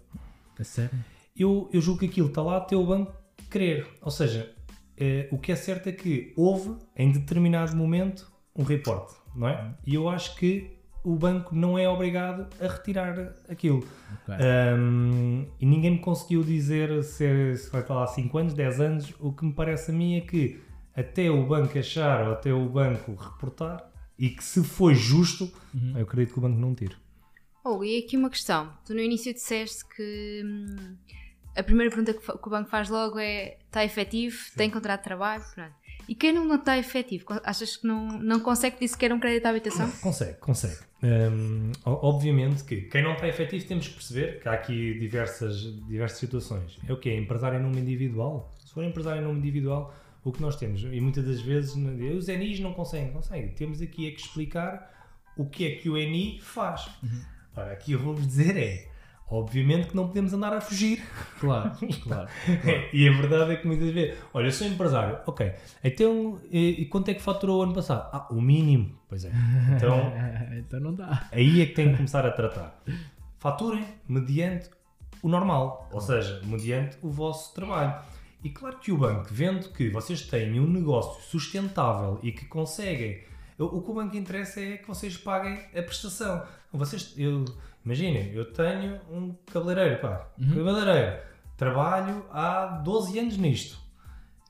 É 0.56 0.62
sério? 0.62 0.96
Eu, 1.36 1.68
eu 1.72 1.80
julgo 1.80 2.00
que 2.00 2.06
aquilo 2.06 2.28
está 2.28 2.42
lá 2.42 2.58
até 2.58 2.76
o 2.76 2.86
banco 2.86 3.12
querer. 3.50 3.88
Ou 4.02 4.10
seja, 4.10 4.54
é, 4.96 5.28
o 5.32 5.38
que 5.38 5.50
é 5.50 5.56
certo 5.56 5.88
é 5.88 5.92
que 5.92 6.32
houve, 6.36 6.76
em 6.96 7.10
determinado 7.10 7.74
momento, 7.76 8.30
um 8.54 8.62
reporte, 8.62 9.14
não 9.34 9.48
é? 9.48 9.62
Uhum. 9.62 9.74
E 9.86 9.94
eu 9.94 10.08
acho 10.08 10.36
que 10.36 10.78
o 11.02 11.14
banco 11.16 11.54
não 11.54 11.78
é 11.78 11.88
obrigado 11.88 12.48
a 12.60 12.68
retirar 12.68 13.34
aquilo. 13.48 13.86
Okay. 14.22 14.36
Um, 14.76 15.46
e 15.58 15.66
ninguém 15.66 15.92
me 15.92 15.98
conseguiu 15.98 16.42
dizer 16.42 17.02
se, 17.02 17.56
se 17.56 17.70
vai 17.70 17.80
estar 17.80 17.94
lá 17.94 18.06
5 18.06 18.38
anos, 18.38 18.54
10 18.54 18.80
anos. 18.80 19.14
O 19.18 19.32
que 19.32 19.44
me 19.44 19.52
parece 19.52 19.90
a 19.90 19.94
mim 19.94 20.16
é 20.16 20.20
que 20.20 20.60
até 20.94 21.30
o 21.30 21.46
banco 21.46 21.78
achar 21.78 22.26
ou 22.26 22.32
até 22.32 22.52
o 22.52 22.68
banco 22.68 23.14
reportar 23.14 23.90
e 24.18 24.28
que 24.28 24.44
se 24.44 24.62
foi 24.62 24.94
justo, 24.94 25.50
uhum. 25.74 25.94
eu 25.96 26.02
acredito 26.02 26.34
que 26.34 26.38
o 26.38 26.42
banco 26.42 26.58
não 26.58 26.74
tire. 26.74 26.94
Oh, 27.64 27.82
e 27.82 27.98
aqui 27.98 28.16
uma 28.16 28.30
questão. 28.30 28.72
Tu 28.84 28.94
no 28.94 29.00
início 29.00 29.32
disseste 29.32 29.84
que 29.94 30.42
hum, 30.44 30.96
a 31.56 31.62
primeira 31.62 31.90
pergunta 31.90 32.14
que, 32.14 32.20
que, 32.20 32.48
o 32.48 32.50
banco 32.50 32.68
faz 32.68 32.88
logo 32.88 33.18
é 33.18 33.58
está 33.66 33.84
efetivo, 33.84 34.36
Sim. 34.36 34.56
tem 34.56 34.70
contrato 34.70 35.00
de 35.00 35.04
trabalho, 35.04 35.44
pronto. 35.54 35.74
E 36.10 36.14
quem 36.16 36.32
não 36.32 36.52
está 36.56 36.76
efetivo, 36.76 37.24
achas 37.44 37.76
que 37.76 37.86
não, 37.86 38.18
não 38.18 38.40
consegue 38.40 38.86
sequer 38.88 39.12
um 39.12 39.20
crédito 39.20 39.46
à 39.46 39.50
habitação? 39.50 39.86
Não, 39.86 39.96
consegue, 39.98 40.38
consegue. 40.40 40.78
Um, 41.00 41.70
obviamente 41.84 42.64
que 42.64 42.80
quem 42.82 43.00
não 43.00 43.12
está 43.12 43.28
efetivo 43.28 43.64
temos 43.64 43.86
que 43.86 43.94
perceber 43.94 44.40
que 44.40 44.48
há 44.48 44.54
aqui 44.54 44.98
diversas, 44.98 45.60
diversas 45.86 46.18
situações. 46.18 46.76
É 46.88 46.92
o 46.92 46.96
que 46.96 47.08
é 47.10 47.16
empresário 47.16 47.60
em 47.60 47.62
nome 47.62 47.80
individual. 47.80 48.52
Se 48.66 48.74
for 48.74 48.82
empresário 48.82 49.22
em 49.22 49.24
nome 49.24 49.38
individual, 49.38 49.94
o 50.24 50.32
que 50.32 50.42
nós 50.42 50.56
temos, 50.56 50.82
e 50.82 51.00
muitas 51.00 51.24
das 51.24 51.40
vezes 51.42 51.76
os 51.76 52.28
ENIs 52.28 52.58
não 52.58 52.74
conseguem, 52.74 53.12
conseguem. 53.12 53.50
Temos 53.50 53.80
aqui 53.80 54.08
é 54.08 54.10
que 54.10 54.20
explicar 54.20 54.92
o 55.36 55.46
que 55.46 55.64
é 55.64 55.76
que 55.76 55.88
o 55.88 55.96
ENI 55.96 56.40
faz. 56.40 56.90
Uhum. 57.04 57.22
Ora, 57.56 57.70
aqui 57.70 57.92
eu 57.92 58.00
vou-vos 58.00 58.26
dizer 58.26 58.56
é 58.56 58.89
Obviamente 59.30 59.88
que 59.88 59.96
não 59.96 60.08
podemos 60.08 60.32
andar 60.32 60.52
a 60.52 60.60
fugir. 60.60 61.02
Claro, 61.38 61.70
claro. 61.78 62.02
claro. 62.02 62.28
e 62.92 63.08
a 63.08 63.12
verdade 63.12 63.52
é 63.52 63.56
que 63.56 63.66
muitas 63.66 63.90
vezes, 63.90 64.18
olha, 64.34 64.46
eu 64.46 64.52
sou 64.52 64.66
empresário, 64.66 65.18
ok, 65.24 65.52
então 65.84 66.40
e, 66.50 66.82
e, 66.82 66.86
quanto 66.86 67.10
é 67.10 67.14
que 67.14 67.22
faturou 67.22 67.60
o 67.60 67.62
ano 67.62 67.72
passado? 67.72 68.10
Ah, 68.12 68.26
o 68.30 68.40
mínimo. 68.40 68.98
Pois 69.08 69.24
é. 69.24 69.30
Então, 69.76 70.12
então 70.58 70.80
não 70.80 70.94
dá. 70.94 71.28
Aí 71.30 71.62
é 71.62 71.66
que 71.66 71.74
tem 71.74 71.90
que 71.90 71.96
começar 71.96 72.26
a 72.26 72.32
tratar. 72.32 72.82
Faturem 73.38 73.84
mediante 74.08 74.68
o 75.22 75.28
normal, 75.28 75.88
ou 75.92 76.00
seja, 76.00 76.40
mediante 76.44 76.96
o 77.00 77.10
vosso 77.10 77.54
trabalho. 77.54 77.94
E 78.42 78.50
claro 78.50 78.78
que 78.78 78.90
o 78.90 78.96
banco, 78.96 79.28
vendo 79.30 79.68
que 79.70 79.90
vocês 79.90 80.22
têm 80.22 80.58
um 80.58 80.66
negócio 80.66 81.22
sustentável 81.22 82.18
e 82.22 82.32
que 82.32 82.46
conseguem, 82.46 83.22
o 83.58 83.82
que 83.82 83.90
o 83.90 83.94
banco 83.94 84.16
interessa 84.16 84.60
é 84.60 84.78
que 84.78 84.88
vocês 84.88 85.16
paguem 85.16 85.58
a 85.76 85.82
prestação. 85.82 86.42
Vocês, 86.72 87.14
eu, 87.18 87.44
Imaginem, 87.84 88.32
eu 88.32 88.52
tenho 88.52 89.00
um 89.10 89.34
cabeleireiro, 89.46 90.00
pá, 90.00 90.28
uhum. 90.38 90.48
cabeleireiro. 90.48 91.22
Trabalho 91.56 92.26
há 92.30 92.66
12 92.84 93.18
anos 93.18 93.36
nisto. 93.36 93.78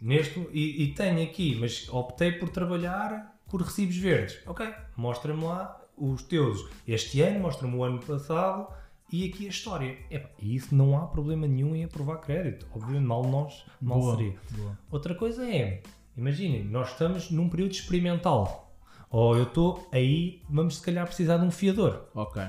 Neste, 0.01 0.41
e, 0.53 0.85
e, 0.85 0.95
tenho 0.95 1.23
aqui, 1.23 1.57
mas 1.61 1.89
optei 1.91 2.33
por 2.33 2.49
trabalhar 2.49 3.39
por 3.49 3.61
recibos 3.61 3.97
verdes. 3.97 4.39
Ok, 4.47 4.67
mostra-me 4.97 5.45
lá 5.45 5.79
os 5.97 6.23
teus 6.23 6.69
este 6.89 7.21
ano, 7.21 7.41
mostra-me 7.41 7.77
o 7.77 7.85
ano 7.85 8.01
passado 8.01 8.69
e 9.13 9.29
aqui 9.29 9.47
a 9.47 9.51
história. 9.51 9.99
e 10.39 10.57
isso 10.57 10.75
não 10.75 10.97
há 10.97 11.07
problema 11.07 11.47
nenhum 11.47 11.77
em 11.77 11.85
aprovar 11.85 12.19
crédito. 12.19 12.67
Obviamente, 12.75 13.07
mal 13.07 13.25
nós, 13.25 13.65
mal 13.81 14.01
boa, 14.01 14.17
seria. 14.17 14.37
Boa. 14.53 14.79
Outra 14.91 15.15
coisa 15.15 15.45
é, 15.45 15.83
imaginem, 16.17 16.65
nós 16.65 16.93
estamos 16.93 17.31
num 17.31 17.49
período 17.49 17.73
experimental. 17.73 18.73
Ou 19.11 19.37
eu 19.37 19.43
estou 19.43 19.87
aí, 19.93 20.41
vamos 20.49 20.77
se 20.77 20.83
calhar 20.83 21.05
precisar 21.05 21.37
de 21.37 21.45
um 21.45 21.51
fiador. 21.51 22.09
Ok 22.15 22.43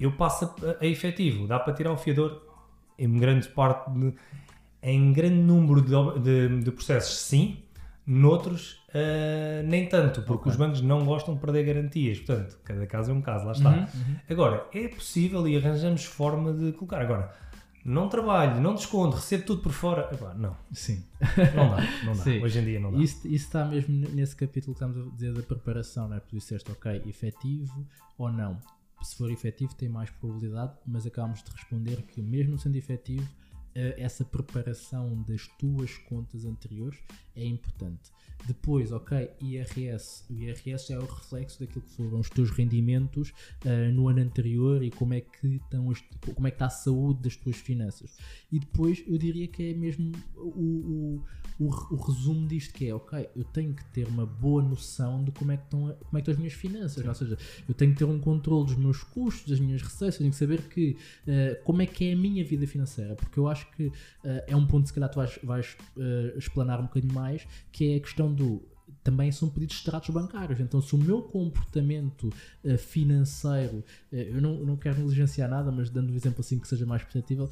eu 0.00 0.12
passo 0.12 0.46
a, 0.46 0.82
a 0.82 0.86
efetivo. 0.86 1.46
Dá 1.46 1.58
para 1.58 1.74
tirar 1.74 1.92
o 1.92 1.96
fiador 1.96 2.42
em 2.98 3.18
grande 3.18 3.48
parte, 3.48 3.90
de, 3.90 4.14
em 4.82 5.12
grande 5.12 5.36
número 5.36 5.82
de, 5.82 6.20
de, 6.20 6.64
de 6.64 6.70
processos, 6.70 7.18
sim. 7.18 7.62
Noutros, 8.06 8.82
uh, 8.88 9.62
nem 9.66 9.88
tanto, 9.88 10.22
porque 10.22 10.48
okay. 10.48 10.50
os 10.50 10.56
bancos 10.56 10.80
não 10.80 11.04
gostam 11.04 11.34
de 11.34 11.40
perder 11.40 11.64
garantias. 11.64 12.18
Portanto, 12.18 12.58
cada 12.64 12.86
caso 12.86 13.12
é 13.12 13.14
um 13.14 13.20
caso, 13.20 13.44
lá 13.44 13.52
está. 13.52 13.70
Uhum, 13.70 13.78
uhum. 13.78 14.16
Agora, 14.28 14.66
é 14.72 14.88
possível 14.88 15.46
e 15.46 15.56
arranjamos 15.56 16.04
forma 16.04 16.52
de 16.52 16.72
colocar. 16.72 17.00
Agora, 17.02 17.32
não 17.84 18.08
trabalho, 18.08 18.60
não 18.60 18.74
desconto, 18.74 19.16
recebo 19.16 19.44
tudo 19.44 19.62
por 19.62 19.70
fora. 19.70 20.08
Epá, 20.12 20.34
não. 20.34 20.56
Sim. 20.72 21.04
Não 21.54 21.70
dá, 21.70 21.76
não 22.04 22.12
dá. 22.14 22.22
Sim. 22.22 22.42
Hoje 22.42 22.58
em 22.58 22.64
dia 22.64 22.80
não 22.80 22.90
dá. 22.90 22.98
Isso, 22.98 23.28
isso 23.28 23.46
está 23.46 23.64
mesmo 23.64 23.94
nesse 23.94 24.34
capítulo 24.34 24.74
que 24.74 24.82
estamos 24.84 24.98
a 24.98 25.14
dizer 25.14 25.32
da 25.32 25.42
preparação, 25.42 26.08
não 26.08 26.16
é? 26.16 26.20
Tu 26.20 26.34
disseste, 26.34 26.72
ok, 26.72 27.02
efetivo 27.06 27.86
ou 28.18 28.32
não 28.32 28.58
se 29.02 29.16
for 29.16 29.30
efetivo 29.30 29.74
tem 29.74 29.88
mais 29.88 30.10
probabilidade, 30.10 30.76
mas 30.86 31.06
acabamos 31.06 31.42
de 31.42 31.50
responder 31.50 32.02
que 32.02 32.20
mesmo 32.22 32.58
sendo 32.58 32.76
efetivo, 32.76 33.28
essa 33.74 34.24
preparação 34.24 35.22
das 35.22 35.46
tuas 35.58 35.96
contas 35.96 36.44
anteriores 36.44 36.98
é 37.34 37.44
importante. 37.44 38.10
Depois, 38.46 38.90
ok, 38.92 39.30
IRS. 39.40 40.24
O 40.30 40.34
IRS 40.34 40.92
é 40.92 40.98
o 40.98 41.04
reflexo 41.04 41.60
daquilo 41.60 41.82
que 41.82 41.90
foram 41.90 42.20
os 42.20 42.30
teus 42.30 42.50
rendimentos 42.50 43.30
uh, 43.64 43.92
no 43.92 44.08
ano 44.08 44.20
anterior 44.20 44.82
e 44.82 44.90
como 44.90 45.14
é, 45.14 45.20
que 45.20 45.56
estão 45.56 45.90
as, 45.90 46.02
como 46.34 46.46
é 46.46 46.50
que 46.50 46.54
está 46.56 46.66
a 46.66 46.70
saúde 46.70 47.22
das 47.22 47.36
tuas 47.36 47.56
finanças. 47.56 48.16
E 48.50 48.58
depois 48.58 49.02
eu 49.06 49.18
diria 49.18 49.46
que 49.46 49.70
é 49.70 49.74
mesmo 49.74 50.12
o, 50.36 51.22
o, 51.58 51.64
o, 51.64 51.66
o 51.66 51.96
resumo 51.96 52.46
disto 52.46 52.72
que 52.72 52.88
é, 52.88 52.94
ok, 52.94 53.28
eu 53.36 53.44
tenho 53.44 53.74
que 53.74 53.84
ter 53.86 54.06
uma 54.08 54.24
boa 54.24 54.62
noção 54.62 55.22
de 55.22 55.30
como 55.32 55.52
é 55.52 55.56
que 55.56 55.64
estão, 55.64 55.80
como 55.80 55.90
é 55.90 55.96
que 55.96 56.18
estão 56.18 56.32
as 56.32 56.38
minhas 56.38 56.54
finanças. 56.54 57.02
Sim. 57.02 57.08
Ou 57.08 57.14
seja, 57.14 57.38
eu 57.68 57.74
tenho 57.74 57.92
que 57.92 57.98
ter 57.98 58.04
um 58.04 58.18
controle 58.18 58.66
dos 58.66 58.76
meus 58.76 59.02
custos, 59.02 59.50
das 59.50 59.60
minhas 59.60 59.82
receitas, 59.82 60.16
tenho 60.16 60.30
que 60.30 60.36
saber 60.36 60.62
que, 60.62 60.96
uh, 61.26 61.62
como 61.64 61.82
é 61.82 61.86
que 61.86 62.08
é 62.08 62.12
a 62.14 62.16
minha 62.16 62.44
vida 62.44 62.66
financeira. 62.66 63.14
Porque 63.14 63.38
eu 63.38 63.48
acho 63.48 63.59
que 63.64 63.86
uh, 63.86 63.92
é 64.46 64.56
um 64.56 64.66
ponto, 64.66 64.86
se 64.86 64.94
calhar, 64.94 65.10
tu 65.10 65.16
vais, 65.16 65.38
vais 65.42 65.76
explanar 66.36 66.80
um 66.80 66.84
bocadinho 66.84 67.14
mais, 67.14 67.46
que 67.72 67.92
é 67.92 67.96
a 67.96 68.00
questão 68.00 68.32
do 68.32 68.62
também 69.02 69.30
são 69.32 69.48
pedidos 69.48 69.76
de 69.76 69.82
extratos 69.82 70.10
bancários. 70.10 70.60
Então, 70.60 70.80
se 70.80 70.94
o 70.94 70.98
meu 70.98 71.22
comportamento 71.22 72.32
uh, 72.64 72.78
financeiro, 72.78 73.84
uh, 74.12 74.16
eu 74.16 74.40
não, 74.40 74.54
não 74.64 74.76
quero 74.76 74.98
negligenciar 74.98 75.48
nada, 75.48 75.70
mas 75.70 75.90
dando 75.90 76.12
um 76.12 76.16
exemplo 76.16 76.40
assim 76.40 76.58
que 76.58 76.68
seja 76.68 76.86
mais 76.86 77.02
perceptível, 77.02 77.48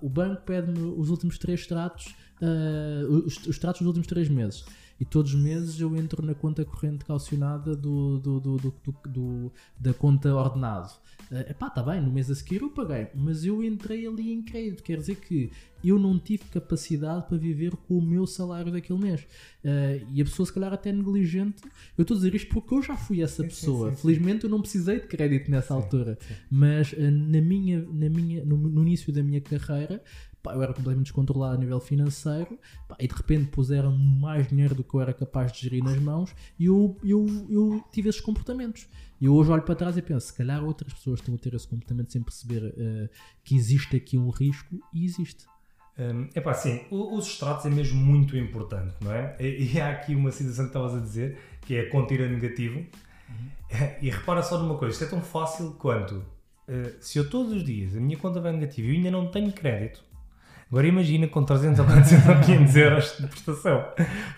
o 0.00 0.08
banco 0.08 0.42
pede-me 0.42 0.78
os 0.78 1.08
últimos 1.10 1.38
três 1.38 1.60
extratos, 1.60 2.14
uh, 2.40 3.08
os 3.26 3.46
extratos 3.46 3.80
dos 3.80 3.88
últimos 3.88 4.06
três 4.06 4.28
meses. 4.28 4.64
E 5.00 5.04
todos 5.04 5.34
os 5.34 5.40
meses 5.40 5.80
eu 5.80 5.96
entro 5.96 6.24
na 6.24 6.34
conta 6.34 6.64
corrente 6.64 7.04
calcionada 7.04 7.74
do, 7.74 8.18
do, 8.18 8.40
do, 8.40 8.56
do, 8.58 8.74
do- 9.08 9.52
da 9.78 9.92
conta 9.92 10.34
ordenado. 10.34 10.92
Uh, 11.30 11.50
epá, 11.50 11.68
está 11.68 11.82
bem, 11.82 12.00
no 12.00 12.10
mês 12.10 12.30
a 12.30 12.34
seguir 12.34 12.60
eu 12.62 12.70
paguei, 12.70 13.08
mas 13.14 13.44
eu 13.44 13.62
entrei 13.64 14.06
ali 14.06 14.32
em 14.32 14.42
crédito, 14.42 14.82
quer 14.82 14.98
dizer 14.98 15.16
que 15.16 15.50
eu 15.82 15.98
não 15.98 16.18
tive 16.18 16.44
capacidade 16.44 17.26
para 17.26 17.36
viver 17.36 17.74
com 17.74 17.98
o 17.98 18.02
meu 18.02 18.26
salário 18.26 18.70
daquele 18.70 18.98
mês. 19.00 19.22
Uh, 19.64 20.06
e 20.12 20.20
a 20.20 20.24
pessoa, 20.24 20.46
se 20.46 20.52
calhar, 20.52 20.72
até 20.72 20.90
é 20.90 20.92
negligente. 20.92 21.62
Eu 21.98 22.02
estou 22.02 22.14
a 22.14 22.18
dizer 22.18 22.34
isto 22.34 22.48
porque 22.52 22.72
eu 22.74 22.82
já 22.82 22.96
fui 22.96 23.20
essa 23.22 23.42
pessoa. 23.42 23.90
sim, 23.90 23.96
sim. 23.96 24.02
Felizmente, 24.02 24.44
eu 24.44 24.50
não 24.50 24.60
precisei 24.60 25.00
de 25.00 25.06
crédito 25.08 25.50
nessa 25.50 25.74
altura. 25.74 26.16
Mas 26.50 26.92
uh, 26.92 27.10
na 27.10 27.40
minha, 27.40 27.80
na 27.80 28.08
minha, 28.08 28.44
no, 28.44 28.56
no 28.56 28.82
início 28.82 29.12
da 29.12 29.22
minha 29.24 29.40
carreira, 29.40 30.00
pá, 30.42 30.54
eu 30.54 30.62
era 30.62 30.72
completamente 30.72 31.06
descontrolado 31.06 31.54
a 31.54 31.58
nível 31.58 31.78
financeiro 31.80 32.58
pá, 32.88 32.96
e 32.98 33.06
de 33.06 33.14
repente 33.14 33.48
puseram 33.50 33.96
mais 33.96 34.48
dinheiro 34.48 34.74
do 34.74 34.82
que 34.82 34.94
eu 34.94 35.00
era 35.00 35.12
capaz 35.12 35.52
de 35.52 35.60
gerir 35.60 35.82
nas 35.84 35.98
mãos 35.98 36.34
e 36.58 36.66
eu, 36.66 36.96
eu, 37.04 37.26
eu 37.48 37.84
tive 37.92 38.08
esses 38.08 38.20
comportamentos. 38.20 38.86
E 39.20 39.26
eu 39.26 39.34
hoje 39.34 39.50
olho 39.52 39.62
para 39.62 39.74
trás 39.76 39.96
e 39.96 40.02
penso, 40.02 40.26
se 40.26 40.34
calhar 40.34 40.64
outras 40.64 40.92
pessoas 40.92 41.20
estão 41.20 41.34
a 41.34 41.38
ter 41.38 41.54
esse 41.54 41.68
comportamento 41.68 42.10
sem 42.12 42.20
perceber 42.22 42.64
uh, 42.64 43.08
que 43.44 43.54
existe 43.54 43.94
aqui 43.96 44.18
um 44.18 44.30
risco 44.30 44.80
e 44.92 45.04
existe. 45.04 45.44
Hum, 45.96 46.28
epá, 46.34 46.50
assim, 46.50 46.80
o- 46.90 47.16
os 47.16 47.26
extratos 47.28 47.64
é 47.66 47.70
mesmo 47.70 48.00
muito 48.04 48.36
importante, 48.36 48.94
não 49.00 49.12
é? 49.12 49.36
E, 49.38 49.74
e 49.74 49.80
há 49.80 49.90
aqui 49.90 50.14
uma 50.16 50.32
situação 50.32 50.64
que 50.64 50.70
estavas 50.70 50.94
a 50.96 51.00
dizer, 51.00 51.38
que 51.60 51.76
é 51.76 51.84
conta 51.84 52.14
ir 52.14 52.22
a 52.22 52.28
negativo. 52.28 52.84
E 54.00 54.10
repara 54.10 54.42
só 54.42 54.58
numa 54.58 54.76
coisa, 54.76 54.92
isto 54.92 55.04
é 55.04 55.08
tão 55.08 55.22
fácil 55.22 55.72
quanto 55.78 56.22
eh, 56.68 56.94
se 57.00 57.18
eu 57.18 57.28
todos 57.30 57.52
os 57.52 57.64
dias 57.64 57.96
a 57.96 58.00
minha 58.00 58.18
conta 58.18 58.38
vai 58.40 58.52
negativa 58.52 58.86
e 58.88 58.90
eu 58.90 58.96
ainda 58.96 59.10
não 59.10 59.30
tenho 59.30 59.50
crédito, 59.52 60.04
agora 60.72 60.86
imagina 60.88 61.28
com 61.28 61.44
300 61.44 61.78
ou 61.80 61.84
400 61.84 62.28
ou 62.28 62.40
500 62.40 62.76
euros 62.76 63.16
de 63.20 63.26
prestação, 63.26 63.84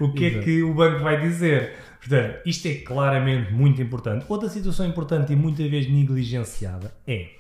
o 0.01 0.13
que 0.13 0.25
é 0.25 0.29
Exato. 0.29 0.45
que 0.45 0.63
o 0.65 0.75
banco 0.75 1.03
vai 1.05 1.21
dizer? 1.21 1.77
Portanto, 2.01 2.41
isto 2.45 2.67
é 2.69 2.75
claramente 2.75 3.53
muito 3.53 3.81
importante. 3.81 4.27
Outra 4.29 4.49
situação 4.49 4.85
importante 4.85 5.33
e 5.33 5.37
muitas 5.37 5.71
vezes 5.71 5.91
negligenciada 5.91 6.93
é 7.07 7.31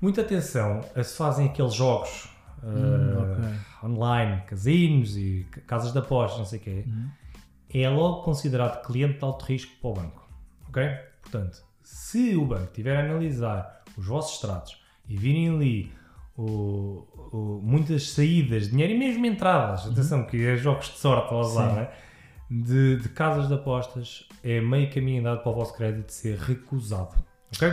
muita 0.00 0.20
atenção 0.20 0.80
a 0.94 1.02
se 1.02 1.16
fazem 1.16 1.46
aqueles 1.46 1.74
jogos 1.74 2.28
eh, 2.62 3.18
ok. 3.18 3.90
online, 3.90 4.42
casinos 4.46 5.16
e 5.16 5.46
ca- 5.50 5.60
casas 5.66 5.92
de 5.92 5.98
apostas, 5.98 6.38
não 6.38 6.46
sei 6.46 6.58
o 6.60 6.62
quê, 6.62 6.84
é 7.74 7.88
logo 7.88 8.22
considerado 8.22 8.82
cliente 8.86 9.18
de 9.18 9.24
alto 9.24 9.44
risco 9.44 9.72
para 9.80 9.90
o 9.90 9.94
banco. 9.94 10.28
Ok? 10.68 10.82
Portanto, 11.22 11.62
se 11.82 12.36
o 12.36 12.44
banco 12.46 12.72
tiver 12.72 12.96
a 12.96 13.00
analisar 13.00 13.82
os 13.98 14.06
vossos 14.06 14.36
extratos 14.36 14.80
e 15.08 15.16
virem 15.16 15.48
ali 15.50 15.92
o- 16.36 17.06
o- 17.32 17.60
muitas 17.62 18.10
saídas 18.10 18.64
de 18.64 18.70
dinheiro 18.70 18.92
e 18.92 18.98
mesmo 18.98 19.24
entradas, 19.26 19.86
atenção, 19.86 20.24
que 20.24 20.44
é 20.44 20.56
jogos 20.56 20.86
de 20.86 20.98
sorte, 20.98 21.30
vamos 21.30 21.54
lá, 21.54 21.68
Sim. 21.68 21.74
não 21.74 21.82
é? 21.82 21.90
de, 22.50 22.96
de 22.98 23.08
casas 23.08 23.48
de 23.48 23.54
apostas, 23.54 24.28
é 24.42 24.60
meio 24.60 24.88
caminho 24.90 25.20
andado 25.20 25.42
para 25.42 25.50
o 25.50 25.54
vosso 25.54 25.74
crédito 25.74 26.10
ser 26.12 26.38
recusado. 26.38 27.14
Ok? 27.56 27.68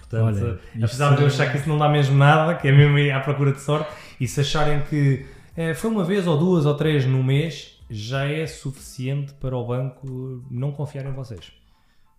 Portanto, 0.00 0.24
Olha, 0.24 0.58
apesar 0.84 1.14
de 1.16 1.22
eu 1.22 1.26
achar 1.28 1.50
que 1.50 1.58
isso 1.58 1.68
não 1.68 1.78
dá 1.78 1.88
mesmo 1.88 2.16
nada, 2.16 2.54
que 2.56 2.68
é 2.68 2.72
mesmo 2.72 2.98
ir 2.98 3.10
à 3.10 3.20
procura 3.20 3.52
de 3.52 3.60
sorte, 3.60 3.90
e 4.20 4.26
se 4.28 4.40
acharem 4.40 4.82
que 4.82 5.24
eh, 5.56 5.72
foi 5.74 5.90
uma 5.90 6.04
vez 6.04 6.26
ou 6.26 6.36
duas 6.36 6.66
ou 6.66 6.74
três 6.74 7.06
no 7.06 7.22
mês, 7.22 7.80
já 7.88 8.24
é 8.24 8.46
suficiente 8.46 9.32
para 9.34 9.56
o 9.56 9.64
banco 9.66 10.44
não 10.50 10.72
confiar 10.72 11.06
em 11.06 11.12
vocês. 11.12 11.52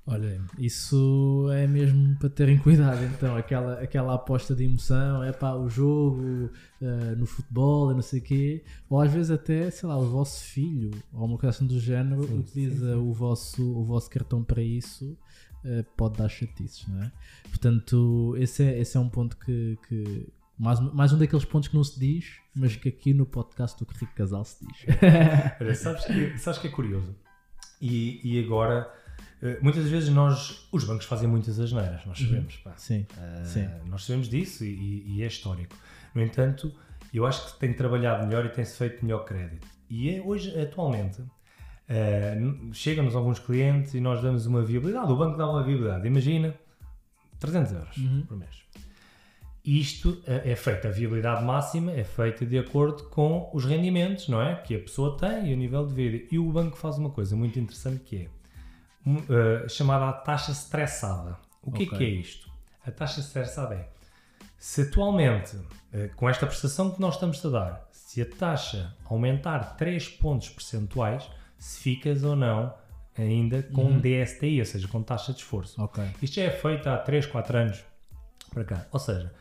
Olha, 0.10 0.42
isso 0.58 1.50
é 1.52 1.68
mesmo 1.68 2.16
para 2.18 2.30
terem 2.30 2.58
cuidado. 2.64 3.04
Então, 3.04 3.36
aquela, 3.36 3.74
aquela 3.82 4.14
aposta 4.16 4.56
de 4.56 4.64
emoção, 4.64 5.22
é 5.22 5.34
pá, 5.34 5.54
o 5.54 5.68
jogo 5.70 6.50
eh, 6.82 7.14
no 7.16 7.26
futebol, 7.26 7.94
não 7.94 8.02
sei 8.02 8.20
o 8.22 8.24
quê, 8.24 8.64
ou 8.90 9.02
às 9.02 9.12
vezes 9.12 9.32
até, 9.32 9.70
sei 9.70 9.90
lá, 9.90 9.98
o 9.98 10.10
vosso 10.10 10.44
filho 10.46 10.92
ou 11.12 11.26
uma 11.26 11.38
coisa 11.38 11.56
assim 11.58 11.68
do 11.68 11.78
género 11.80 12.24
Sim, 12.24 12.40
utiliza 12.40 12.98
O, 12.98 13.12
vosso, 13.12 13.62
o 13.62 13.84
vosso 13.84 14.10
cartão 14.10 14.44
para 14.44 14.62
isso, 14.62 15.18
eh, 15.66 15.84
pode 15.98 16.18
dar 16.18 16.30
chatices, 16.30 16.88
não 16.88 17.04
é? 17.04 17.12
Portanto, 17.50 18.34
esse 18.38 18.64
é, 18.64 18.80
esse 18.80 18.96
é 18.96 19.00
um 19.00 19.10
ponto 19.10 19.36
que. 19.38 19.78
que 19.90 20.28
mais, 20.58 20.80
um- 20.80 20.92
mais 20.94 21.12
um 21.14 21.18
daqueles 21.20 21.44
pontos 21.46 21.68
que 21.68 21.76
não 21.76 21.84
se 21.84 22.00
diz, 22.00 22.38
mas 22.56 22.76
que 22.76 22.88
aqui 22.90 23.14
no 23.14 23.26
podcast 23.26 23.78
do 23.84 23.92
Rico 23.92 24.16
Casal 24.16 24.44
se 24.46 24.66
diz. 24.66 24.86
Olha, 25.60 25.76
sabes 25.76 26.06
que, 26.06 26.38
sabes 26.38 26.60
que 26.60 26.68
é 26.68 26.72
curioso? 26.72 27.14
E, 27.82 28.20
e 28.24 28.44
agora, 28.44 28.92
muitas 29.62 29.88
vezes 29.88 30.10
nós, 30.10 30.68
os 30.72 30.84
bancos 30.84 31.06
fazem 31.06 31.28
muitas 31.28 31.60
asneiras, 31.60 32.06
nós 32.06 32.18
sabemos. 32.20 32.56
pá. 32.58 32.74
Sim, 32.78 33.06
Ah, 33.18 33.44
sim. 33.46 33.68
Nós 33.86 34.04
sabemos 34.06 34.28
disso 34.30 34.64
e, 34.66 35.04
e 35.18 35.24
é 35.24 35.28
histórico. 35.28 35.76
No 36.16 36.22
entanto, 36.24 36.72
eu 37.14 37.26
acho 37.26 37.54
que 37.54 37.60
tem 37.60 37.74
trabalhado 37.74 38.26
melhor 38.26 38.46
e 38.46 38.50
tem-se 38.50 38.76
feito 38.78 39.06
melhor 39.06 39.26
crédito. 39.26 39.68
E 39.90 40.10
é 40.10 40.22
hoje, 40.22 40.60
atualmente, 40.60 41.22
ah, 41.90 42.36
n- 42.36 42.74
chegam-nos 42.74 43.16
alguns 43.16 43.40
clientes 43.40 43.94
e 43.94 44.00
nós 44.00 44.22
damos 44.22 44.46
uma 44.46 44.64
viabilidade. 44.64 45.12
O 45.12 45.16
banco 45.16 45.38
dá 45.38 45.50
uma 45.50 45.64
viabilidade. 45.64 46.08
Imagina, 46.08 46.56
300 47.40 47.72
euros 47.74 47.98
Uhum. 47.98 48.24
por 48.28 48.38
mês. 48.38 48.58
Isto 49.64 50.22
eh, 50.26 50.52
é 50.52 50.56
feito, 50.56 50.88
a 50.88 50.92
viabilidade 50.92 51.44
máxima 51.44 51.92
é 51.92 52.04
feita 52.04 52.46
de 52.46 52.58
acordo 52.58 53.04
com 53.10 53.50
os 53.54 53.66
rendimentos, 53.66 54.30
não 54.30 54.42
é? 54.42 54.56
Que 54.56 54.76
a 54.76 54.80
pessoa 54.80 55.18
tem 55.18 55.50
e 55.50 55.54
o 55.54 55.58
nível 55.58 55.86
de 55.86 55.94
vida. 55.94 56.26
E 56.32 56.40
o 56.40 56.50
banco 56.52 56.78
faz 56.78 56.98
uma 56.98 57.10
coisa 57.10 57.36
muito 57.36 57.60
interessante 57.60 58.00
que 58.06 58.16
é 58.16 58.28
eh, 59.06 59.68
chamada 59.70 60.12
taxa 60.14 60.52
estressada. 60.52 61.38
O 61.64 61.72
que 61.72 61.84
é 61.84 61.86
Ok. 61.88 61.98
que 61.98 62.04
é 62.04 62.08
isto? 62.10 62.50
A 62.86 62.92
taxa 62.92 63.20
estressada 63.20 63.76
é 63.76 63.90
se 64.58 64.82
atualmente, 64.82 65.58
eh, 65.94 66.10
com 66.16 66.28
esta 66.30 66.46
prestação 66.48 66.90
que 66.92 67.00
nós 67.00 67.14
estamos 67.16 67.44
a 67.46 67.50
dar, 67.50 67.88
se 67.92 68.22
a 68.22 68.26
taxa 68.26 68.96
aumentar 69.06 69.76
3 69.78 70.08
pontos 70.10 70.50
percentuais, 70.50 71.30
se 71.58 71.80
ficas 71.80 72.24
ou 72.24 72.36
não 72.36 72.74
ainda 73.18 73.64
com 73.64 73.84
Uhum. 73.86 74.00
DSTI, 74.00 74.60
ou 74.60 74.66
seja, 74.66 74.88
com 74.88 75.02
taxa 75.04 75.34
de 75.34 75.40
esforço. 75.40 75.82
Ok. 75.82 76.04
Isto 76.22 76.36
já 76.36 76.44
é 76.44 76.50
feito 76.52 76.88
há 76.88 76.98
3, 76.98 77.26
4 77.26 77.58
anos 77.58 77.84
para 78.54 78.64
cá. 78.64 78.86
Ou 78.92 79.00
seja, 79.00 79.34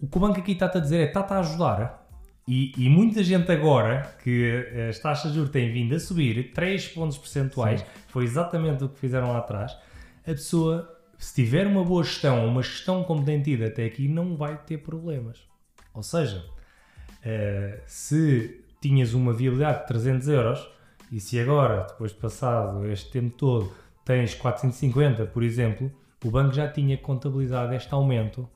o 0.00 0.06
que 0.06 0.16
o 0.16 0.20
banco 0.20 0.38
aqui 0.40 0.52
está-te 0.52 0.76
a 0.78 0.80
dizer 0.80 0.98
é 0.98 1.04
está-te 1.08 1.32
a 1.32 1.38
ajudar. 1.40 2.03
E, 2.46 2.72
e 2.76 2.88
muita 2.90 3.22
gente 3.24 3.50
agora 3.50 4.16
que 4.22 4.66
as 4.88 4.98
taxas 4.98 5.30
de 5.30 5.38
juros 5.38 5.50
têm 5.50 5.72
vindo 5.72 5.94
a 5.94 5.98
subir 5.98 6.52
3 6.52 6.88
pontos 6.88 7.16
percentuais, 7.16 7.84
foi 8.08 8.24
exatamente 8.24 8.84
o 8.84 8.88
que 8.88 8.98
fizeram 8.98 9.32
lá 9.32 9.38
atrás. 9.38 9.72
A 10.22 10.30
pessoa, 10.30 10.94
se 11.18 11.34
tiver 11.34 11.66
uma 11.66 11.82
boa 11.82 12.04
gestão, 12.04 12.46
uma 12.46 12.62
gestão 12.62 13.02
como 13.02 13.24
tem 13.24 13.40
tido 13.40 13.64
até 13.64 13.86
aqui, 13.86 14.08
não 14.08 14.36
vai 14.36 14.58
ter 14.58 14.78
problemas. 14.78 15.40
Ou 15.94 16.02
seja, 16.02 16.44
eh, 17.24 17.80
se 17.86 18.62
tinhas 18.80 19.14
uma 19.14 19.32
viabilidade 19.32 19.80
de 19.80 19.86
300 19.86 20.28
euros 20.28 20.68
e 21.10 21.20
se 21.20 21.40
agora, 21.40 21.86
depois 21.88 22.12
de 22.12 22.18
passado 22.18 22.86
este 22.86 23.10
tempo 23.10 23.34
todo, 23.36 23.72
tens 24.04 24.34
450, 24.34 25.24
por 25.26 25.42
exemplo, 25.42 25.90
o 26.22 26.30
banco 26.30 26.52
já 26.52 26.68
tinha 26.68 26.98
contabilizado 26.98 27.74
este 27.74 27.92
aumento 27.94 28.48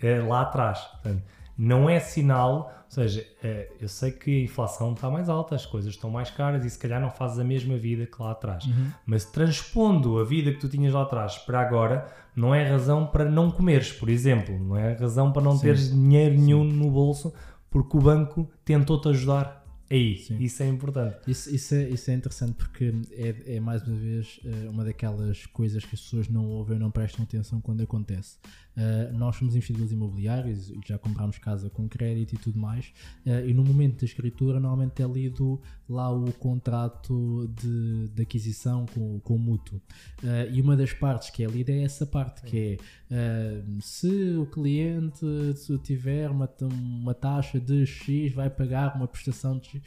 eh, 0.00 0.20
lá 0.20 0.42
atrás. 0.42 0.80
Portanto, 0.80 1.22
não 1.58 1.88
é 1.88 1.98
sinal, 2.00 2.72
ou 2.86 2.90
seja, 2.90 3.26
eh, 3.42 3.68
eu 3.80 3.88
sei 3.88 4.12
que 4.12 4.30
a 4.30 4.44
inflação 4.44 4.92
está 4.92 5.10
mais 5.10 5.28
alta, 5.28 5.54
as 5.54 5.66
coisas 5.66 5.92
estão 5.92 6.08
mais 6.08 6.30
caras 6.30 6.64
e 6.64 6.70
se 6.70 6.78
calhar 6.78 7.00
não 7.00 7.10
fazes 7.10 7.38
a 7.38 7.44
mesma 7.44 7.76
vida 7.76 8.06
que 8.06 8.22
lá 8.22 8.30
atrás. 8.30 8.64
Mas 9.04 9.24
transpondo 9.24 10.18
a 10.18 10.24
vida 10.24 10.52
que 10.52 10.58
tu 10.58 10.68
tinhas 10.68 10.94
lá 10.94 11.02
atrás 11.02 11.36
para 11.38 11.60
agora, 11.60 12.06
não 12.34 12.54
é 12.54 12.68
razão 12.68 13.06
para 13.06 13.24
não 13.24 13.50
comeres, 13.50 13.92
por 13.92 14.08
exemplo, 14.08 14.56
não 14.58 14.76
é 14.76 14.92
razão 14.94 15.32
para 15.32 15.42
não 15.42 15.56
Sim. 15.56 15.62
teres 15.62 15.90
dinheiro 15.90 16.34
nenhum 16.34 16.64
no 16.64 16.90
bolso 16.90 17.34
porque 17.70 17.96
o 17.96 18.00
banco 18.00 18.48
tentou-te 18.64 19.08
ajudar 19.08 19.66
aí. 19.90 20.18
Sim. 20.18 20.38
Isso 20.38 20.62
é 20.62 20.68
importante. 20.68 21.18
Isso, 21.26 21.54
isso, 21.54 21.74
é, 21.74 21.88
isso 21.88 22.10
é 22.10 22.14
interessante 22.14 22.54
porque 22.54 22.94
é, 23.12 23.56
é 23.56 23.60
mais 23.60 23.82
uma 23.82 23.96
vez 23.96 24.40
eh, 24.44 24.68
uma 24.68 24.84
daquelas 24.84 25.46
coisas 25.46 25.84
que 25.84 25.94
as 25.94 26.00
pessoas 26.00 26.28
não 26.28 26.46
ouvem, 26.46 26.78
não 26.78 26.90
prestam 26.90 27.24
atenção 27.24 27.60
quando 27.60 27.82
acontece. 27.82 28.38
Eh, 28.76 29.10
nós 29.12 29.36
somos 29.36 29.54
investidores 29.54 29.90
imobiliários 29.90 30.70
e 30.70 30.78
já 30.84 30.98
comprámos 30.98 31.38
casa 31.38 31.70
com 31.70 31.88
crédito 31.88 32.34
e 32.34 32.38
tudo 32.38 32.58
mais, 32.58 32.92
eh, 33.24 33.46
e 33.48 33.54
no 33.54 33.64
momento 33.64 34.00
da 34.00 34.04
escritura 34.04 34.60
normalmente 34.60 35.02
é 35.02 35.06
lido 35.06 35.60
lá 35.88 36.12
o 36.12 36.30
contrato 36.32 37.50
de, 37.54 38.08
de 38.08 38.22
aquisição 38.22 38.84
com, 38.86 39.18
com 39.20 39.36
o 39.36 39.38
mútuo. 39.38 39.80
Eh, 40.22 40.50
e 40.52 40.60
uma 40.60 40.76
das 40.76 40.92
partes 40.92 41.30
que 41.30 41.42
é 41.42 41.46
lida 41.46 41.72
é 41.72 41.84
essa 41.84 42.04
parte, 42.04 42.42
que 42.42 42.78
é 43.10 43.62
se 43.80 44.36
o 44.36 44.46
cliente 44.46 45.24
se 45.54 45.78
tiver 45.78 46.28
uma, 46.30 46.48
uma 46.60 47.14
taxa 47.14 47.58
de 47.58 47.86
X, 47.86 48.34
vai 48.34 48.50
pagar 48.50 48.96
uma 48.96 49.06
prestação 49.06 49.58
de 49.58 49.68
X. 49.68 49.82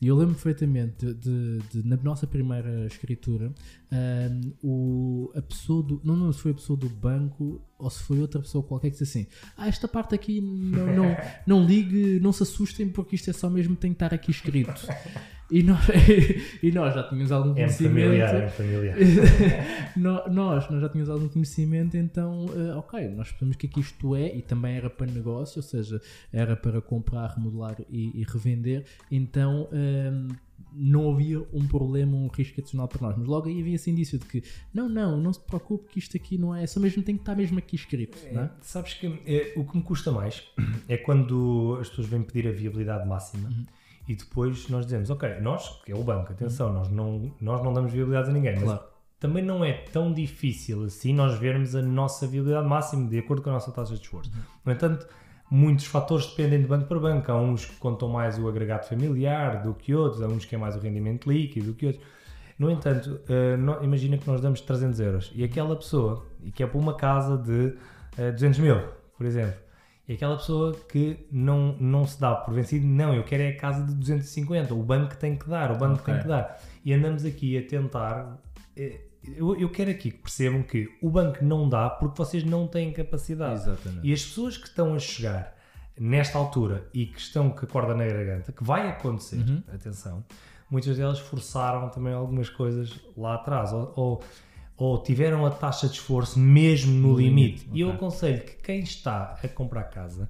E 0.00 0.08
eu 0.08 0.16
lembro 0.16 0.34
perfeitamente 0.34 1.04
de, 1.06 1.14
de- 1.14 1.58
de- 1.82 1.88
na 1.88 1.96
nossa 1.96 2.26
primeira 2.26 2.86
escritura, 2.86 3.52
ahm, 3.90 4.52
o, 4.62 5.32
a 5.34 5.40
pessoa 5.42 5.82
do. 5.82 6.00
Não 6.04 6.14
lembro 6.14 6.32
se 6.32 6.40
foi 6.40 6.50
a 6.50 6.54
pessoa 6.54 6.76
do 6.78 6.88
banco 6.88 7.60
ou 7.78 7.88
se 7.90 8.02
foi 8.02 8.20
outra 8.20 8.40
pessoa 8.40 8.62
qualquer 8.64 8.90
que 8.90 8.98
disse 8.98 9.18
assim: 9.18 9.26
Ah, 9.56 9.68
esta 9.68 9.86
parte 9.88 10.14
aqui 10.14 10.40
não, 10.40 10.86
não, 10.94 11.16
não 11.46 11.64
ligue, 11.66 12.18
não 12.20 12.32
se 12.32 12.42
assustem 12.42 12.88
porque 12.88 13.14
isto 13.16 13.30
é 13.30 13.32
só 13.32 13.48
mesmo 13.48 13.76
tem 13.76 13.92
que 13.92 13.96
estar 13.96 14.12
aqui 14.12 14.30
escrito. 14.30 14.86
E 15.56 15.62
nós, 15.62 15.86
e 16.62 16.72
nós 16.72 16.92
já 16.94 17.04
tínhamos 17.04 17.30
algum 17.30 17.50
É 17.52 17.54
conhecimento. 17.54 18.06
familiar, 18.06 18.34
é 18.34 18.48
familiar. 18.48 18.96
Nós, 19.96 20.68
nós 20.68 20.80
já 20.80 20.88
tínhamos 20.88 21.08
algum 21.08 21.28
conhecimento, 21.28 21.96
então, 21.96 22.46
eh, 22.56 22.74
ok, 22.74 23.08
nós 23.10 23.28
sabemos 23.28 23.54
o 23.54 23.58
que 23.60 23.66
é 23.68 23.70
que 23.70 23.78
isto 23.78 24.16
é 24.16 24.36
e 24.36 24.42
também 24.42 24.74
era 24.76 24.90
para 24.90 25.06
negócio, 25.06 25.58
ou 25.58 25.62
seja, 25.62 26.00
era 26.32 26.56
para 26.56 26.80
comprar, 26.80 27.28
remodelar 27.28 27.76
e, 27.88 28.10
e 28.20 28.24
revender, 28.24 28.84
então 29.08 29.68
ehm, 29.72 30.26
não 30.72 31.12
havia 31.12 31.38
um 31.52 31.68
problema, 31.68 32.16
um 32.16 32.26
risco 32.26 32.60
adicional 32.60 32.88
para 32.88 33.06
nós. 33.06 33.16
Mas 33.16 33.28
logo 33.28 33.48
aí 33.48 33.60
havia 33.60 33.76
esse 33.76 33.88
indício 33.88 34.18
de 34.18 34.24
que 34.26 34.42
não, 34.74 34.88
não, 34.88 35.16
não 35.20 35.32
se 35.32 35.38
preocupe 35.38 35.86
que 35.92 36.00
isto 36.00 36.16
aqui 36.16 36.36
não 36.36 36.52
é, 36.52 36.66
só 36.66 36.80
mesmo 36.80 37.00
tem 37.04 37.14
que 37.14 37.22
estar 37.22 37.36
mesmo 37.36 37.58
aqui 37.58 37.76
escrito. 37.76 38.18
não 38.32 38.42
é? 38.42 38.50
Sabes 38.62 38.94
que 38.94 39.06
é, 39.26 39.52
o 39.56 39.64
que 39.64 39.76
me 39.76 39.82
custa 39.84 40.10
mais 40.10 40.42
é 40.88 40.96
quando 40.96 41.78
as 41.80 41.88
pessoas 41.88 42.08
vêm 42.08 42.22
pedir 42.22 42.48
a 42.48 42.52
viabilidade 42.52 43.08
máxima 43.08 43.48
Uhum. 43.48 43.64
E 44.08 44.14
depois 44.14 44.68
nós 44.68 44.84
dizemos, 44.84 45.08
ok, 45.10 45.40
nós, 45.40 45.80
que 45.84 45.92
é 45.92 45.94
o 45.96 46.02
banco, 46.02 46.32
atenção, 46.32 46.72
nós, 46.72 46.88
não, 46.90 47.32
nós 47.40 47.62
não 47.62 47.72
damos 47.72 47.92
viabilidade 47.92 48.30
a 48.30 48.32
ninguém, 48.32 48.54
mas 48.54 48.64
Claro. 48.64 48.82
também 49.18 49.42
não 49.42 49.64
é 49.64 49.72
tão 49.92 50.12
difícil 50.12 50.84
assim 50.84 51.14
nós 51.14 51.38
vermos 51.38 51.74
a 51.74 51.80
nossa 51.82 52.26
viabilidade 52.26 52.68
máxima 52.68 53.08
de 53.08 53.18
acordo 53.18 53.42
com 53.42 53.50
a 53.50 53.54
nossa 53.54 53.72
taxa 53.72 53.94
de 53.94 54.00
esforço. 54.02 54.30
No 54.64 54.72
entanto, 54.72 55.06
muitos 55.50 55.86
fatores 55.86 56.26
dependem 56.26 56.60
de 56.60 56.66
banco 56.66 56.86
para 56.86 56.98
banco. 57.00 57.30
Há 57.32 57.40
uns 57.40 57.64
que 57.64 57.76
contam 57.76 58.08
mais 58.08 58.38
o 58.38 58.46
agregado 58.48 58.86
familiar 58.86 59.62
do 59.62 59.72
que 59.74 59.94
outros, 59.94 60.20
há 60.22 60.26
uns 60.26 60.44
que 60.44 60.54
é 60.54 60.58
mais 60.58 60.76
o 60.76 60.80
rendimento 60.80 61.30
líquido 61.30 61.68
do 61.68 61.74
que 61.74 61.86
outros. 61.86 62.04
No 62.58 62.70
entanto, 62.70 63.20
no- 63.58 63.82
imagina 63.82 64.16
que 64.18 64.26
nós 64.28 64.40
damos 64.40 64.60
300 64.60 65.00
euros 65.00 65.32
e 65.34 65.42
aquela 65.42 65.74
pessoa, 65.74 66.24
e 66.42 66.52
que 66.52 66.62
é 66.62 66.66
para 66.66 66.78
uma 66.78 66.94
casa 66.94 67.36
de 67.36 67.74
eh, 68.16 68.30
200 68.30 68.58
mil, 68.60 68.76
por 69.16 69.26
exemplo, 69.26 69.54
e 70.08 70.14
aquela 70.14 70.36
pessoa 70.36 70.74
que 70.88 71.26
não, 71.32 71.76
não 71.80 72.06
se 72.06 72.20
dá 72.20 72.34
por 72.34 72.52
vencido, 72.54 72.86
não, 72.86 73.14
eu 73.14 73.24
quero 73.24 73.42
é 73.42 73.48
a 73.50 73.56
casa 73.56 73.84
de 73.84 73.94
250, 73.94 74.74
o 74.74 74.82
banco 74.82 75.16
tem 75.16 75.36
que 75.36 75.48
dar, 75.48 75.70
o 75.72 75.78
banco 75.78 76.00
Ok. 76.00 76.12
tem 76.12 76.22
que 76.22 76.28
dar. 76.28 76.60
E 76.84 76.92
andamos 76.92 77.24
aqui 77.24 77.56
a 77.58 77.66
tentar. 77.66 78.38
eh, 78.76 79.00
Eu, 79.36 79.56
eu 79.58 79.70
quero 79.70 79.90
aqui 79.90 80.10
que 80.10 80.18
percebam 80.18 80.62
que 80.62 80.86
o 81.02 81.08
banco 81.08 81.42
não 81.42 81.66
dá 81.66 81.88
porque 81.88 82.18
vocês 82.18 82.44
não 82.44 82.66
têm 82.68 82.92
capacidade. 82.92 83.54
Exatamente. 83.54 84.06
E 84.06 84.12
as 84.12 84.22
pessoas 84.22 84.58
que 84.58 84.66
estão 84.68 84.94
a 84.94 84.98
chegar 84.98 85.54
nesta 85.98 86.36
altura 86.36 86.86
e 86.92 87.06
que 87.06 87.18
estão 87.18 87.48
com 87.48 87.64
a 87.64 87.68
corda 87.68 87.94
na 87.94 88.04
garganta, 88.04 88.52
que 88.52 88.62
vai 88.62 88.86
acontecer, 88.90 89.36
Uhum. 89.38 89.62
atenção, 89.72 90.22
muitas 90.68 90.98
delas 90.98 91.20
forçaram 91.20 91.88
também 91.88 92.12
algumas 92.12 92.50
coisas 92.50 93.00
lá 93.16 93.36
atrás, 93.36 93.72
ou, 93.72 93.92
ou, 93.96 94.22
ou 94.76 95.02
tiveram 95.02 95.46
a 95.46 95.50
taxa 95.50 95.86
de 95.88 95.94
esforço 95.94 96.38
mesmo 96.38 96.92
no, 96.92 97.08
No 97.12 97.16
limite. 97.18 97.62
limite, 97.64 97.68
E 97.72 97.80
eu 97.80 97.90
aconselho 97.92 98.42
que 98.42 98.54
quem 98.62 98.80
está 98.80 99.38
a 99.42 99.48
comprar 99.48 99.84
casa, 99.84 100.28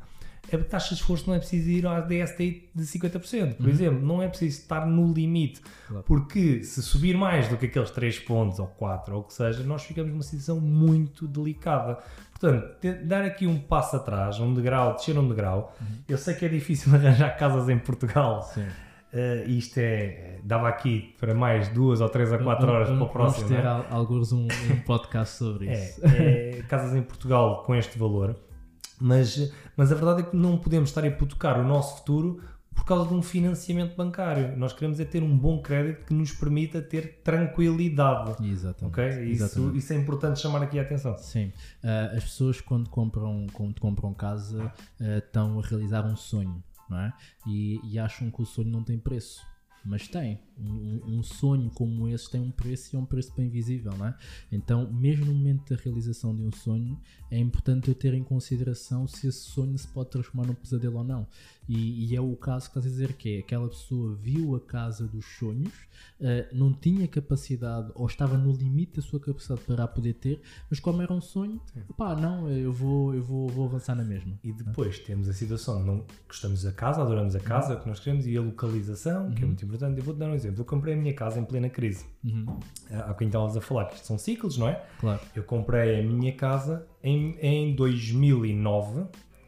a 0.53 0.59
taxa 0.59 0.91
de 0.95 1.01
esforço 1.01 1.27
não 1.27 1.35
é 1.35 1.39
preciso 1.39 1.71
ir 1.71 1.87
à 1.87 2.01
DSTI 2.03 2.69
de 2.75 2.83
50%, 2.85 3.55
por 3.57 3.69
exemplo, 3.69 4.07
não 4.07 4.21
é 4.23 4.29
preciso 4.29 4.61
estar 4.61 4.87
no 4.87 5.11
limite, 5.13 5.61
Uhum. 5.61 5.89
Claro. 5.89 6.05
porque 6.07 6.63
se 6.63 6.83
subir 6.83 7.17
mais 7.17 7.49
do 7.49 7.57
que 7.57 7.67
aqueles 7.67 7.91
3 7.91 8.19
pontos 8.21 8.59
ou 8.59 8.67
4 8.67 9.15
ou 9.15 9.21
o 9.23 9.25
que 9.25 9.33
seja, 9.33 9.63
nós 9.65 9.83
ficamos 9.85 10.11
numa 10.13 10.23
situação 10.23 10.61
muito 10.61 11.27
delicada. 11.27 11.99
Portanto, 12.39 12.77
dar 13.07 13.25
aqui 13.25 13.47
um 13.47 13.59
passo 13.59 13.97
atrás, 13.97 14.39
um 14.39 14.53
degrau, 14.53 14.95
descer 14.97 15.17
um 15.19 15.27
degrau. 15.27 15.75
Uhum. 15.81 15.87
Eu 16.09 16.19
sei 16.19 16.35
que 16.35 16.45
é 16.45 16.49
difícil 16.49 16.93
arranjar 16.95 17.31
casas 17.39 17.69
em 17.71 17.79
Portugal. 17.79 18.43
Sim. 18.43 18.61
Uh, 19.15 19.49
isto 19.49 19.79
é, 19.79 20.34
dava 20.45 20.69
aqui 20.69 21.15
para 21.19 21.35
mais 21.35 21.69
duas 21.71 22.01
ou 22.01 22.09
três 22.09 22.33
a 22.33 22.39
quatro 22.39 22.71
horas 22.71 22.89
para 22.89 23.03
o 23.03 23.09
próximo. 23.09 23.49
Vamos 23.49 23.63
ter 23.63 23.67
é? 23.67 23.69
al- 23.69 23.87
alguns 23.91 24.31
um, 24.33 24.45
um 24.47 24.81
podcast 24.87 25.37
sobre 25.39 25.67
isso. 25.73 26.01
É, 26.07 26.59
é, 26.59 26.63
casas 26.69 26.95
em 26.95 27.03
Portugal 27.03 27.63
com 27.65 27.75
este 27.75 27.99
valor, 27.99 28.37
mas, 29.01 29.53
mas 29.77 29.91
a 29.91 29.95
verdade 29.95 30.21
é 30.21 30.23
que 30.25 30.37
não 30.37 30.57
podemos 30.59 30.91
estar 30.91 31.03
a 31.03 31.07
hipotecar 31.07 31.59
o 31.59 31.65
nosso 31.65 31.97
futuro 31.99 32.41
por 32.75 32.85
causa 32.85 33.09
de 33.09 33.15
um 33.15 33.23
financiamento 33.23 33.97
bancário. 33.97 34.57
Nós 34.57 34.73
queremos 34.73 34.99
é 34.99 35.05
ter 35.05 35.23
um 35.23 35.37
bom 35.39 35.63
crédito 35.63 36.07
que 36.07 36.13
nos 36.13 36.33
permita 36.33 36.83
ter 36.83 37.21
tranquilidade. 37.23 38.47
Exatamente. 38.47 38.85
Ok? 38.93 39.09
Isso, 39.31 39.45
Exatamente. 39.45 39.79
isso 39.79 39.93
é 39.93 39.97
importante 39.97 40.41
chamar 40.41 40.63
aqui 40.63 40.79
a 40.79 40.83
atenção. 40.83 41.17
Sim, 41.19 41.53
Ah, 41.83 42.11
as 42.17 42.25
pessoas 42.25 42.61
quando 42.61 42.89
compram, 42.91 43.47
quando 43.53 43.81
compram 43.81 44.13
casa 44.13 44.73
ah, 45.01 45.19
estão 45.19 45.59
a 45.59 45.63
realizar 45.63 46.05
um 46.05 46.17
sonho, 46.17 46.63
não 46.91 46.99
é? 46.99 47.13
E, 47.47 47.81
e 47.85 47.99
acham 47.99 48.29
que 48.31 48.43
o 48.43 48.45
sonho 48.45 48.71
não 48.71 48.83
tem 48.83 48.99
preço, 48.99 49.41
mas 49.85 50.09
tem. 50.09 50.39
Um, 50.59 51.17
um- 51.19 51.23
sonho 51.23 51.69
como 51.71 52.07
esse 52.09 52.31
tem 52.31 52.41
um 52.41 52.51
preço 52.51 52.95
e 52.95 52.97
é 52.97 53.01
um 53.01 53.05
preço 53.05 53.33
bem 53.37 53.49
visível, 53.49 53.93
não 53.97 54.07
é? 54.07 54.17
Então, 54.53 54.91
mesmo 54.93 55.27
no 55.27 55.35
momento 55.35 55.75
da 55.75 55.81
realização 55.83 56.35
de 56.35 56.43
um 56.43 56.53
sonho, 56.53 56.99
é 57.31 57.39
importante 57.39 57.89
eu 57.89 57.95
ter 57.95 58.15
em 58.15 58.23
consideração 58.23 59.07
se 59.09 59.27
esse 59.27 59.41
sonho 59.41 59.77
se 59.77 59.89
pode 59.89 60.11
transformar 60.11 60.47
num 60.47 60.55
pesadelo 60.55 60.99
ou 60.99 61.05
não. 61.05 61.27
E, 61.69 62.07
e 62.07 62.17
é 62.17 62.21
o 62.21 62.35
caso 62.37 62.71
que 62.71 62.79
estás 62.79 62.87
a 62.87 62.89
dizer 62.89 63.15
que 63.15 63.37
é 63.37 63.39
aquela 63.41 63.69
pessoa 63.69 64.15
viu 64.15 64.55
a 64.55 64.61
casa 64.61 65.07
dos 65.07 65.25
sonhos, 65.39 65.73
ah, 66.21 66.47
não 66.53 66.73
tinha 66.73 67.07
capacidade 67.09 67.91
ou 67.95 68.07
estava 68.07 68.37
no 68.37 68.53
limite 68.53 68.97
da 68.97 69.03
sua 69.03 69.19
capacidade 69.21 69.61
para 69.63 69.85
a 69.85 69.89
poder 69.89 70.15
ter, 70.15 70.41
mas 70.71 70.81
como 70.81 71.01
era 71.03 71.13
um 71.13 71.21
sonho, 71.21 71.61
pá, 71.97 72.15
não, 72.15 72.49
eu 72.51 72.73
vou, 72.73 73.15
eu 73.15 73.23
vou, 73.23 73.49
vou 73.49 73.67
avançar 73.67 73.95
na 73.95 74.05
mesma. 74.05 74.39
E 74.43 74.53
depois 74.53 74.99
temos 74.99 75.29
a 75.29 75.33
situação, 75.33 75.83
não 75.83 76.05
gostamos 76.29 76.63
da 76.63 76.73
casa, 76.73 77.03
adoramos 77.03 77.35
a 77.35 77.41
casa, 77.41 77.75
o 77.75 77.81
que 77.81 77.89
nós 77.89 78.01
queremos, 78.01 78.27
e 78.27 78.37
a 78.37 78.41
localização, 78.41 79.31
que 79.33 79.43
é 79.43 79.47
muito 79.47 79.65
importante. 79.65 79.99
Eu 79.99 80.05
vou-te 80.05 80.19
dar 80.19 80.29
um 80.29 80.35
exemplo. 80.35 80.61
Eu 80.61 80.65
comprei 80.65 80.95
a 80.95 80.97
minha 80.97 81.15
casa 81.15 81.39
em 81.41 81.45
plena 81.45 81.69
crise. 81.69 82.05
Uhum, 82.25 82.59
Há 82.91 83.15
quem 83.15 83.27
estávamos 83.27 83.57
a 83.57 83.61
falar 83.61 83.87
que 83.87 83.95
isto 83.97 84.07
são 84.07 84.19
ciclos, 84.19 84.59
não 84.59 84.69
é? 84.69 84.85
claro. 84.99 85.21
Eu 85.35 85.43
comprei 85.45 86.01
a 86.01 86.03
minha 86.03 86.33
casa 86.35 86.87
em, 87.03 87.37
em 87.41 87.75
2009, 87.75 89.05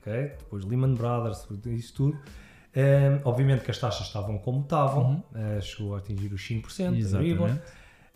ok? 0.07 0.37
Depois 0.39 0.65
Lehman 0.65 0.95
Brothers, 0.95 1.47
isso 1.67 1.95
tudo. 1.95 2.19
Obviamente 3.25 3.65
que 3.65 3.71
as 3.71 3.79
taxas 3.79 4.07
estavam 4.07 4.39
como 4.39 4.61
estavam, 4.61 5.25
eh, 5.35 5.61
chegou 5.61 5.95
a 5.95 5.99
atingir 5.99 6.33
os 6.33 6.47
5%, 6.47 6.93
a 6.93 7.19
Euribor. 7.19 7.49
Exatamente. 7.49 7.63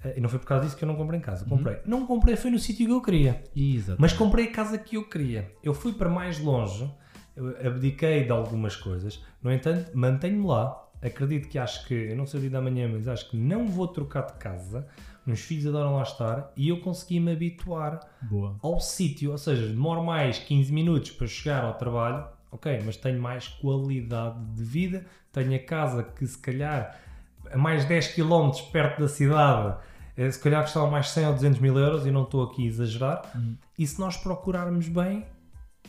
Eh, 0.05 0.15
e 0.17 0.21
não 0.21 0.29
foi 0.29 0.39
por 0.39 0.47
causa 0.47 0.65
disso 0.65 0.77
que 0.77 0.85
eu 0.85 0.89
não 0.89 0.97
comprei 0.97 1.19
em 1.19 1.23
casa. 1.23 1.45
Comprei. 1.45 1.79
Não 1.87 2.07
comprei, 2.07 2.37
foi 2.37 2.51
no 2.51 2.59
sítio 2.59 2.87
que 2.87 2.93
eu 2.93 3.01
queria. 3.03 3.43
Exatamente. 3.57 4.01
Mas 4.01 4.13
comprei 4.13 4.47
a 4.47 4.53
casa 4.53 4.79
que 4.79 4.97
eu 4.97 5.09
queria. 5.09 5.51
Eu 5.63 5.75
fui 5.75 5.93
para 5.93 6.09
mais 6.09 6.39
longe, 6.39 6.91
abdiquei 7.65 8.25
de 8.25 8.31
algumas 8.31 8.77
coisas, 8.77 9.23
no 9.43 9.53
entanto, 9.53 9.91
mantenho-me 9.95 10.47
lá. 10.47 10.87
Acredito 11.03 11.49
que 11.49 11.59
acho 11.59 11.87
que, 11.87 11.95
eu 11.95 12.17
não 12.17 12.27
sei 12.27 12.39
o 12.39 12.41
dia 12.43 12.51
da 12.51 12.61
manhã, 12.61 12.87
mas 12.93 13.09
acho 13.09 13.31
que 13.31 13.37
não 13.37 13.67
vou 13.67 13.89
trocar 13.89 14.27
de 14.27 14.35
casa. 14.35 14.87
Meus 15.31 15.43
filhos 15.43 15.67
adoram 15.67 15.95
lá 15.95 16.03
estar 16.03 16.53
e 16.57 16.69
eu 16.69 16.81
consegui-me 16.81 17.33
habituar 17.33 18.01
Boa. 18.23 18.57
ao 18.61 18.81
sítio. 18.81 19.31
Ou 19.31 19.39
seja, 19.39 19.67
demoro 19.67 20.03
mais 20.03 20.39
15 20.39 20.73
minutos 20.73 21.13
para 21.13 21.27
chegar 21.29 21.65
ao 21.65 21.75
trabalho, 21.75 22.27
ok, 22.51 22.83
mas 22.85 22.97
tenho 22.97 23.21
mais 23.21 23.47
qualidade 23.47 24.45
de 24.55 24.65
vida. 24.65 25.07
Tenho 25.33 25.55
a 25.55 25.59
casa 25.61 26.03
que, 26.03 26.27
se 26.27 26.37
calhar, 26.37 26.99
a 27.53 27.57
mais 27.57 27.85
10 27.85 28.15
km 28.15 28.51
perto 28.73 29.03
da 29.03 29.09
cidade, 29.09 29.77
eh, 30.17 30.31
se 30.31 30.41
calhar 30.41 30.63
custava 30.63 30.91
mais 30.91 31.11
100 31.11 31.27
ou 31.27 31.35
200 31.35 31.61
mil 31.61 31.79
euros, 31.79 32.05
e 32.05 32.11
não 32.11 32.25
estou 32.25 32.43
aqui 32.43 32.65
a 32.65 32.67
exagerar. 32.67 33.23
E 33.79 33.87
se 33.87 34.01
nós 34.01 34.17
procurarmos 34.17 34.89
bem, 34.89 35.25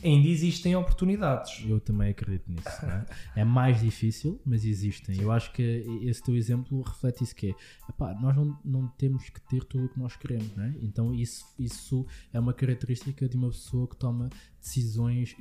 ainda 0.02 0.28
existem 0.28 0.74
oportunidades. 0.76 1.64
Eu 1.66 1.80
também 1.80 2.10
acredito 2.10 2.50
nisso. 2.50 2.68
é? 2.84 3.06
é 3.42 3.44
mais 3.44 3.80
difícil, 3.80 4.40
mas 4.44 4.64
existem. 4.64 5.20
Eu 5.20 5.30
acho 5.30 5.52
que 5.52 5.62
esse 6.02 6.22
teu 6.22 6.36
exemplo 6.36 6.80
reflete 6.82 7.24
isso 7.24 7.34
que 7.34 7.50
é, 7.50 7.54
epá, 7.88 8.14
nós 8.20 8.34
não, 8.34 8.58
não 8.64 8.88
temos 8.88 9.28
que 9.28 9.40
ter 9.42 9.64
tudo 9.64 9.86
o 9.86 9.88
que 9.88 9.98
nós 9.98 10.16
queremos, 10.16 10.54
não 10.56 10.64
é? 10.64 10.74
Então 10.82 11.14
isso, 11.14 11.44
isso 11.58 12.06
é 12.32 12.40
uma 12.40 12.52
característica 12.52 13.28
de 13.28 13.36
uma 13.36 13.48
pessoa 13.50 13.88
que 13.88 13.96
toma 13.96 14.28
decisões, 14.62 15.34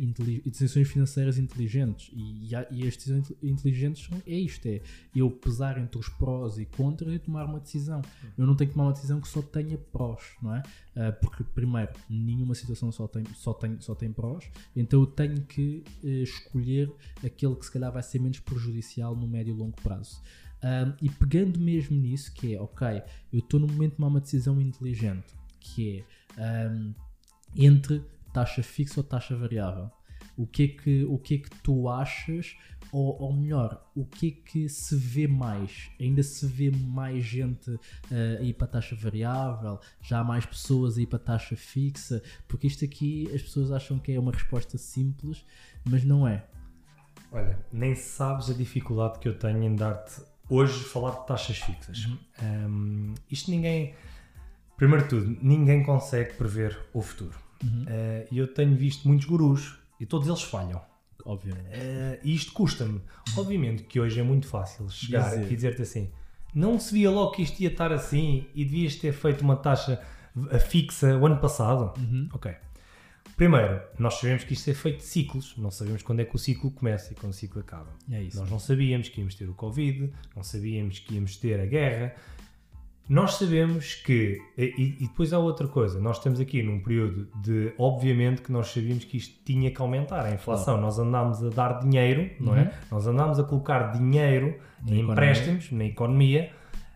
decisões 0.44 0.90
financeiras 0.90 1.38
inteligentes 1.38 2.10
e, 2.12 2.48
e, 2.48 2.50
e 2.72 2.88
as 2.88 2.96
decisões 2.98 3.32
inteligentes 3.44 4.04
são, 4.04 4.20
é 4.26 4.36
isto, 4.36 4.66
é 4.66 4.82
eu 5.16 5.30
pesar 5.30 5.78
entre 5.78 6.00
os 6.00 6.10
prós 6.10 6.58
e 6.58 6.66
contras 6.66 7.14
e 7.14 7.20
tomar 7.20 7.46
uma 7.46 7.60
decisão. 7.60 8.02
Eu 8.36 8.48
não 8.48 8.56
tenho 8.56 8.70
que 8.70 8.74
tomar 8.74 8.88
uma 8.88 8.94
decisão 8.94 9.22
que 9.22 9.28
só 9.28 9.44
tenha 9.44 9.78
prós, 9.78 10.24
não 10.42 10.56
é? 10.56 10.64
Ah, 10.96 11.12
porque 11.12 11.44
primeiro, 11.44 11.92
nenhuma 12.10 12.56
situação 12.56 12.92
só 12.92 13.08
tem, 13.08 13.24
só 13.36 13.54
tem, 13.54 13.80
só 13.80 13.94
tem 13.94 14.12
prós, 14.12 14.50
então 14.76 15.00
eu 15.00 15.06
tenho 15.06 15.42
que 15.44 15.84
eh, 16.04 16.24
escolher 16.24 16.92
aquele 17.24 17.56
que 17.56 17.66
se 17.66 17.72
calhar 17.72 17.92
vai 17.92 18.02
ser 18.02 18.20
menos 18.20 18.40
prejudicial 18.40 19.16
no 19.16 19.28
médio 19.28 19.54
e 19.54 19.58
longo 19.58 19.80
prazo. 19.82 20.20
Ahm, 20.64 20.94
e 21.02 21.10
pegando 21.10 21.60
mesmo 21.60 21.96
nisso, 21.96 22.34
que 22.34 22.56
é, 22.56 22.62
ok, 22.62 23.02
eu 23.32 23.40
estou 23.40 23.60
no 23.60 23.68
momento 23.68 23.92
de 23.92 23.98
tomar 23.98 24.08
uma 24.10 24.20
decisão 24.20 24.60
inteligente, 24.60 25.34
que 25.60 26.06
é 26.38 26.66
ahm, 26.66 26.94
entre 27.56 28.04
taxa 28.32 28.64
fixa 28.64 29.00
ou 29.00 29.04
taxa 29.04 29.36
variável. 29.36 29.90
O 30.38 30.48
que 30.48 30.64
é 30.64 30.68
que, 30.68 31.04
o 31.06 31.18
que, 31.18 31.36
é 31.36 31.38
que 31.40 31.50
tu 31.62 31.90
achas, 31.90 32.56
ou, 32.92 33.22
ou 33.22 33.34
melhor, 33.34 33.86
o 33.96 34.06
que 34.06 34.28
é 34.28 34.50
que 34.50 34.70
se 34.70 34.96
vê 34.96 35.28
mais? 35.28 35.92
Ainda 36.00 36.24
se 36.24 36.46
vê 36.48 36.72
mais 36.72 37.24
gente 37.24 37.78
eh, 38.10 38.38
a 38.40 38.44
ir 38.44 38.54
para 38.54 38.66
a 38.66 38.70
taxa 38.70 38.96
variável? 38.96 39.80
Já 40.02 40.20
há 40.20 40.24
mais 40.24 40.46
pessoas 40.46 40.98
a 40.98 41.02
ir 41.02 41.08
para 41.08 41.18
a 41.18 41.22
taxa 41.22 41.56
fixa? 41.56 42.24
Porque 42.48 42.68
isto 42.68 42.84
aqui 42.86 43.30
as 43.34 43.42
pessoas 43.42 43.72
acham 43.72 44.00
que 44.00 44.12
é 44.14 44.20
uma 44.20 44.32
resposta 44.32 44.78
simples, 44.78 45.46
mas 45.86 46.04
não 46.04 46.28
é. 46.28 46.46
Olha, 47.32 47.60
nem 47.72 47.96
sabes 47.96 48.50
a 48.50 48.54
dificuldade 48.54 49.20
que 49.20 49.28
eu 49.28 49.38
tenho 49.38 49.64
em 49.64 49.76
dar-te 49.76 50.22
hoje 50.50 50.84
falar 50.84 51.22
de 51.22 51.28
taxas 51.28 51.58
fixas. 51.60 52.10
Um, 52.42 53.14
isto 53.30 53.50
ninguém. 53.50 53.96
Primeiro 54.76 55.04
de 55.04 55.10
tudo, 55.10 55.38
ninguém 55.42 55.84
consegue 55.84 56.34
prever 56.34 56.78
o 56.94 57.02
futuro. 57.02 57.38
Uh, 57.64 58.28
E 58.32 58.38
eu 58.38 58.48
tenho 58.48 58.76
visto 58.76 59.08
muitos 59.08 59.26
gurus 59.26 59.78
e 60.00 60.06
todos 60.06 60.28
eles 60.28 60.42
falham. 60.42 60.82
Obviamente. 61.24 61.68
Uh, 61.68 62.20
e 62.24 62.34
isto 62.34 62.52
custa-me. 62.54 63.00
Obviamente 63.38 63.84
que 63.84 64.00
hoje 64.00 64.20
é 64.20 64.24
muito 64.24 64.48
fácil 64.48 64.90
chegar 64.90 65.30
Dizer. 65.30 65.44
aqui 65.44 65.54
e 65.54 65.56
dizer-te 65.56 65.82
assim: 65.84 66.10
não 66.54 66.80
se 66.80 66.94
via 66.94 67.12
logo 67.12 67.32
que 67.32 67.44
isto 67.44 67.60
ia 67.60 67.70
estar 67.70 67.92
assim 67.92 68.48
e 68.56 68.66
devias 68.66 68.96
ter 68.96 69.14
feito 69.14 69.42
uma 69.42 69.56
taxa 69.56 70.02
uh, 70.36 70.60
fixa 70.60 71.16
o 71.18 71.26
ano 71.26 71.38
passado. 71.38 71.94
Ok. 72.34 72.52
Primeiro, 73.38 73.82
nós 73.98 74.16
sabemos 74.16 74.44
que 74.44 74.54
isto 74.54 74.70
é 74.70 74.74
feito 74.74 74.98
de 74.98 75.04
ciclos, 75.04 75.56
não 75.58 75.72
sabemos 75.72 76.04
quando 76.04 76.20
é 76.20 76.26
que 76.26 76.36
o 76.36 76.38
ciclo 76.38 76.70
começa 76.70 77.12
e 77.14 77.16
quando 77.16 77.32
o 77.32 77.36
ciclo 77.36 77.62
acaba. 77.62 77.90
É 78.12 78.22
isso. 78.22 78.40
Nós 78.40 78.50
não 78.50 78.60
sabíamos 78.60 79.10
que 79.10 79.20
íamos 79.20 79.34
ter 79.36 79.50
o 79.50 79.54
Covid, 79.54 80.12
não 80.36 80.44
sabíamos 80.44 81.00
que 81.00 81.16
íamos 81.16 81.38
ter 81.38 81.60
a 81.60 81.66
guerra. 81.66 82.16
Nós 83.12 83.34
sabemos 83.34 83.96
que, 83.96 84.40
e, 84.58 84.96
e 85.02 85.08
depois 85.08 85.34
há 85.34 85.38
outra 85.38 85.68
coisa, 85.68 86.00
nós 86.00 86.16
estamos 86.16 86.40
aqui 86.40 86.64
num 86.64 86.80
período 86.80 87.28
de, 87.42 87.74
obviamente, 87.78 88.42
que 88.42 88.54
nós 88.54 88.68
sabíamos 88.70 89.04
que 89.04 89.18
isto 89.18 89.38
tinha 89.44 89.70
que 89.70 89.82
aumentar, 89.82 90.26
a 90.26 90.32
inflação. 90.32 90.80
Nós 90.80 90.98
andámos 90.98 91.44
a 91.44 91.50
dar 91.50 91.80
dinheiro, 91.80 92.30
não 92.40 92.54
Uhum. 92.54 92.60
é? 92.60 92.72
Nós 92.90 93.06
andámos 93.06 93.38
a 93.38 93.44
colocar 93.44 93.92
dinheiro 93.92 94.58
Na 94.88 94.96
em 94.96 95.00
empréstimos, 95.02 95.70
na 95.74 95.84
economia, 95.84 96.54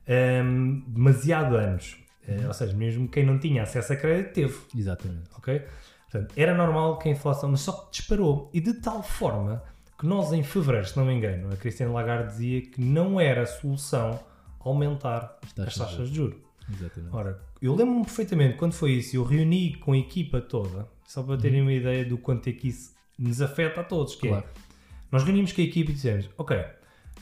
hum, 0.07 0.84
demasiado 0.88 1.57
anos. 1.57 1.97
Eh, 2.26 2.47
ou 2.47 2.53
seja, 2.53 2.74
mesmo 2.74 3.09
quem 3.09 3.26
não 3.26 3.38
tinha 3.38 3.63
acesso 3.63 3.91
a 3.91 3.97
crédito 3.97 4.32
teve 4.34 4.55
Exatamente. 4.74 5.30
ok? 5.38 5.63
Portanto, 6.09 6.34
era 6.38 6.53
normal 6.55 6.97
que 6.97 7.09
a 7.09 7.11
inflação, 7.11 7.51
mas 7.51 7.59
só 7.59 7.74
que 7.74 7.91
disparou. 7.91 8.49
E 8.53 8.61
de 8.61 8.76
tal 8.76 9.03
forma 9.03 9.61
que 9.99 10.05
nós, 10.07 10.32
em 10.32 10.43
fevereiro, 10.43 10.88
se 10.88 10.95
não 10.95 11.03
me 11.05 11.13
engano, 11.13 11.51
a 11.51 11.57
Cristiane 11.57 11.91
Lagarde 11.91 12.30
dizia 12.32 12.61
que 12.61 12.80
não 12.82 13.20
era 13.20 13.45
solução 13.45 14.18
aumentar 14.70 15.38
As 15.43 15.53
taxas 15.53 15.68
as 15.68 15.74
de 15.74 15.80
taxas 15.80 16.09
de 16.09 16.16
juros. 16.16 16.38
Exatamente. 16.72 17.16
Ora, 17.16 17.39
eu 17.61 17.76
lembro-me 17.76 18.03
perfeitamente 18.05 18.57
quando 18.57 18.74
foi 18.74 18.93
isso, 18.93 19.16
eu 19.16 19.24
reuni 19.24 19.76
com 19.76 19.93
a 19.93 19.97
equipa 19.97 20.41
toda, 20.41 20.88
só 21.05 21.22
para 21.22 21.38
terem 21.38 21.61
uma 21.61 21.74
ideia 21.74 22.03
do 22.05 22.18
quanto 22.18 22.47
é 22.49 22.53
que 22.53 22.68
isso 22.70 22.93
nos 23.20 23.41
afeta 23.41 23.82
a 23.82 23.84
todos, 23.84 24.16
que 24.16 24.28
Claro. 24.28 24.43
é, 24.43 24.49
nós 25.11 25.24
reunimos 25.24 25.51
com 25.53 25.61
a 25.61 25.63
equipa 25.63 25.91
e 25.91 25.93
dissemos, 25.93 26.30
ok, 26.38 26.57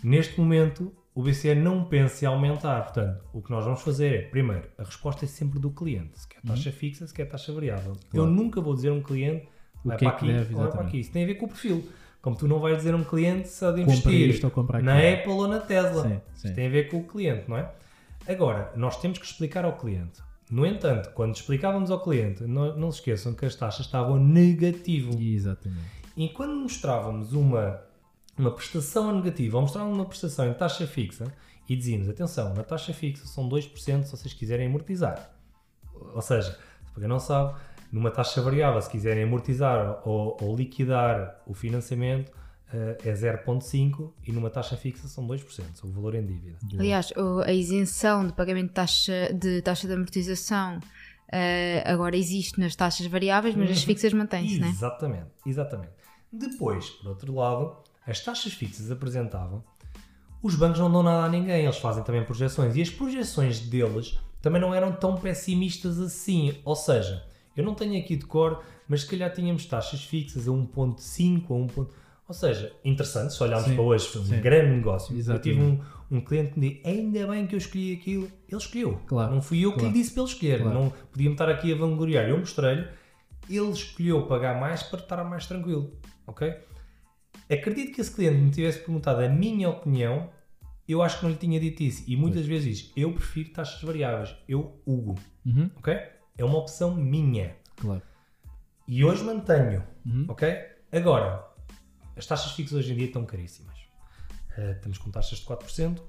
neste 0.03 0.39
momento 0.39 0.93
o 1.13 1.21
BCE 1.21 1.53
não 1.53 1.83
pensa 1.85 2.25
em 2.25 2.27
aumentar, 2.27 2.81
portanto, 2.85 3.23
o 3.33 3.41
que 3.41 3.51
nós 3.51 3.63
vamos 3.65 3.81
fazer 3.81 4.13
é, 4.15 4.21
primeiro, 4.23 4.67
a 4.77 4.83
resposta 4.83 5.25
é 5.25 5.27
sempre 5.27 5.59
do 5.59 5.69
cliente, 5.69 6.19
se 6.19 6.27
quer 6.27 6.41
taxa 6.41 6.71
fixa, 6.71 7.05
se 7.05 7.13
quer 7.13 7.25
taxa 7.25 7.51
variável. 7.53 7.91
Eu 8.13 8.21
Claro. 8.23 8.31
nunca 8.31 8.59
vou 8.61 8.73
dizer 8.73 8.89
a 8.89 8.93
um 8.93 9.01
cliente, 9.03 9.47
O 9.85 9.89
que 9.89 9.93
é 9.95 9.97
que 9.97 10.05
aqui, 10.05 10.27
deve, 10.27 10.55
para 10.55 10.81
aqui. 10.81 10.99
Isso 11.01 11.11
tem 11.11 11.23
a 11.23 11.27
ver 11.27 11.35
com 11.35 11.45
o 11.45 11.49
perfil. 11.49 11.87
Como 12.23 12.37
tu 12.37 12.47
não 12.47 12.57
vais 12.61 12.77
dizer 12.77 12.93
a 12.93 12.97
um 12.97 13.03
cliente 13.03 13.49
se 13.49 13.65
há 13.65 13.71
de 13.73 13.81
investir 13.81 14.41
na. 14.81 14.97
Apple 14.97 15.31
ou 15.33 15.45
na 15.45 15.59
Tesla. 15.59 16.03
Sim, 16.03 16.21
sim. 16.33 16.47
Isto 16.47 16.55
tem 16.55 16.67
a 16.67 16.69
ver 16.69 16.89
com 16.89 16.99
o 16.99 17.03
cliente, 17.03 17.49
não 17.49 17.57
é? 17.57 17.69
Agora, 18.25 18.71
nós 18.77 18.97
temos 19.01 19.19
que 19.19 19.25
explicar 19.25 19.65
ao 19.65 19.73
cliente. 19.73 20.21
No 20.49 20.65
entanto, 20.65 21.11
quando 21.13 21.35
explicávamos 21.35 21.91
ao 21.91 21.99
cliente, 21.99 22.43
não, 22.43 22.77
não 22.77 22.91
se 22.93 22.99
esqueçam 22.99 23.33
que 23.33 23.45
as 23.45 23.55
taxas 23.55 23.87
estavam 23.87 24.17
negativo. 24.17 25.21
Exatamente. 25.21 25.83
E 26.15 26.29
quando 26.29 26.55
mostrávamos 26.55 27.33
uma, 27.33 27.81
uma 28.37 28.51
prestação 28.51 29.09
a 29.09 29.13
negativa, 29.13 29.57
ou 29.57 29.63
mostrávamos 29.63 29.97
uma 29.97 30.05
prestação 30.05 30.47
em 30.47 30.53
taxa 30.53 30.87
fixa, 30.87 31.25
e 31.67 31.75
dizíamos, 31.75 32.07
atenção, 32.07 32.53
na 32.53 32.63
taxa 32.63 32.93
fixa 32.93 33.25
são 33.25 33.49
2% 33.49 34.03
se 34.03 34.11
vocês 34.11 34.33
quiserem 34.33 34.67
amortizar. 34.67 35.29
Ou 35.93 36.21
seja, 36.21 36.57
para 36.93 37.01
quem 37.01 37.09
não 37.09 37.19
sabe, 37.19 37.59
numa 37.93 38.11
taxa 38.11 38.41
variável, 38.41 38.81
se 38.81 38.89
quiserem 38.89 39.23
amortizar 39.23 40.01
ou, 40.03 40.35
ou 40.41 40.55
liquidar 40.55 41.39
o 41.45 41.53
financiamento, 41.53 42.31
eh, 42.73 42.97
é 43.05 43.13
0,5% 43.13 44.11
e 44.27 44.31
numa 44.31 44.49
taxa 44.49 44.75
fixa 44.75 45.07
são 45.07 45.25
2%, 45.27 45.83
o 45.83 45.91
valor 45.91 46.15
em 46.15 46.25
dívida. 46.25 46.57
Aliás, 46.79 47.13
a 47.45 47.53
isenção 47.53 48.25
de 48.25 48.33
pagamento 48.33 48.69
de 48.69 48.73
taxa 48.73 49.31
de, 49.33 49.61
taxa 49.61 49.87
de 49.87 49.93
amortização 49.93 50.79
eh, 51.31 51.83
agora 51.85 52.17
existe 52.17 52.59
nas 52.59 52.75
taxas 52.75 53.05
variáveis, 53.05 53.55
mas 53.55 53.69
as 53.69 53.79
Uhum. 53.81 53.85
fixas 53.85 54.11
mantêm-se, 54.13 54.59
não 54.59 54.67
é? 54.67 54.71
Exatamente, 54.71 55.29
exatamente. 55.45 55.91
Depois, 56.31 56.89
por 56.89 57.09
outro 57.09 57.33
lado, 57.35 57.77
as 58.07 58.19
taxas 58.19 58.53
fixas 58.53 58.89
apresentavam, 58.89 59.63
os 60.41 60.55
bancos 60.55 60.79
não 60.79 60.91
dão 60.91 61.03
nada 61.03 61.25
a 61.25 61.29
ninguém, 61.29 61.63
eles 61.63 61.77
fazem 61.77 62.03
também 62.03 62.23
projeções 62.25 62.75
e 62.75 62.81
as 62.81 62.89
projeções 62.89 63.59
deles 63.59 64.17
também 64.41 64.59
não 64.59 64.73
eram 64.73 64.91
tão 64.91 65.15
pessimistas 65.15 65.99
assim. 65.99 66.59
Ou 66.65 66.75
seja, 66.75 67.23
eu 67.55 67.63
não 67.63 67.73
tenho 67.75 67.99
aqui 67.99 68.15
de 68.15 68.25
cor, 68.25 68.63
mas 68.87 69.01
se 69.01 69.07
calhar 69.09 69.31
tínhamos 69.33 69.65
taxas 69.65 70.03
fixas 70.03 70.47
a 70.47 70.51
1,5, 70.51 71.51
a 71.51 71.53
1. 71.53 71.67
ponto- 71.67 71.93
Ou 72.27 72.33
seja, 72.33 72.71
interessante, 72.85 73.33
se 73.33 73.43
olharmos 73.43 73.67
Sim, 73.67 73.75
para 73.75 73.83
hoje, 73.83 74.07
foi 74.07 74.21
um 74.21 74.25
sim. 74.25 74.39
grande 74.41 74.75
negócio. 74.77 75.15
Exatamente. 75.15 75.49
Eu 75.49 75.53
tive 75.55 75.65
um, 76.11 76.17
um 76.17 76.21
cliente 76.21 76.53
que 76.53 76.59
me 76.59 76.69
disse: 76.69 76.87
ainda 76.87 77.27
bem 77.27 77.45
que 77.47 77.53
eu 77.55 77.57
escolhi 77.57 77.93
aquilo. 77.93 78.31
Ele 78.47 78.57
escolheu. 78.57 78.99
Claro, 79.05 79.33
Não 79.35 79.41
fui 79.41 79.59
eu 79.65 79.71
que 79.73 79.79
claro. 79.79 79.93
lhe 79.93 79.99
disse 79.99 80.13
para 80.13 80.23
ele 80.23 80.31
escolher. 80.31 80.61
Claro. 80.61 80.79
Não 80.79 80.89
podíamos 81.11 81.33
estar 81.33 81.49
aqui 81.49 81.73
a 81.73 81.75
vangloriar. 81.75 82.27
Eu 82.29 82.37
mostrei-lhe 82.39 82.87
ele 83.49 83.69
escolheu 83.71 84.25
pagar 84.25 84.57
mais 84.59 84.83
para 84.83 84.99
estar 85.01 85.21
mais 85.25 85.45
tranquilo, 85.45 85.91
ok? 86.25 86.53
Acredito 87.51 87.93
que 87.93 87.99
esse 88.01 88.11
cliente 88.15 88.37
me 88.37 88.51
tivesse 88.51 88.79
perguntado 88.79 89.21
a 89.21 89.27
minha 89.27 89.69
opinião, 89.69 90.29
eu 90.87 91.01
acho 91.01 91.17
que 91.19 91.23
não 91.25 91.31
lhe 91.31 91.37
tinha 91.37 91.59
dito 91.59 91.83
isso. 91.83 92.03
E 92.07 92.15
muitas 92.15 92.45
vezes 92.45 92.77
diz, 92.85 92.91
eu 92.95 93.11
prefiro 93.11 93.49
taxas 93.51 93.81
variáveis, 93.81 94.33
eu 94.47 94.79
Hugo, 94.85 95.15
Uhum. 95.45 95.69
ok? 95.75 95.93
É 96.37 96.43
uma 96.43 96.57
opção 96.57 96.93
minha. 96.95 97.55
Claro. 97.75 98.01
E 98.87 99.03
hoje 99.05 99.23
mantenho, 99.23 99.83
Uhum. 100.05 100.25
ok? 100.27 100.57
Agora, 100.91 101.45
as 102.15 102.25
taxas 102.25 102.51
fixas 102.51 102.77
hoje 102.79 102.93
em 102.93 102.95
dia 102.97 103.07
estão 103.07 103.25
caríssimas. 103.25 103.77
Eh, 104.57 104.71
estamos 104.71 104.97
com 104.97 105.09
taxas 105.09 105.39
de 105.39 105.45
4%, 105.45 106.01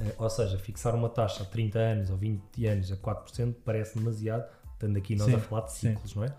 eh, 0.00 0.14
ou 0.16 0.30
seja, 0.30 0.58
fixar 0.58 0.94
uma 0.94 1.08
taxa 1.08 1.42
a 1.42 1.46
30 1.46 1.78
anos 1.78 2.10
ou 2.10 2.16
20 2.16 2.66
anos 2.66 2.90
a 2.92 2.96
4% 2.96 3.56
parece 3.64 3.98
demasiado, 3.98 4.48
estando 4.72 4.96
aqui 4.96 5.16
nós 5.16 5.26
Sim, 5.28 5.34
a 5.34 5.38
falar 5.38 5.62
de 5.62 5.72
sim. 5.72 5.90
ciclos, 5.92 6.14
não 6.14 6.24
é? 6.24 6.34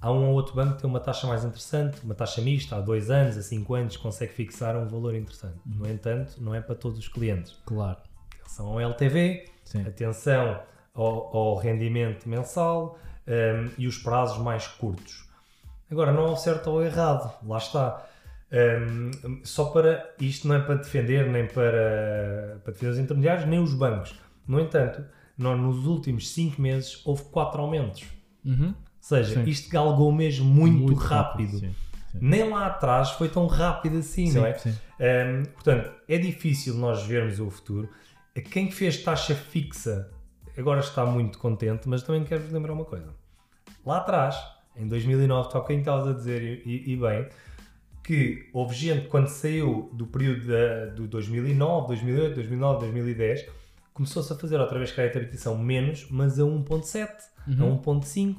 Há 0.00 0.10
um 0.10 0.26
ou 0.30 0.34
outro 0.34 0.56
banco 0.56 0.74
que 0.76 0.80
tem 0.82 0.90
uma 0.90 0.98
taxa 0.98 1.28
mais 1.28 1.44
interessante, 1.44 2.00
uma 2.02 2.14
taxa 2.14 2.40
mista, 2.40 2.74
há 2.74 2.80
2 2.80 3.08
anos, 3.08 3.36
a 3.36 3.42
5 3.42 3.74
anos, 3.74 3.96
consegue 3.96 4.32
fixar 4.32 4.76
um 4.76 4.88
valor 4.88 5.14
interessante. 5.14 5.60
Uhum. 5.64 5.74
No 5.76 5.88
entanto, 5.88 6.42
não 6.42 6.52
é 6.54 6.60
para 6.60 6.74
todos 6.74 6.98
os 6.98 7.06
clientes. 7.06 7.56
Claro. 7.66 7.98
Atenção 8.40 8.66
ao 8.66 8.80
LTV, 8.80 9.48
Sim. 9.64 9.86
atenção 9.86 10.60
ao, 10.94 11.36
ao 11.36 11.56
rendimento 11.56 12.28
mensal 12.28 12.98
hum, 13.26 13.70
e 13.78 13.86
os 13.86 13.98
prazos 13.98 14.38
mais 14.38 14.66
curtos. 14.66 15.28
Agora, 15.90 16.12
não 16.12 16.24
ao 16.24 16.36
certo 16.36 16.70
ou 16.70 16.82
errado, 16.82 17.32
lá 17.46 17.58
está. 17.58 18.06
Hum, 18.52 19.10
só 19.44 19.66
para 19.66 20.14
isto 20.20 20.46
não 20.46 20.56
é 20.56 20.60
para 20.60 20.76
defender 20.76 21.30
nem 21.30 21.46
para, 21.46 22.60
para 22.62 22.72
defender 22.72 22.92
os 22.92 22.98
intermediários, 22.98 23.46
nem 23.46 23.58
os 23.58 23.74
bancos. 23.74 24.18
No 24.46 24.60
entanto, 24.60 25.04
nós, 25.36 25.58
nos 25.58 25.86
últimos 25.86 26.28
5 26.30 26.60
meses 26.60 27.00
houve 27.04 27.24
4 27.24 27.60
aumentos. 27.60 28.04
Uhum. 28.44 28.68
Ou 28.68 28.74
seja, 29.00 29.34
Sim. 29.34 29.50
isto 29.50 29.70
galgou 29.70 30.12
mesmo 30.12 30.44
muito, 30.44 30.94
rápido. 30.94 31.58
Sim. 31.58 31.74
Sim. 32.12 32.18
Nem 32.20 32.48
lá 32.50 32.66
atrás 32.66 33.10
foi 33.12 33.28
tão 33.28 33.46
rápido 33.46 33.98
assim, 33.98 34.26
Sim, 34.26 34.38
não 34.38 34.46
é? 34.46 34.56
Hum, 34.66 35.44
portanto, 35.54 35.90
é 36.06 36.18
difícil 36.18 36.74
nós 36.74 37.02
vermos 37.04 37.40
o 37.40 37.50
futuro. 37.50 37.88
Quem 38.50 38.70
fez 38.70 39.02
taxa 39.02 39.34
fixa 39.34 40.10
agora 40.56 40.80
está 40.80 41.04
muito 41.06 41.38
contente, 41.38 41.88
mas 41.88 42.02
também 42.02 42.24
quero-vos 42.24 42.52
lembrar 42.52 42.72
uma 42.72 42.84
coisa. 42.84 43.08
Lá 43.84 43.98
atrás, 43.98 44.36
em 44.76 44.86
2009, 44.86 45.48
tu 45.50 45.56
há 45.56 45.60
bocadinho 45.60 45.80
estavas 45.80 46.08
a 46.08 46.12
dizer, 46.12 46.62
e, 46.66 46.92
e 46.92 46.96
bem, 46.96 47.28
que 48.04 48.48
houve 48.52 48.74
gente, 48.74 49.08
quando 49.08 49.28
saiu 49.28 49.90
do 49.92 50.06
período 50.06 50.46
da, 50.46 50.86
do 50.86 51.06
2009, 51.06 51.88
2008, 51.88 52.34
2009, 52.34 52.80
2010, 52.80 53.46
começou-se 53.94 54.32
a 54.32 54.36
fazer 54.36 54.58
outra 54.58 54.78
vez 54.78 54.90
crédito 54.92 55.14
de 55.14 55.18
habitação 55.20 55.56
menos, 55.58 56.06
mas 56.10 56.38
a 56.38 56.42
1.7, 56.42 57.08
Uhum. 57.46 57.74
a 57.74 57.82
1.5, 57.82 58.36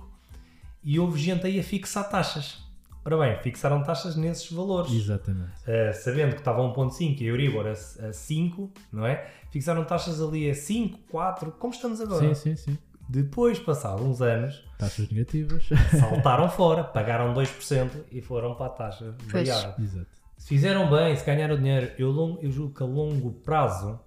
e 0.84 0.98
houve 1.00 1.20
gente 1.20 1.46
aí 1.46 1.60
a 1.60 1.64
fixar 1.64 2.10
taxas. 2.10 2.63
Ora 3.06 3.18
bem, 3.18 3.38
fixaram 3.42 3.84
taxas 3.84 4.16
nesses 4.16 4.50
valores. 4.52 4.92
Exatamente. 4.92 5.52
Uh, 5.68 5.94
sabendo 5.94 6.32
que 6.34 6.40
estava 6.40 6.62
a 6.66 6.74
1.5 6.74 7.20
e 7.22 7.26
a 7.26 7.28
Euribor 7.28 7.66
a, 7.68 7.72
a 8.08 8.14
5, 8.14 8.72
não 8.92 9.06
é? 9.06 9.30
Fixaram 9.52 9.84
taxas 9.84 10.22
ali 10.22 10.50
a 10.50 10.56
5, 10.56 11.00
4, 11.12 11.52
como 11.54 11.74
estamos 11.74 12.00
agora. 12.00 12.34
Sim, 12.34 12.34
sim, 12.34 12.56
sim. 12.56 12.78
Depois, 13.10 13.60
passados 13.60 14.02
uns 14.06 14.22
anos, 14.22 14.64
Taxas 14.78 15.10
negativas. 15.10 15.68
saltaram 16.00 16.50
fora, 16.50 16.84
pagaram 16.86 17.34
2% 17.34 17.90
e 18.12 18.22
foram 18.22 18.56
para 18.56 18.68
a 18.68 18.70
taxa 18.70 19.14
variável. 19.26 19.74
Exato. 19.84 20.08
Se 20.38 20.48
fizeram 20.48 20.90
bem, 20.90 21.16
se 21.16 21.26
ganharam 21.26 21.58
dinheiro, 21.58 21.92
eu, 21.98 22.10
long- 22.10 22.38
eu 22.42 22.50
julgo 22.52 22.74
que 22.74 22.82
a 22.84 22.86
longo 22.86 23.32
prazo, 23.32 24.00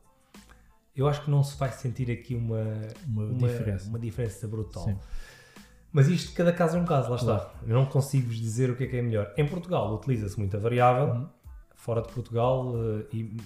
eu 0.95 1.07
acho 1.07 1.23
que 1.23 1.31
não 1.31 1.43
se 1.43 1.57
vai 1.59 1.71
sentir 1.71 2.11
aqui 2.11 2.35
uma, 2.35 2.63
Uma 3.07 3.33
diferença. 3.49 3.89
uma 3.89 3.99
diferença 3.99 4.49
brutal. 4.49 4.85
Sim. 4.85 4.99
Mas 5.97 6.09
isto, 6.09 6.35
cada 6.35 6.53
caso 6.53 6.77
é 6.77 6.81
um 6.81 6.85
caso, 6.85 7.09
lá 7.09 7.17
está. 7.17 7.51
Eu 7.67 7.75
não 7.75 7.87
consigo 7.87 8.27
vos 8.27 8.37
dizer 8.37 8.69
o 8.69 8.77
que 8.77 8.85
é 8.85 8.87
que 8.87 8.97
é 8.99 9.01
melhor. 9.01 9.33
Em 9.35 9.47
Portugal 9.47 9.95
utiliza-se 9.95 10.39
muito 10.39 10.55
a 10.55 10.61
variável, 10.61 11.07
Uhum. 11.15 11.27
fora 11.75 12.03
de 12.03 12.09
Portugal 12.13 12.75
eh, 12.77 13.17
e 13.17 13.37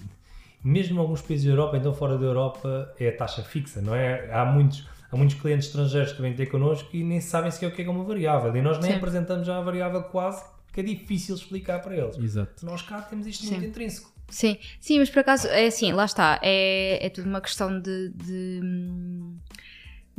mesmo 0.61 0.97
em 0.97 0.99
alguns 0.99 1.21
países 1.21 1.45
da 1.45 1.51
Europa, 1.53 1.77
então 1.77 1.93
fora 1.93 2.17
da 2.17 2.25
Europa 2.25 2.93
é 2.99 3.07
a 3.07 3.15
taxa 3.15 3.41
fixa, 3.41 3.81
não 3.81 3.95
é? 3.95 4.29
Há 4.33 4.43
muitos, 4.43 4.85
há 5.09 5.15
muitos 5.15 5.37
clientes 5.39 5.67
estrangeiros 5.67 6.11
que 6.11 6.21
vêm 6.21 6.33
ter 6.33 6.47
connosco 6.47 6.89
e 6.93 7.05
nem 7.05 7.21
sabem 7.21 7.49
sequer 7.51 7.67
o 7.67 7.71
que 7.71 7.81
é 7.83 7.85
que 7.85 7.89
é 7.89 7.93
uma 7.93 8.03
variável 8.03 8.53
e 8.53 8.61
nós 8.61 8.77
nem 8.79 8.91
Sim. 8.91 8.97
apresentamos 8.97 9.47
já 9.47 9.57
a 9.57 9.61
variável 9.61 10.03
quase 10.03 10.43
porque 10.67 10.81
é 10.81 10.83
difícil 10.83 11.35
explicar 11.35 11.81
para 11.81 11.95
eles. 11.95 12.17
Exato. 12.17 12.65
Nós 12.65 12.81
cá 12.81 13.01
temos 13.01 13.25
isto 13.27 13.45
Sim. 13.45 13.51
muito 13.51 13.67
intrínseco. 13.67 14.11
Sim, 14.29 14.57
sim, 14.79 14.99
mas 14.99 15.09
por 15.09 15.19
acaso 15.19 15.47
é 15.47 15.67
assim, 15.67 15.93
lá 15.93 16.03
está, 16.05 16.37
é, 16.43 17.05
é 17.05 17.09
tudo 17.09 17.27
uma 17.29 17.39
questão 17.41 17.79
de, 17.81 18.09
de, 18.09 18.59
hum, 18.63 19.30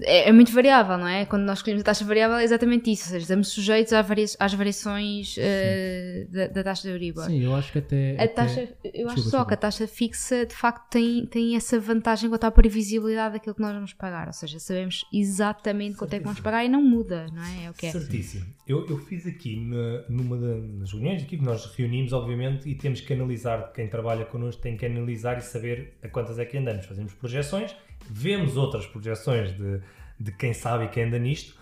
é, 0.05 0.28
é 0.28 0.32
muito 0.32 0.53
variável, 0.53 0.98
não 0.98 1.07
é? 1.09 1.24
Quando 1.26 1.42
nós 1.44 1.59
escolhemos 1.59 1.82
a 1.82 1.84
taxa 1.84 2.05
variável 2.05 2.36
é 2.36 2.44
exatamente 2.44 2.90
isso, 2.92 3.05
ou 3.05 3.09
seja, 3.11 3.22
estamos 3.22 3.48
sujeitos 3.48 3.92
às, 3.92 4.07
varia 4.07 4.24
às 4.38 4.55
variações 4.55 5.36
uh, 5.36 6.30
da, 6.32 6.46
da, 6.48 6.64
taxa 6.64 6.82
de 6.82 6.88
Euribor. 6.90 7.24
Sim, 7.24 7.42
eu 7.42 7.55
acho 7.55 7.72
que 7.72 7.78
até... 7.78 8.12
A 8.12 8.24
até... 8.24 8.28
taxa, 8.28 8.61
eu 8.61 8.66
Desculpa, 8.66 9.12
acho 9.12 9.22
só 9.22 9.22
desculpa. 9.22 9.46
que 9.46 9.55
a 9.55 9.57
taxa 9.57 9.86
fixa 9.86 10.46
de 10.46 10.55
facto 10.55 10.88
tem, 10.90 11.26
tem 11.26 11.57
essa 11.57 11.78
vantagem 11.78 12.28
quanto 12.28 12.44
à 12.44 12.50
previsibilidade 12.50 13.34
daquilo 13.34 13.55
que 13.55 13.61
nós 13.62 13.72
vamos 13.74 13.92
pagar, 13.92 14.26
ou 14.26 14.32
seja, 14.32 14.59
sabemos 14.59 15.05
exatamente 15.12 15.96
quanto 15.96 16.14
é 16.14 16.18
que 16.18 16.24
vamos 16.24 16.40
pagar 16.40 16.64
e 16.64 16.68
não 16.68 16.82
muda, 16.82 17.26
não 17.32 17.42
é? 17.42 17.66
É 17.66 17.70
o 17.70 17.74
que 17.74 17.86
é. 17.86 17.90
Certíssimo. 17.92 18.46
Eu, 18.66 18.86
eu 18.88 18.98
fiz 18.98 19.26
aqui 19.26 19.57
na- 19.59 20.05
numa 20.09 20.36
das 20.36 20.92
reuniões 20.92 21.22
aqui 21.22 21.36
que 21.36 21.44
nós 21.44 21.66
reunimos, 21.76 22.12
obviamente, 22.12 22.68
e 22.68 22.74
temos 22.74 23.00
que 23.00 23.12
analisar, 23.12 23.72
quem 23.72 23.88
trabalha 23.88 24.24
connosco 24.24 24.62
tem 24.62 24.76
que 24.76 24.86
analisar 24.86 25.38
e 25.38 25.42
saber 25.42 25.94
a 26.03 26.09
quantas 26.09 26.38
é 26.38 26.44
que 26.44 26.57
andamos. 26.57 26.86
Fazemos 26.86 27.12
projeções, 27.14 27.74
vemos 28.12 28.56
outras 28.56 28.86
projeções 28.86 29.56
de, 29.56 29.80
de 30.18 30.32
quem 30.32 30.52
sabe 30.52 30.84
e 30.84 30.88
quem 30.88 31.04
anda 31.04 31.18
nisto, 31.18 31.54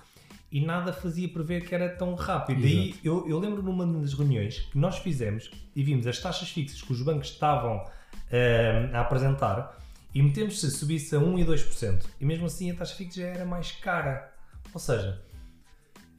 e 0.50 0.60
nada 0.60 0.92
fazia 0.92 1.28
prever 1.28 1.64
que 1.64 1.74
era 1.74 1.88
tão 1.88 2.14
rápido. 2.14 2.60
Daí 2.60 2.96
eu, 3.04 3.28
eu 3.28 3.38
lembro 3.38 3.62
numa 3.62 3.86
das 3.86 4.12
reuniões 4.14 4.58
que 4.58 4.76
nós 4.76 4.98
fizemos 4.98 5.50
e 5.76 5.82
vimos 5.82 6.06
as 6.06 6.18
taxas 6.18 6.50
fixas 6.50 6.82
que 6.82 6.92
os 6.92 7.00
bancos 7.02 7.28
estavam 7.28 7.84
eh, 8.30 8.90
a 8.92 9.00
apresentar 9.00 9.78
e 10.12 10.20
metemos 10.20 10.60
se 10.60 10.70
subisse 10.70 11.14
a 11.14 11.20
1 11.20 11.38
e 11.38 11.44
2%. 11.44 12.04
E 12.20 12.24
mesmo 12.24 12.46
assim 12.46 12.70
a 12.70 12.74
taxa 12.74 12.96
fixa 12.96 13.20
já 13.20 13.28
era 13.28 13.44
mais 13.44 13.70
cara. 13.70 14.32
Ou 14.74 14.80
seja, 14.80 15.22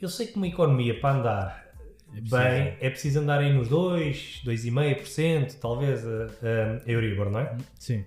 eu 0.02 0.08
sei 0.08 0.28
que 0.28 0.38
uma 0.38 0.48
economia 0.48 0.98
para 1.00 1.18
andar 1.18 1.72
preciso. 2.10 2.36
bem 2.38 2.78
é 2.80 2.90
preciso 2.90 3.20
andar 3.20 3.40
aí 3.40 3.54
nos 3.54 3.68
2, 3.68 4.44
2,5%, 4.46 5.60
talvez 5.60 6.06
a, 6.08 6.26
a 6.86 6.90
Euribor, 6.92 7.30
não 7.30 7.40
é? 7.40 7.58
Sim, 7.78 8.06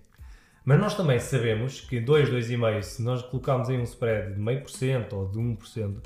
Mas 0.64 0.80
nós 0.80 0.94
também 0.96 1.18
sabemos 1.20 1.80
que 1.80 2.00
2, 2.00 2.30
2,5%, 2.30 2.82
se 2.82 3.02
nós 3.02 3.22
colocarmos 3.22 3.68
aí 3.68 3.76
um 3.78 3.82
spread 3.82 4.34
de 4.34 4.40
0,5% 4.40 5.12
ou 5.12 5.28
de 5.28 5.38
1%, 5.38 5.96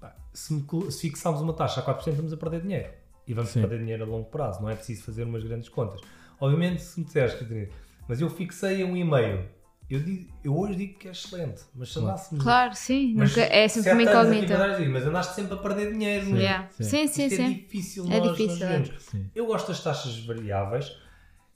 pá, 0.00 0.14
se, 0.32 0.52
me 0.52 0.64
se 0.90 1.00
fixarmos 1.02 1.40
uma 1.40 1.52
taxa 1.52 1.80
a 1.80 1.84
4%, 1.84 2.08
estamos 2.08 2.32
a 2.32 2.36
perder 2.36 2.62
dinheiro. 2.62 2.88
E 3.26 3.34
vamos 3.34 3.50
Sim. 3.50 3.60
perder 3.60 3.78
dinheiro 3.78 4.02
a 4.02 4.06
longo 4.06 4.28
prazo, 4.28 4.60
não 4.62 4.68
é 4.68 4.74
preciso 4.74 5.04
fazer 5.04 5.22
umas 5.24 5.44
grandes 5.44 5.68
contas. 5.68 6.00
Obviamente, 6.40 6.82
se 6.82 6.98
me 6.98 7.06
disseres, 7.06 7.34
Catarina, 7.34 7.68
mas 8.08 8.20
eu 8.20 8.28
fixei 8.28 8.82
a 8.82 8.86
1,5%, 8.86 9.44
eu, 9.88 10.00
digo- 10.00 10.32
eu 10.42 10.56
hoje 10.58 10.74
digo 10.76 10.98
que 10.98 11.06
é 11.08 11.10
excelente, 11.12 11.62
mas 11.74 11.92
se 11.92 11.98
andássemos 12.00 12.42
Claro, 12.42 12.74
sim, 12.74 13.14
mas 13.16 13.30
nunca, 13.30 13.42
é 13.42 13.68
sempre 13.68 13.92
uma 13.92 14.02
incógnita. 14.02 14.58
Mas 14.88 15.06
andaste 15.06 15.34
sempre 15.34 15.54
a 15.54 15.56
perder 15.56 15.92
dinheiro. 15.92 16.30
não 16.30 16.36
é? 16.38 16.68
Sim. 16.70 16.84
Sim, 16.84 17.06
sim, 17.06 17.26
Isto 17.26 17.34
é 17.42 17.46
sim. 17.46 17.52
difícil 17.54 18.04
É 18.10 18.18
nós, 18.20 18.30
difícil, 18.36 18.68
nós 18.68 18.88
é. 18.88 18.98
sim. 18.98 19.30
Eu 19.34 19.46
gosto 19.46 19.68
das 19.68 19.82
taxas 19.82 20.18
variáveis, 20.24 20.96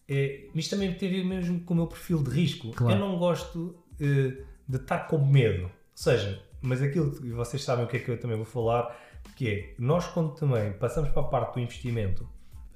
é, 0.08 0.48
mas 0.54 0.64
isto 0.64 0.70
também 0.70 0.92
teve 0.94 1.24
mesmo 1.24 1.60
com 1.60 1.74
o 1.74 1.76
meu 1.76 1.86
perfil 1.86 2.22
de 2.22 2.30
risco. 2.30 2.72
Claro. 2.72 2.94
Eu 2.94 2.98
não 2.98 3.18
gosto 3.18 3.82
eh, 4.00 4.44
de 4.68 4.76
estar 4.76 5.06
com 5.06 5.24
medo. 5.24 5.64
Ou 5.64 5.70
seja, 5.94 6.42
mas 6.60 6.82
aquilo 6.82 7.12
que 7.12 7.30
vocês 7.30 7.62
sabem 7.62 7.84
o 7.84 7.88
que 7.88 7.96
é 7.96 8.00
que 8.00 8.10
eu 8.10 8.18
também 8.18 8.36
vou 8.36 8.46
falar, 8.46 8.96
que 9.36 9.48
é, 9.48 9.74
nós 9.78 10.06
quando 10.06 10.34
também 10.34 10.72
passamos 10.74 11.10
para 11.10 11.22
a 11.22 11.26
parte 11.26 11.54
do 11.54 11.60
investimento, 11.60 12.28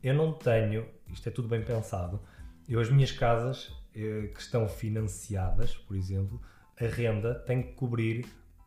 eu 0.02 0.14
não 0.14 0.32
tenho, 0.32 0.86
isto 1.12 1.28
é 1.28 1.32
tudo 1.32 1.48
bem 1.48 1.62
pensado, 1.62 2.20
eu 2.68 2.80
as 2.80 2.90
minhas 2.90 3.12
casas 3.12 3.72
eh, 3.94 4.28
que 4.34 4.40
estão 4.40 4.68
financiadas, 4.68 5.74
por 5.74 5.96
exemplo, 5.96 6.40
a 6.80 6.86
renda 6.86 7.34
tem 7.34 7.62
que 7.62 7.72
cobrir 7.72 8.26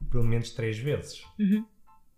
pelo 0.10 0.24
menos 0.24 0.52
três 0.52 0.78
vezes. 0.78 1.24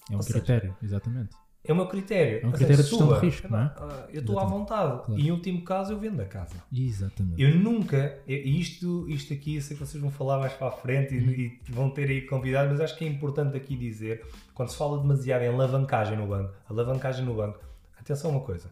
É 0.10 0.14
um 0.14 0.18
Ou 0.18 0.22
seja, 0.22 0.39
critério, 0.39 0.76
exatamente. 0.82 1.36
É 1.66 1.72
o 1.72 1.76
meu 1.76 1.88
critério. 1.88 2.41
É 2.43 2.45
um 2.45 2.49
Ou 2.51 2.57
seja, 2.57 2.66
critério 2.66 2.84
de 2.84 2.89
gestão 2.89 3.14
de 3.20 3.26
risco, 3.26 3.47
não 3.49 3.59
é? 3.59 3.74
Ah, 3.78 4.05
Eu 4.11 4.20
estou 4.20 4.38
à 4.39 4.43
vontade. 4.43 5.05
Claro. 5.05 5.22
E 5.22 5.28
em 5.28 5.32
último 5.32 5.64
caso 5.64 5.93
eu 5.93 5.99
vendo 5.99 6.22
a 6.22 6.26
casa. 6.26 6.55
Exatamente. 6.74 7.41
Eu 7.41 7.55
nunca, 7.55 8.20
e 8.28 8.59
isto, 8.59 9.07
isto 9.09 9.32
aqui 9.34 9.55
eu 9.55 9.61
sei 9.61 9.78
que 9.78 9.86
vocês 9.86 10.01
vão 10.01 10.11
falar 10.11 10.39
mais 10.39 10.51
para 10.53 10.68
a 10.68 10.72
frente 10.72 11.16
Uhum. 11.16 11.30
e, 11.30 11.59
e 11.68 11.72
vão 11.72 11.89
ter 11.89 12.09
aí 12.09 12.22
convidados, 12.24 12.72
mas 12.74 12.82
acho 12.82 12.97
que 12.97 13.05
é 13.05 13.07
importante 13.07 13.55
aqui 13.55 13.78
dizer, 13.78 14.26
quando 14.53 14.70
se 14.70 14.78
fala 14.78 14.99
demasiado 15.01 15.43
em 15.43 15.47
alavancagem 15.47 16.18
no 16.18 16.28
banco, 16.28 16.53
alavancagem 16.70 17.24
no 17.26 17.34
banco, 17.34 17.59
atenção 17.97 18.32
a 18.32 18.34
uma 18.36 18.41
coisa, 18.43 18.70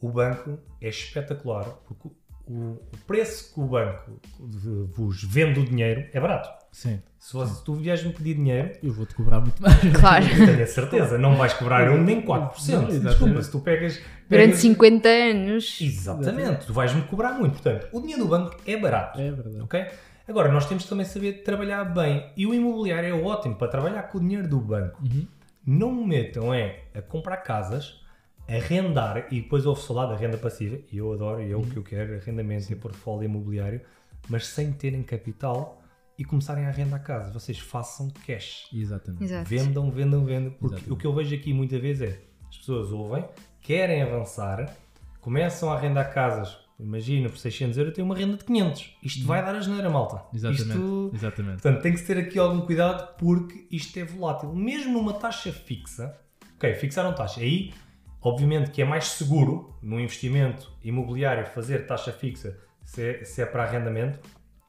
o 0.00 0.08
banco 0.08 0.58
é 0.80 0.88
espetacular 0.88 1.64
porque 1.86 2.08
o, 2.46 2.72
o 2.72 2.96
preço 3.06 3.52
que 3.52 3.60
o 3.60 3.66
banco 3.66 4.18
vos 4.38 5.22
vende 5.22 5.60
o 5.60 5.64
dinheiro 5.64 6.08
é 6.12 6.18
barato. 6.18 6.48
Sim. 6.72 7.00
Se, 7.18 7.32
você, 7.34 7.54
se 7.54 7.64
tu 7.64 7.74
vieres-me 7.74 8.12
pedir 8.12 8.34
dinheiro, 8.34 8.70
Eu 8.82 8.92
vou-te 8.92 9.14
cobrar 9.14 9.40
muito 9.40 9.60
mais. 9.60 9.76
Claro. 9.98 10.24
eu 10.24 10.46
tenho 10.46 10.62
a 10.62 10.66
certeza, 10.66 11.18
não 11.18 11.36
vais 11.36 11.52
cobrar 11.54 11.90
um 11.90 12.02
nem 12.02 12.22
4%. 12.22 12.28
Não, 12.28 12.48
exatamente. 12.48 13.00
Desculpa, 13.02 13.42
se 13.42 13.50
tu 13.50 13.60
pegas. 13.60 14.00
Durante 14.28 14.46
pegas- 14.46 14.60
50 14.60 15.08
anos. 15.08 15.78
Exatamente, 15.80 16.66
tu 16.66 16.72
vais-me 16.72 17.02
cobrar 17.02 17.32
muito. 17.32 17.54
Portanto, 17.54 17.88
o 17.92 18.00
dinheiro 18.00 18.22
do 18.22 18.28
banco 18.28 18.56
é 18.66 18.76
barato. 18.76 19.20
É 19.20 19.30
verdade. 19.30 19.60
ok? 19.60 19.86
Agora, 20.28 20.50
nós 20.52 20.66
temos 20.66 20.84
que 20.84 20.88
também 20.88 21.04
saber 21.04 21.42
trabalhar 21.42 21.84
bem. 21.84 22.30
E 22.36 22.46
o 22.46 22.54
imobiliário 22.54 23.08
é 23.08 23.20
ótimo 23.20 23.56
para 23.56 23.66
trabalhar 23.68 24.04
com 24.04 24.18
o 24.18 24.20
dinheiro 24.20 24.46
do 24.48 24.60
banco. 24.60 25.02
Uhum. 25.02 25.26
Não 25.66 25.92
me 25.92 26.06
metam 26.06 26.54
é 26.54 26.84
a 26.94 27.02
comprar 27.02 27.38
casas, 27.38 28.00
arrendar, 28.48 29.26
e 29.30 29.40
depois 29.42 29.66
ouve 29.66 29.82
falar 29.82 30.06
da 30.06 30.16
renda 30.16 30.36
passiva, 30.38 30.78
e 30.90 30.98
eu 30.98 31.12
adoro, 31.12 31.42
e 31.42 31.52
é 31.52 31.56
o 31.56 31.62
que 31.62 31.76
eu 31.76 31.82
quero, 31.82 32.14
arrendamento 32.16 32.72
e 32.72 32.76
portfólio 32.76 33.24
imobiliário, 33.24 33.80
mas 34.28 34.46
sem 34.46 34.72
terem 34.72 35.02
capital 35.02 35.79
e 36.20 36.24
começarem 36.24 36.66
a 36.66 36.68
arrendar 36.68 37.02
casas. 37.02 37.32
Vocês 37.32 37.58
façam 37.58 38.10
cash. 38.26 38.68
Exatamente. 38.74 39.24
Exato. 39.24 39.48
Vendam, 39.48 39.90
vendam, 39.90 40.22
vendam. 40.22 40.50
Porque 40.50 40.74
Exatamente. 40.74 40.92
o 40.92 40.96
que 40.96 41.06
eu 41.06 41.14
vejo 41.14 41.34
aqui 41.34 41.54
muitas 41.54 41.80
vezes 41.80 42.02
é 42.02 42.20
as 42.46 42.58
pessoas 42.58 42.92
ouvem, 42.92 43.24
querem 43.62 44.02
avançar, 44.02 44.76
começam 45.18 45.72
a 45.72 45.76
arrendar 45.76 46.12
casas. 46.12 46.58
Imagina, 46.78 47.30
por 47.30 47.38
600 47.38 47.78
euros 47.78 47.94
tem 47.94 48.04
uma 48.04 48.14
renda 48.14 48.36
de 48.36 48.44
500. 48.44 48.98
Isto 49.02 49.26
vai 49.26 49.42
dar 49.42 49.54
a 49.54 49.60
geneira, 49.60 49.88
malta. 49.88 50.22
Exatamente. 50.34 50.68
Isto, 50.68 51.10
Exatamente. 51.14 51.62
portanto, 51.62 51.82
tem 51.82 51.94
que 51.94 52.02
ter 52.02 52.18
aqui 52.18 52.38
algum 52.38 52.60
cuidado 52.66 53.16
porque 53.16 53.66
isto 53.70 53.98
é 53.98 54.04
volátil. 54.04 54.52
Mesmo 54.54 54.92
numa 54.92 55.14
taxa 55.14 55.50
fixa, 55.50 56.18
ok, 56.56 56.74
fixaram 56.74 57.14
taxa. 57.14 57.40
Aí, 57.40 57.72
obviamente, 58.20 58.70
que 58.70 58.82
é 58.82 58.84
mais 58.84 59.06
seguro 59.06 59.74
no 59.82 59.98
investimento 59.98 60.70
imobiliário 60.84 61.46
fazer 61.46 61.86
taxa 61.86 62.12
fixa 62.12 62.58
se 62.84 63.08
é, 63.08 63.24
se 63.24 63.40
é 63.40 63.46
para 63.46 63.62
arrendamento, 63.62 64.20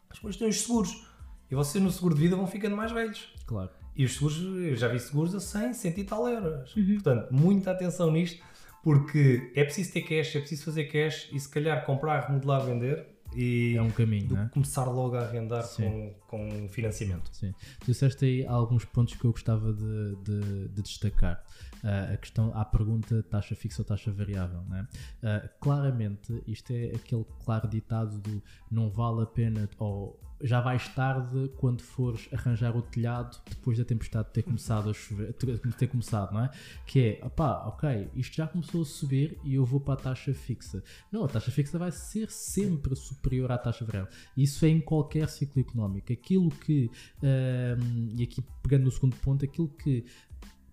mas 0.08 0.18
depois 0.18 0.38
tem 0.38 0.48
os 0.48 0.62
seguros. 0.62 1.11
E 1.52 1.56
vocês 1.56 1.84
no 1.84 1.92
seguro 1.92 2.16
de 2.16 2.22
vida 2.22 2.36
vão 2.36 2.48
ficando 2.48 2.76
mais 2.78 2.92
velhos. 2.92 3.28
Claro. 3.46 3.70
E 3.96 4.06
os 4.06 4.14
seguros, 4.14 4.38
eu 4.42 4.76
já 4.76 4.88
vi 4.88 5.00
seguros 5.00 5.36
a 5.36 5.40
100, 5.42 5.74
100 5.74 6.00
e 6.00 6.04
tal 6.06 6.28
euros. 6.28 6.74
Portanto, 6.74 7.28
muita 7.34 7.72
atenção 7.72 8.10
nisto, 8.10 8.42
porque 8.84 9.52
é 9.56 9.64
preciso 9.64 9.92
ter 9.94 10.02
cash, 10.02 10.36
é 10.36 10.40
preciso 10.40 10.64
fazer 10.66 10.86
cash 10.86 11.30
e 11.32 11.40
se 11.40 11.50
calhar 11.50 11.86
comprar, 11.86 12.22
remodelar, 12.28 12.66
vender 12.66 13.06
e 13.36 13.76
É 13.78 13.82
um 13.82 13.92
caminho, 13.92 14.28
do 14.28 14.38
é? 14.38 14.50
começar 14.50 14.86
logo 14.86 15.16
a 15.16 15.22
arrendar 15.22 15.64
Sim. 15.64 16.14
com, 16.28 16.50
com 16.50 16.70
financiamento. 16.70 17.30
Sim. 17.34 17.54
Tu 17.80 17.86
disseste 17.88 18.26
aí 18.26 18.46
alguns 18.46 18.84
pontos 18.86 19.16
que 19.16 19.24
eu 19.26 19.32
gostava 19.32 19.72
de, 19.74 20.16
de- 20.24 20.68
de 20.70 20.82
destacar. 20.82 21.42
Ah, 21.84 22.12
a 22.14 22.18
questão, 22.18 22.52
à 22.56 22.64
pergunta 22.66 23.24
taxa 23.24 23.56
fixa 23.56 23.82
ou 23.82 23.86
taxa 23.86 24.12
variável. 24.12 24.62
Né? 24.70 24.88
Ah, 25.24 25.50
claramente, 25.62 26.42
isto 26.48 26.72
é 26.74 26.92
aquele 26.96 27.26
claro 27.46 27.68
ditado 27.70 28.20
do 28.20 28.42
não 28.70 28.90
vale 28.90 29.22
a 29.24 29.26
pena, 29.26 29.70
ou 29.80 30.20
já 30.44 30.62
vais 30.62 30.88
tarde 30.90 31.52
quando 31.58 31.82
fores 31.82 32.28
arranjar 32.32 32.76
o 32.76 32.82
telhado 32.82 33.40
depois 33.50 33.78
da 33.78 33.86
tempestade 33.86 34.30
ter 34.32 34.44
começado 34.44 34.90
a 34.90 34.94
chover, 34.94 35.34
ter 35.34 35.88
começado, 35.88 36.34
não 36.34 36.46
é? 36.46 36.52
Que 36.86 37.20
é, 37.22 37.26
opá, 37.26 37.66
ok, 37.68 38.10
isto 38.16 38.36
já 38.36 38.48
começou 38.48 38.82
a 38.82 38.86
subir 38.86 39.38
e 39.44 39.56
eu 39.56 39.66
vou 39.66 39.80
para 39.80 39.96
a 39.96 39.98
taxa 39.98 40.34
fixa. 40.34 40.84
Não, 41.12 41.26
a 41.26 41.28
taxa 41.28 41.52
fixa 41.52 41.78
vai 41.78 41.92
ser 41.92 42.30
sempre 42.30 42.96
superior 42.96 43.52
à 43.52 43.58
taxa 43.58 43.86
variável. 43.86 44.12
Isso 44.36 44.66
é 44.66 44.70
em 44.70 44.82
qualquer 44.82 45.30
ciclo 45.30 45.62
económico. 45.62 46.12
Aquilo 46.12 46.50
que, 46.50 46.90
hum, 47.24 48.14
e 48.18 48.24
aqui 48.24 48.44
pegando 48.64 48.86
no 48.86 48.92
segundo 48.92 49.16
ponto, 49.18 49.46
aquilo 49.46 49.70
que 49.70 50.06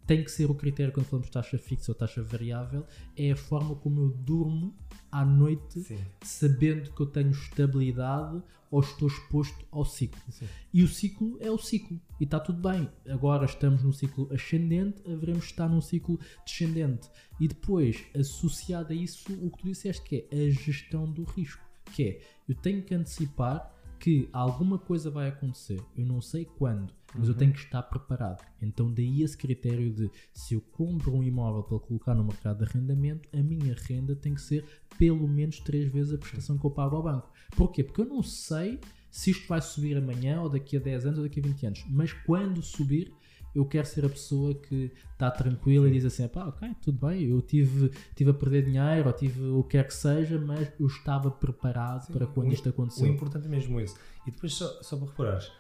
tem 0.09 0.25
que 0.25 0.31
ser 0.31 0.51
o 0.51 0.55
critério 0.55 0.91
quando 0.91 1.05
falamos 1.05 1.27
de 1.27 1.33
taxa 1.33 1.59
fixa 1.59 1.93
ou 1.93 1.95
taxa 1.95 2.23
variável 2.23 2.87
é 3.15 3.31
a 3.31 3.37
forma 3.37 3.75
como 3.77 4.01
eu 4.01 4.09
durmo 4.09 4.75
à 5.13 5.23
noite 5.23 5.81
Sim. 5.81 5.99
sabendo 6.23 6.91
que 6.91 7.01
eu 7.03 7.07
tenho 7.07 7.31
estabilidade 7.31 8.43
ou 8.71 8.81
estou 8.81 9.09
exposto 9.09 9.67
ao 9.71 9.85
ciclo. 9.85 10.21
Sim. 10.31 10.47
E 10.73 10.83
o 10.83 10.89
ciclo 10.89 11.37
é 11.41 11.51
o 11.51 11.59
ciclo. 11.59 12.01
E 12.21 12.25
está 12.25 12.39
tudo 12.39 12.61
bem. 12.61 12.89
Agora 13.09 13.45
estamos 13.45 13.83
num 13.83 13.93
ciclo 13.93 14.29
ascendente, 14.33 15.03
haveremos 15.11 15.45
de 15.45 15.51
estar 15.51 15.69
num 15.69 15.81
ciclo 15.81 16.19
descendente. 16.45 17.09
E 17.41 17.49
depois, 17.49 18.05
associado 18.15 18.93
a 18.93 18.97
isso, 18.97 19.33
o 19.45 19.51
que 19.51 19.59
tu 19.59 19.69
disseste 19.69 20.03
que 20.03 20.27
é 20.31 20.47
a 20.47 20.51
gestão 20.51 21.11
do 21.11 21.25
risco. 21.25 21.67
Que 21.95 22.05
é, 22.05 22.21
eu 22.49 22.55
tenho 22.55 22.83
que 22.83 22.95
antecipar 22.95 23.75
que 23.99 24.29
alguma 24.33 24.79
coisa 24.79 25.11
vai 25.11 25.29
acontecer. 25.29 25.81
Eu 25.97 26.07
não 26.07 26.21
sei 26.21 26.45
quando, 26.45 26.93
mas 27.15 27.29
eu 27.29 27.35
tenho 27.35 27.53
que 27.53 27.59
estar 27.61 27.83
preparado. 27.83 28.45
Então 28.61 28.93
daí 28.93 29.23
esse 29.23 29.37
critério 29.37 29.91
de 29.91 30.11
se 30.33 30.55
eu 30.55 30.61
compro 30.61 31.15
um 31.15 31.23
imóvel 31.23 31.63
para 31.63 31.79
colocar 31.79 32.15
no 32.15 32.25
mercado 32.25 32.59
de 32.59 32.71
arrendamento, 32.71 33.29
a 33.33 33.43
minha 33.43 33.75
renda 33.75 34.15
tem 34.15 34.35
que 34.35 34.43
ser 34.43 34.65
pelo 34.99 35.27
menos 35.29 35.59
três 35.61 35.91
vezes 35.91 36.13
a 36.15 36.19
prestação 36.19 36.59
que 36.59 36.65
eu 36.67 36.71
pago 36.71 36.97
ao 36.97 37.03
banco. 37.03 37.31
Porquê? 37.57 37.83
Porque 37.83 38.01
eu 38.01 38.07
não 38.07 38.23
sei 38.23 38.79
se 39.11 39.31
isto 39.31 39.49
vai 39.49 39.61
subir 39.61 39.97
amanhã 39.97 40.43
ou 40.43 40.49
daqui 40.51 40.77
a 40.77 40.81
10 40.81 41.07
anos 41.07 41.19
ou 41.19 41.25
daqui 41.25 41.41
a 41.41 41.43
20 41.43 41.67
anos. 41.67 41.85
Mas 41.89 42.13
quando 42.13 42.61
subir, 42.63 43.11
eu 43.55 43.65
quero 43.65 43.87
ser 43.87 44.05
a 44.05 44.09
pessoa 44.09 44.55
que 44.55 44.93
está 45.13 45.31
tranquila 45.31 45.89
e 45.89 45.93
diz 45.93 46.05
assim, 46.05 46.29
pá, 46.29 46.47
ok, 46.47 46.69
tudo 46.83 47.07
bem, 47.07 47.23
eu 47.25 47.41
tive, 47.41 47.91
tive 48.15 48.31
a 48.31 48.35
perder 48.35 48.65
dinheiro 48.67 49.07
ou 49.09 49.13
tive 49.15 49.43
o 49.47 49.63
que 49.65 49.71
quer 49.71 49.87
que 49.87 49.95
seja, 49.95 50.39
mas 50.39 50.71
eu 50.79 50.87
estava 50.87 51.31
preparado 51.31 52.13
para 52.13 52.27
quando 52.27 52.49
O- 52.51 52.53
isto 52.53 52.67
O 52.67 52.71
aconteceu. 52.71 53.07
importante 53.07 53.47
é 53.47 53.49
mesmo 53.49 53.81
isso. 53.81 53.97
E 54.27 54.31
depois, 54.31 54.53
só, 54.53 54.83
só 54.83 54.97
para 54.99 55.07
reparares, 55.07 55.51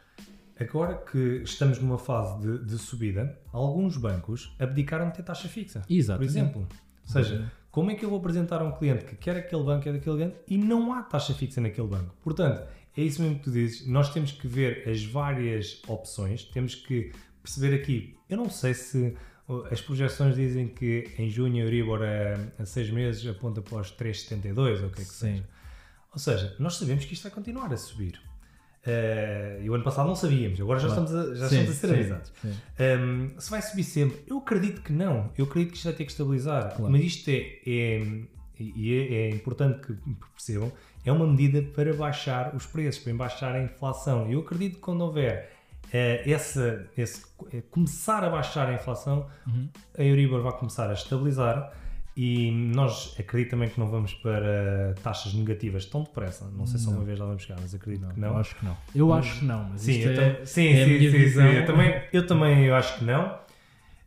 agora 0.60 0.96
que 0.96 1.42
estamos 1.44 1.78
numa 1.78 1.98
fase 1.98 2.40
de, 2.40 2.64
de 2.64 2.78
subida, 2.78 3.38
alguns 3.52 3.96
bancos 3.96 4.54
abdicaram 4.58 5.08
de 5.08 5.16
ter 5.16 5.22
taxa 5.22 5.48
fixa. 5.48 5.82
Exato. 5.88 6.18
Por 6.18 6.24
exemplo. 6.24 6.62
Ou 6.62 7.12
seja, 7.12 7.50
como 7.70 7.90
é 7.90 7.94
que 7.94 8.04
eu 8.04 8.10
vou 8.10 8.18
apresentar 8.18 8.60
a 8.60 8.64
um 8.64 8.72
cliente 8.72 9.04
que 9.04 9.16
quer 9.16 9.36
aquele 9.36 9.62
banco, 9.62 9.84
quer 9.84 9.92
daquele 9.92 10.24
banco 10.24 10.36
e 10.46 10.58
não 10.58 10.92
há 10.92 11.02
taxa 11.02 11.32
fixa 11.34 11.60
naquele 11.60 11.86
banco? 11.86 12.14
Portanto, 12.22 12.66
é 12.96 13.02
isso 13.02 13.22
mesmo 13.22 13.38
que 13.38 13.44
tu 13.44 13.50
dizes. 13.50 13.86
Nós 13.86 14.12
temos 14.12 14.32
que 14.32 14.48
ver 14.48 14.88
as 14.88 15.04
várias 15.04 15.80
opções, 15.86 16.44
temos 16.44 16.74
que 16.74 17.12
perceber 17.42 17.74
aqui. 17.74 18.16
Eu 18.28 18.36
não 18.36 18.50
sei 18.50 18.74
se 18.74 19.16
uh, 19.48 19.64
as 19.70 19.80
projeções 19.80 20.34
dizem 20.34 20.66
que 20.68 21.14
em 21.16 21.30
junho 21.30 21.62
a 21.62 21.66
Euribor 21.66 22.00
a, 22.02 22.62
a 22.62 22.66
seis 22.66 22.90
meses 22.90 23.26
aponta 23.26 23.62
para 23.62 23.78
os 23.78 23.92
3,72 23.92 24.82
ou 24.82 24.88
o 24.88 24.90
que 24.90 25.02
é 25.02 25.04
que 25.04 25.10
Sim. 25.10 25.36
seja. 25.36 25.48
Ou 26.12 26.18
seja, 26.18 26.56
nós 26.58 26.74
sabemos 26.76 27.04
que 27.04 27.14
isto 27.14 27.22
vai 27.22 27.32
continuar 27.32 27.72
a 27.72 27.76
subir. 27.76 28.20
Uh, 28.86 29.62
e 29.62 29.68
o 29.68 29.74
ano 29.74 29.84
passado 29.84 30.06
não 30.06 30.14
sabíamos, 30.14 30.58
agora 30.60 30.78
já 30.78 30.86
Claro. 30.88 31.04
estamos 31.04 31.28
a, 31.30 31.34
já 31.34 31.48
Sim, 31.48 31.56
estamos 31.56 31.70
a 31.70 31.80
ser 31.80 31.86
sim, 31.88 31.94
avisados. 31.94 32.32
sim. 32.40 32.54
Um, 32.80 33.40
se 33.40 33.50
vai 33.50 33.60
subir 33.62 33.84
sempre, 33.84 34.22
eu 34.26 34.38
acredito 34.38 34.80
que 34.82 34.92
não. 34.92 35.30
Eu 35.36 35.44
acredito 35.44 35.70
que 35.72 35.76
isto 35.76 35.84
vai 35.84 35.94
ter 35.94 36.04
que 36.04 36.10
estabilizar. 36.12 36.74
Claro. 36.74 36.90
Mas 36.92 37.02
isto 37.04 37.28
é, 37.28 37.58
é- 37.66 38.22
e 38.60 38.94
é, 38.94 39.14
é 39.14 39.30
importante 39.30 39.86
que 39.86 39.92
percebam, 40.34 40.72
é 41.04 41.12
uma 41.12 41.26
medida 41.26 41.62
para 41.74 41.92
baixar 41.94 42.54
os 42.56 42.66
preços, 42.66 43.02
para 43.02 43.14
baixar 43.14 43.54
a 43.54 43.62
inflação. 43.62 44.30
Eu 44.30 44.40
acredito 44.40 44.74
que 44.76 44.80
quando 44.80 45.02
houver 45.02 45.52
eh, 45.92 46.22
essa, 46.30 46.86
esse, 46.96 47.22
eh, 47.52 47.62
começar 47.70 48.22
a 48.24 48.28
baixar 48.30 48.68
a 48.68 48.74
inflação, 48.74 49.26
Uhum. 49.46 49.68
a 49.96 50.02
Euribor 50.02 50.42
vai 50.42 50.52
começar 50.58 50.88
a 50.90 50.92
estabilizar. 50.92 51.72
E 52.20 52.50
nós 52.50 53.14
acredito 53.16 53.50
também 53.52 53.68
que 53.68 53.78
não 53.78 53.88
vamos 53.88 54.12
para 54.12 54.92
taxas 55.04 55.32
negativas 55.34 55.84
tão 55.84 56.02
depressa. 56.02 56.50
Não 56.50 56.66
sei 56.66 56.80
se 56.80 56.86
Não. 56.86 56.94
alguma 56.94 57.06
vez 57.06 57.16
lá 57.20 57.26
vamos 57.26 57.42
chegar, 57.44 57.60
mas 57.60 57.72
acredito 57.72 58.08
que 58.12 58.18
Eu 58.18 58.22
não. 58.32 58.36
acho 58.38 58.56
que 58.56 58.64
não. 58.64 58.76
Eu 58.92 59.12
acho 59.12 59.38
que 59.38 59.44
não, 59.44 59.68
mas 59.70 59.82
Sim, 59.82 60.00
eu 60.02 60.20
é, 60.20 60.44
sim, 60.44 60.68
é 60.70 60.84
sim, 60.84 61.10
sim, 61.12 61.28
sim. 61.28 61.40
Eu 61.42 61.64
também, 61.64 62.02
eu 62.12 62.26
também 62.26 62.64
eu 62.64 62.74
acho 62.74 62.98
que 62.98 63.04
não. 63.04 63.38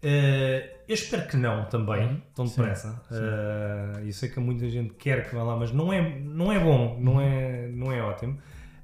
Eh, 0.03 0.70
eu 0.89 0.93
espero 0.93 1.26
que 1.26 1.38
não 1.38 1.64
também, 1.70 2.05
Uhum. 2.05 2.22
tão 2.36 2.45
Sim, 2.47 2.57
depressa. 2.57 3.01
Eh, 3.12 4.01
eu 4.05 4.12
sei 4.12 4.28
que 4.28 4.41
muita 4.41 4.68
gente 4.70 4.93
quer 4.95 5.30
que 5.30 5.34
vá 5.34 5.43
lá, 5.43 5.55
mas 5.55 5.72
não 5.72 5.93
é, 5.93 6.20
não 6.20 6.51
é 6.51 6.59
bom, 6.59 6.97
não 6.99 7.22
é, 7.22 7.70
não 7.70 7.93
é 7.93 8.01
ótimo. 8.01 8.38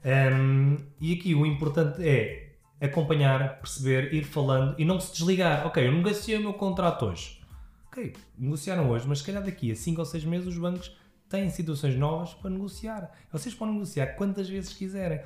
Ehm, 0.05 0.77
e 1.01 1.13
aqui 1.13 1.35
o 1.35 1.45
importante 1.45 2.01
é 2.07 2.53
acompanhar, 2.79 3.57
perceber, 3.59 4.13
ir 4.13 4.23
falando 4.23 4.73
e 4.77 4.85
não 4.85 5.01
se 5.01 5.11
desligar. 5.11 5.67
Ok, 5.67 5.85
eu 5.85 5.91
negociei 5.91 6.37
o 6.37 6.41
meu 6.41 6.53
contrato 6.53 7.07
hoje. 7.07 7.36
Ok, 7.97 8.13
negociaram 8.37 8.91
hoje, 8.91 9.07
mas 9.07 9.19
se 9.19 9.25
calhar 9.25 9.43
daqui 9.43 9.71
a 9.71 9.75
5 9.75 9.99
ou 9.99 10.05
6 10.05 10.23
meses 10.25 10.47
os 10.49 10.57
bancos 10.59 10.95
têm 11.27 11.49
situações 11.49 11.95
novas 11.95 12.31
para 12.35 12.51
negociar. 12.51 13.11
Vocês 13.31 13.55
podem 13.55 13.73
negociar 13.73 14.13
quantas 14.13 14.47
vezes 14.47 14.71
quiserem. 14.73 15.19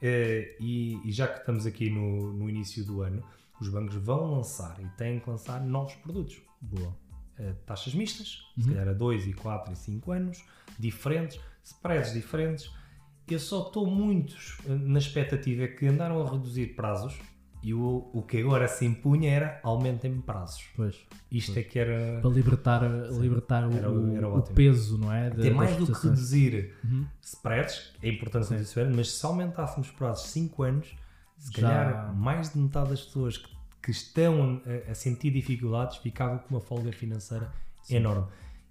Eh, 0.00 0.56
e, 0.58 1.06
e 1.06 1.12
já 1.12 1.28
que 1.28 1.40
estamos 1.40 1.66
aqui 1.66 1.90
no, 1.90 2.32
no 2.32 2.48
início 2.48 2.82
do 2.82 3.02
ano, 3.02 3.22
os 3.60 3.68
bancos 3.68 3.96
vão 3.96 4.36
lançar 4.36 4.74
e 4.80 4.88
têm 4.96 5.20
que 5.20 5.28
lançar 5.28 5.60
novos 5.60 5.92
produtos. 5.96 6.40
Boa. 6.62 6.96
Eh, 7.38 7.52
taxas 7.66 7.94
mistas, 7.94 8.38
se 8.58 8.62
Uhum. 8.68 8.74
calhar 8.74 8.88
a 8.88 8.92
2, 8.94 9.26
e 9.26 9.34
4 9.34 9.74
e 9.74 9.76
5 9.76 10.10
anos, 10.10 10.42
diferentes, 10.78 11.38
spreads 11.62 12.14
diferentes. 12.14 12.70
Eu 13.28 13.38
só 13.38 13.66
estou 13.66 13.86
muito 13.86 14.34
eh, 14.66 14.70
na 14.74 14.98
expectativa 14.98 15.68
que 15.68 15.86
andaram 15.86 16.26
a 16.26 16.30
reduzir 16.30 16.68
prazos 16.74 17.20
e 17.64 17.72
o, 17.74 18.10
o 18.12 18.22
que 18.22 18.38
agora 18.38 18.68
se 18.68 18.84
impunha 18.84 19.30
era 19.32 19.60
aumentem 19.62 20.20
prazos. 20.20 20.64
Pois. 20.76 20.96
Isto 21.32 21.58
é 21.58 21.62
que 21.62 21.78
era 21.78 22.20
Para 22.20 22.30
libertar, 22.30 22.82
libertar 23.20 23.66
o, 23.66 23.72
Era 23.72 23.90
o- 23.90 24.16
era 24.16 24.28
o 24.28 24.42
peso, 24.42 24.98
não 24.98 25.12
é? 25.12 25.28
Até 25.28 25.50
mais 25.50 25.76
do 25.76 25.86
que 25.86 25.92
reduzir 26.06 26.74
Uhum. 26.84 27.06
spreads, 27.22 27.92
é 28.02 28.08
importante 28.10 28.48
reduzir 28.50 28.64
spreads, 28.68 28.94
mas 28.96 29.10
se 29.12 29.24
aumentássemos 29.26 29.90
prazos 29.90 30.26
5 30.28 30.62
anos, 30.62 30.94
se 31.38 31.50
Já- 31.52 31.62
calhar 31.68 32.14
mais 32.14 32.52
de 32.52 32.58
metade 32.58 32.90
das 32.90 33.02
pessoas 33.02 33.38
que, 33.38 33.48
que 33.82 33.90
estão 33.90 34.60
a, 34.86 34.90
a 34.90 34.94
sentir 34.94 35.30
dificuldades 35.30 35.96
ficavam 35.96 36.38
com 36.38 36.54
uma 36.54 36.60
folga 36.60 36.92
financeira 36.92 37.50
enorme. 37.90 38.26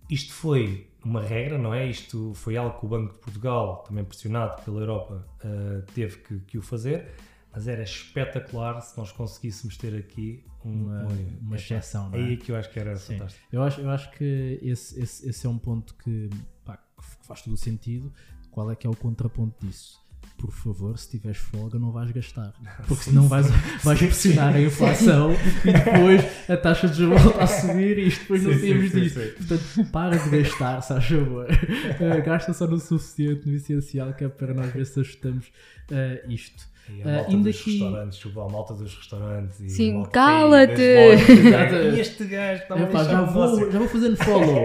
Isto 0.10 0.34
foi 0.34 0.90
uma 1.04 1.22
regra, 1.22 1.58
não 1.58 1.74
é? 1.74 1.86
Isto 1.88 2.34
foi 2.36 2.58
algo 2.58 2.80
que 2.80 2.86
o 2.86 2.90
Banco 2.90 3.14
de 3.14 3.20
Portugal, 3.20 3.84
também 3.88 4.04
pressionado 4.04 4.62
pela 4.64 4.80
Europa, 4.82 5.26
eh, 5.44 5.82
teve 5.96 6.18
que, 6.18 6.40
que 6.40 6.58
o 6.58 6.62
fazer, 6.62 7.12
mas 7.54 7.68
era 7.68 7.84
espetacular 7.84 8.82
se 8.82 8.98
nós 8.98 9.12
conseguíssemos 9.12 9.78
ter 9.78 9.96
aqui 9.96 10.44
um- 10.66 10.86
Uma, 10.86 11.04
um- 11.06 11.38
uma 11.42 11.56
exceção, 11.56 12.10
não 12.10 12.18
é? 12.18 12.22
Aí 12.24 12.34
é 12.34 12.38
que 12.38 12.52
eu 12.52 12.56
acho 12.56 12.70
que 12.72 12.80
era 12.80 12.96
Sim. 12.98 13.14
fantástico. 13.18 13.46
Eu 13.52 13.62
acho, 13.64 13.82
eu 13.82 13.90
acho 13.90 14.12
que 14.12 14.60
esse, 14.62 15.00
esse, 15.00 15.30
esse 15.30 15.46
é 15.46 15.50
um 15.50 15.58
ponto 15.58 15.94
que, 15.96 16.30
pá, 16.66 16.78
que 16.78 17.26
faz 17.28 17.42
todo 17.42 17.54
o 17.54 17.58
sentido. 17.58 18.12
Qual 18.52 18.70
é 18.72 18.76
que 18.76 18.86
é 18.86 18.90
o 18.90 18.96
contraponto 18.96 19.66
disso? 19.66 20.00
Por 20.44 20.52
favor, 20.52 20.98
se 21.00 21.10
tiveres 21.10 21.38
folga, 21.38 21.80
não 21.80 21.90
vais 21.94 22.12
gastar. 22.12 22.52
Porque 22.86 23.06
senão 23.06 23.30
vais, 23.30 23.48
vais 23.82 23.98
pressionar 23.98 24.54
a 24.54 24.60
inflação 24.62 25.32
e 25.64 25.72
depois 25.72 26.22
a 26.50 26.58
taxa 26.58 26.90
de 26.90 26.98
juros 26.98 27.22
volta 27.22 27.44
a 27.44 27.48
subir 27.48 27.98
e 27.98 28.08
isto 28.10 28.20
depois 28.24 28.44
não 28.44 28.52
Sim, 28.52 28.60
sim, 28.60 28.68
temos 28.68 28.92
sim, 28.92 29.00
disto. 29.02 29.20
sim. 29.22 29.30
Portanto, 29.48 29.92
para 29.92 30.18
de 30.18 30.30
gastar, 30.42 30.82
se 30.82 30.88
faz 30.90 31.06
favor. 31.06 31.48
Eh, 32.02 32.22
gasta 32.22 32.52
só 32.54 32.68
no 32.68 32.78
suficiente, 32.78 33.48
no 33.48 33.56
essencial, 33.56 34.14
que 34.14 34.26
é 34.26 34.28
para 34.28 34.54
nós 34.54 34.70
ver 34.74 34.86
se 34.86 35.00
ajustamos 35.00 35.46
eh, 35.90 36.26
isto. 36.28 36.66
E 36.90 37.02
a 37.02 37.06
Ah, 37.06 37.12
malta 37.16 37.32
ainda 37.32 37.50
dos 37.50 37.60
aqui- 37.62 37.72
restaurantes, 37.80 38.18
chupa 38.20 38.42
a 38.46 38.50
malta 38.50 38.74
dos 38.74 38.96
restaurantes 38.98 39.60
e 39.62 39.70
Sim, 39.70 40.04
cala-te! 40.12 40.82
e 40.82 41.96
este 42.02 42.26
gajo 42.26 42.64
está 42.64 42.76
a 42.76 43.04
já, 43.06 43.22
vou, 43.22 43.72
já 43.72 43.80
vou 43.80 43.88
fazendo 43.88 44.18
follow. 44.18 44.64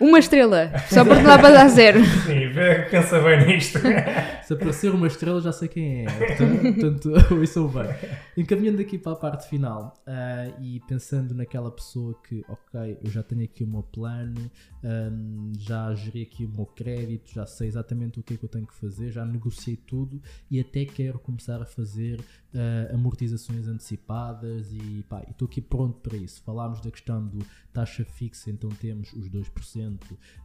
Uma 0.00 0.18
estrela, 0.18 0.72
só 0.88 1.04
porque 1.04 1.20
não 1.20 1.28
dá 1.28 1.38
para 1.38 1.54
dar 1.54 1.68
zero. 1.68 2.04
Sim, 2.04 2.48
vê, 2.48 2.82
pensa 2.90 3.20
bem 3.20 3.46
nisto. 3.46 3.78
Se 4.42 4.52
aparecer 4.54 4.94
uma 4.94 5.06
estrela, 5.06 5.40
já 5.40 5.52
sei 5.52 5.68
quem 5.68 6.04
é. 6.04 6.10
Portanto, 6.10 6.62
portanto 6.62 7.34
ouçam 7.34 7.68
bem. 7.68 7.94
Encaminhando 8.36 8.80
aqui 8.80 8.98
para 8.98 9.12
a 9.12 9.16
parte 9.16 9.48
final 9.48 9.94
ah, 10.06 10.48
e 10.60 10.80
pensando 10.88 11.34
naquela 11.34 11.70
pessoa 11.70 12.18
que, 12.28 12.44
ok, 12.48 12.98
eu 13.02 13.10
já 13.10 13.22
tenho 13.22 13.44
aqui 13.44 13.64
o 13.64 13.66
meu 13.66 13.82
plano, 13.82 14.50
ahm, 14.82 15.52
já 15.58 15.94
geri 15.94 16.22
aqui 16.22 16.44
o 16.44 16.48
meu 16.48 16.66
crédito, 16.66 17.32
já 17.32 17.46
sei 17.46 17.68
exatamente 17.68 18.20
o 18.20 18.22
que 18.22 18.34
é 18.34 18.36
que 18.36 18.44
eu 18.44 18.48
tenho 18.48 18.66
que 18.66 18.74
fazer, 18.74 19.10
já 19.10 19.24
negociei 19.24 19.76
tudo 19.76 20.20
e 20.50 20.60
até 20.60 20.84
quero 20.84 21.18
começar 21.18 21.60
a 21.60 21.66
fazer 21.66 22.22
ah, 22.54 22.94
amortizações 22.94 23.66
antecipadas 23.66 24.72
e 24.72 25.04
estou 25.30 25.46
aqui 25.46 25.60
pronto 25.60 26.00
para 26.00 26.16
isso. 26.16 26.42
Falámos 26.42 26.80
da 26.80 26.90
questão 26.90 27.26
do 27.26 27.38
taxa 27.72 28.04
fixa, 28.04 28.50
então 28.50 28.68
temos 28.70 29.12
os 29.12 29.28
2% 29.30 29.98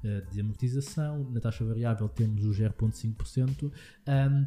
eh, 0.04 0.22
de 0.32 0.40
amortização, 0.40 1.30
na 1.30 1.42
taxa 1.42 1.66
variável 1.66 2.08
temos 2.08 2.46
os 2.46 2.58
0,5%. 2.58 3.72
Ahm, 4.06 4.46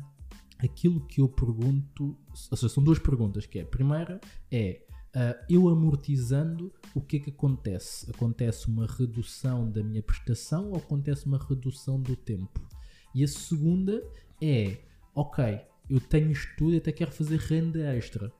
aquilo 0.58 1.00
que 1.00 1.20
eu 1.20 1.28
pergunto, 1.28 2.16
ou 2.50 2.56
seja, 2.56 2.68
são 2.68 2.82
duas 2.82 2.98
perguntas, 2.98 3.46
que 3.46 3.58
é, 3.58 3.62
a 3.62 3.66
primeira 3.66 4.20
é, 4.50 4.80
ah, 5.14 5.36
eu 5.48 5.68
amortizando, 5.68 6.72
o 6.94 7.00
que 7.00 7.16
é 7.16 7.20
que 7.20 7.30
acontece? 7.30 8.10
Acontece 8.10 8.68
uma 8.68 8.86
redução 8.86 9.70
da 9.70 9.82
minha 9.82 10.02
prestação 10.02 10.70
ou 10.70 10.76
acontece 10.76 11.26
uma 11.26 11.38
redução 11.38 12.00
do 12.00 12.16
tempo? 12.16 12.60
E 13.14 13.24
a 13.24 13.28
segunda 13.28 14.02
é, 14.40 14.78
ok, 15.14 15.60
eu 15.88 16.00
tenho 16.00 16.30
isto 16.30 16.48
tudo 16.56 16.74
e 16.74 16.78
até 16.78 16.92
quero 16.92 17.10
fazer 17.10 17.38
renda 17.38 17.80
extra. 17.94 18.32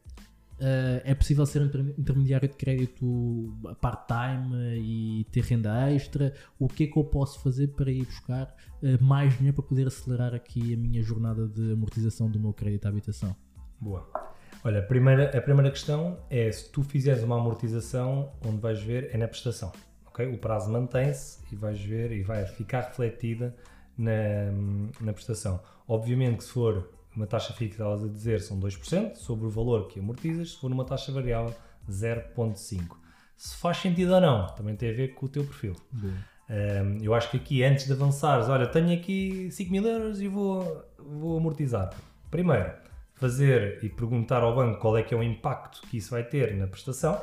Uh, 0.61 1.01
é 1.05 1.15
possível 1.15 1.47
ser 1.47 1.63
inter- 1.63 1.95
intermediário 1.99 2.47
de 2.47 2.55
crédito 2.55 3.57
part-time 3.81 4.55
e 4.79 5.25
ter 5.33 5.43
renda 5.43 5.91
extra? 5.91 6.35
O 6.59 6.69
que 6.69 6.85
é 6.85 6.87
que 6.87 6.99
eu 6.99 7.05
posso 7.05 7.41
fazer 7.41 7.69
para 7.69 7.91
ir 7.91 8.05
buscar 8.05 8.55
uh, 8.83 9.03
mais 9.03 9.35
dinheiro 9.37 9.57
para 9.57 9.65
poder 9.65 9.87
acelerar 9.87 10.35
aqui 10.35 10.75
a 10.75 10.77
minha 10.77 11.03
jornada 11.03 11.49
de 11.49 11.73
amortização 11.73 12.31
do 12.31 12.39
meu 12.39 12.53
crédito 12.53 12.85
à 12.85 12.91
habitação? 12.91 13.35
Boa. 13.81 14.30
Olha, 14.63 14.81
a 14.81 14.83
primeira, 14.83 15.37
a 15.37 15.41
primeira 15.41 15.71
questão 15.71 16.19
é 16.29 16.53
se 16.53 16.71
tu 16.71 16.83
fizeres 16.83 17.23
uma 17.23 17.37
amortização, 17.37 18.33
onde 18.47 18.59
vais 18.59 18.83
ver 18.83 19.09
é 19.13 19.17
na 19.17 19.27
prestação. 19.27 19.73
ok? 20.07 20.27
O 20.27 20.37
prazo 20.37 20.71
mantém-se 20.71 21.39
e 21.51 21.57
vais 21.57 21.81
ver 21.81 22.13
e 22.13 22.23
vai 22.23 22.45
ficar 22.45 22.83
refletida 22.83 23.57
na, 23.97 24.13
na 25.01 25.13
prestação. 25.15 25.61
Obviamente 25.89 26.39
que 26.39 26.45
se 26.45 26.51
for 26.51 26.91
uma 27.17 27.27
taxa 27.27 27.55
fixa, 27.55 27.73
estavas 27.73 28.05
a 28.05 28.09
dizer, 28.09 28.41
são 28.41 28.61
2% 28.61 29.17
sobre 29.17 29.47
o 29.47 29.51
valor 29.51 29.89
que 29.89 29.99
amortizas, 29.99 30.51
se 30.51 30.61
for 30.61 30.71
uma 30.71 30.85
taxa 30.85 31.11
variável, 31.11 31.55
0,5%. 31.89 32.83
Se 33.37 33.57
faz 33.57 33.79
sentido 33.79 34.13
ou 34.13 34.21
não, 34.21 34.47
também 34.49 34.77
tem 34.77 34.91
a 34.91 34.93
ver 34.93 35.15
com 35.15 35.25
o 35.25 35.29
teu 35.29 35.43
perfil. 35.43 35.75
Um, 36.51 36.99
eu 37.03 37.15
acho 37.15 37.31
que 37.31 37.39
aqui, 37.39 37.63
antes 37.63 37.87
de 37.87 37.93
avançares, 37.93 38.49
olha, 38.49 38.67
tenho 38.67 38.93
aqui 38.93 39.51
5 39.51 39.71
mil 39.71 39.87
euros 39.87 40.21
e 40.21 40.29
vou, 40.29 40.85
vou 40.99 41.39
amortizar. 41.39 41.91
Primeiro, 42.31 42.73
fazer 43.21 43.79
e 43.85 43.89
perguntar 43.89 44.43
ao 44.43 44.55
banco 44.55 44.81
qual 44.81 44.97
é 44.97 45.03
que 45.03 45.13
é 45.15 45.17
o 45.17 45.23
impacto 45.23 45.83
que 45.89 45.99
isso 45.99 46.11
vai 46.11 46.25
ter 46.25 46.55
na 46.57 46.67
prestação. 46.67 47.21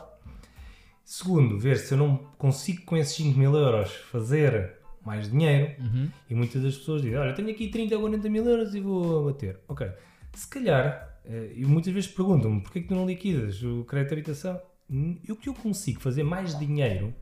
Segundo, 1.04 1.58
ver 1.58 1.78
se 1.78 1.94
eu 1.94 1.98
não 1.98 2.18
consigo 2.38 2.84
com 2.84 2.96
esses 2.98 3.16
5 3.16 3.38
mil 3.40 3.56
euros 3.56 3.92
fazer 4.12 4.74
mais 5.06 5.30
dinheiro. 5.32 5.74
Uhum. 5.82 6.10
E 6.30 6.36
muitas 6.36 6.62
das 6.62 6.78
pessoas 6.78 7.02
dizem, 7.02 7.18
olha, 7.18 7.34
tenho 7.34 7.50
aqui 7.50 7.70
30 7.70 7.96
ou 7.96 8.02
40 8.02 8.30
mil 8.30 8.46
euros 8.46 8.76
e 8.76 8.82
vou 8.82 9.26
bater. 9.26 9.60
Ok, 9.68 9.90
se 10.34 10.48
calhar, 10.50 11.18
eh, 11.26 11.54
e 11.56 11.66
muitas 11.66 11.94
vezes 11.94 12.10
perguntam-me, 12.10 12.62
porquê 12.62 12.80
é 12.80 12.82
que 12.82 12.88
tu 12.90 12.96
não 12.96 13.06
liquidas 13.06 13.64
o 13.64 13.86
crédito 13.86 14.10
de 14.10 14.14
habitação? 14.16 14.62
Hum, 14.90 15.18
Eu 15.26 15.36
que 15.38 15.48
eu 15.50 15.54
consigo 15.54 16.02
fazer 16.02 16.24
mais 16.24 16.58
dinheiro 16.60 17.14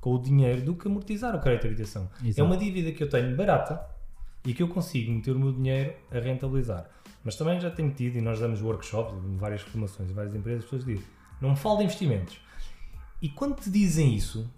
com 0.00 0.14
o 0.14 0.18
dinheiro 0.18 0.62
do 0.62 0.74
que 0.74 0.88
amortizar 0.88 1.36
o 1.36 1.40
crédito 1.40 1.62
de 1.62 1.68
habitação. 1.68 2.10
É 2.24 2.28
Exato. 2.28 2.46
uma 2.46 2.56
dívida 2.56 2.92
que 2.92 3.02
eu 3.02 3.08
tenho 3.08 3.36
barata 3.36 3.80
e 4.44 4.52
que 4.54 4.62
eu 4.62 4.68
consigo 4.68 5.12
meter 5.12 5.36
o 5.36 5.38
meu 5.38 5.52
dinheiro 5.52 5.92
a 6.10 6.18
rentabilizar. 6.18 6.88
Mas 7.24 7.36
também 7.36 7.58
já 7.58 7.70
tenho 7.70 7.90
tido, 7.90 8.16
e 8.16 8.20
nós 8.20 8.38
damos 8.38 8.60
workshops, 8.60 9.14
várias 9.38 9.62
formações, 9.62 10.10
em 10.10 10.12
várias 10.12 10.34
empresas, 10.34 10.64
as 10.64 10.70
pessoas 10.70 10.84
dizem, 10.84 11.04
não 11.40 11.50
me 11.50 11.56
fala 11.56 11.78
de 11.78 11.84
investimentos. 11.84 12.38
E 13.22 13.28
quando 13.28 13.56
te 13.56 13.70
dizem 13.70 14.14
isso, 14.14 14.50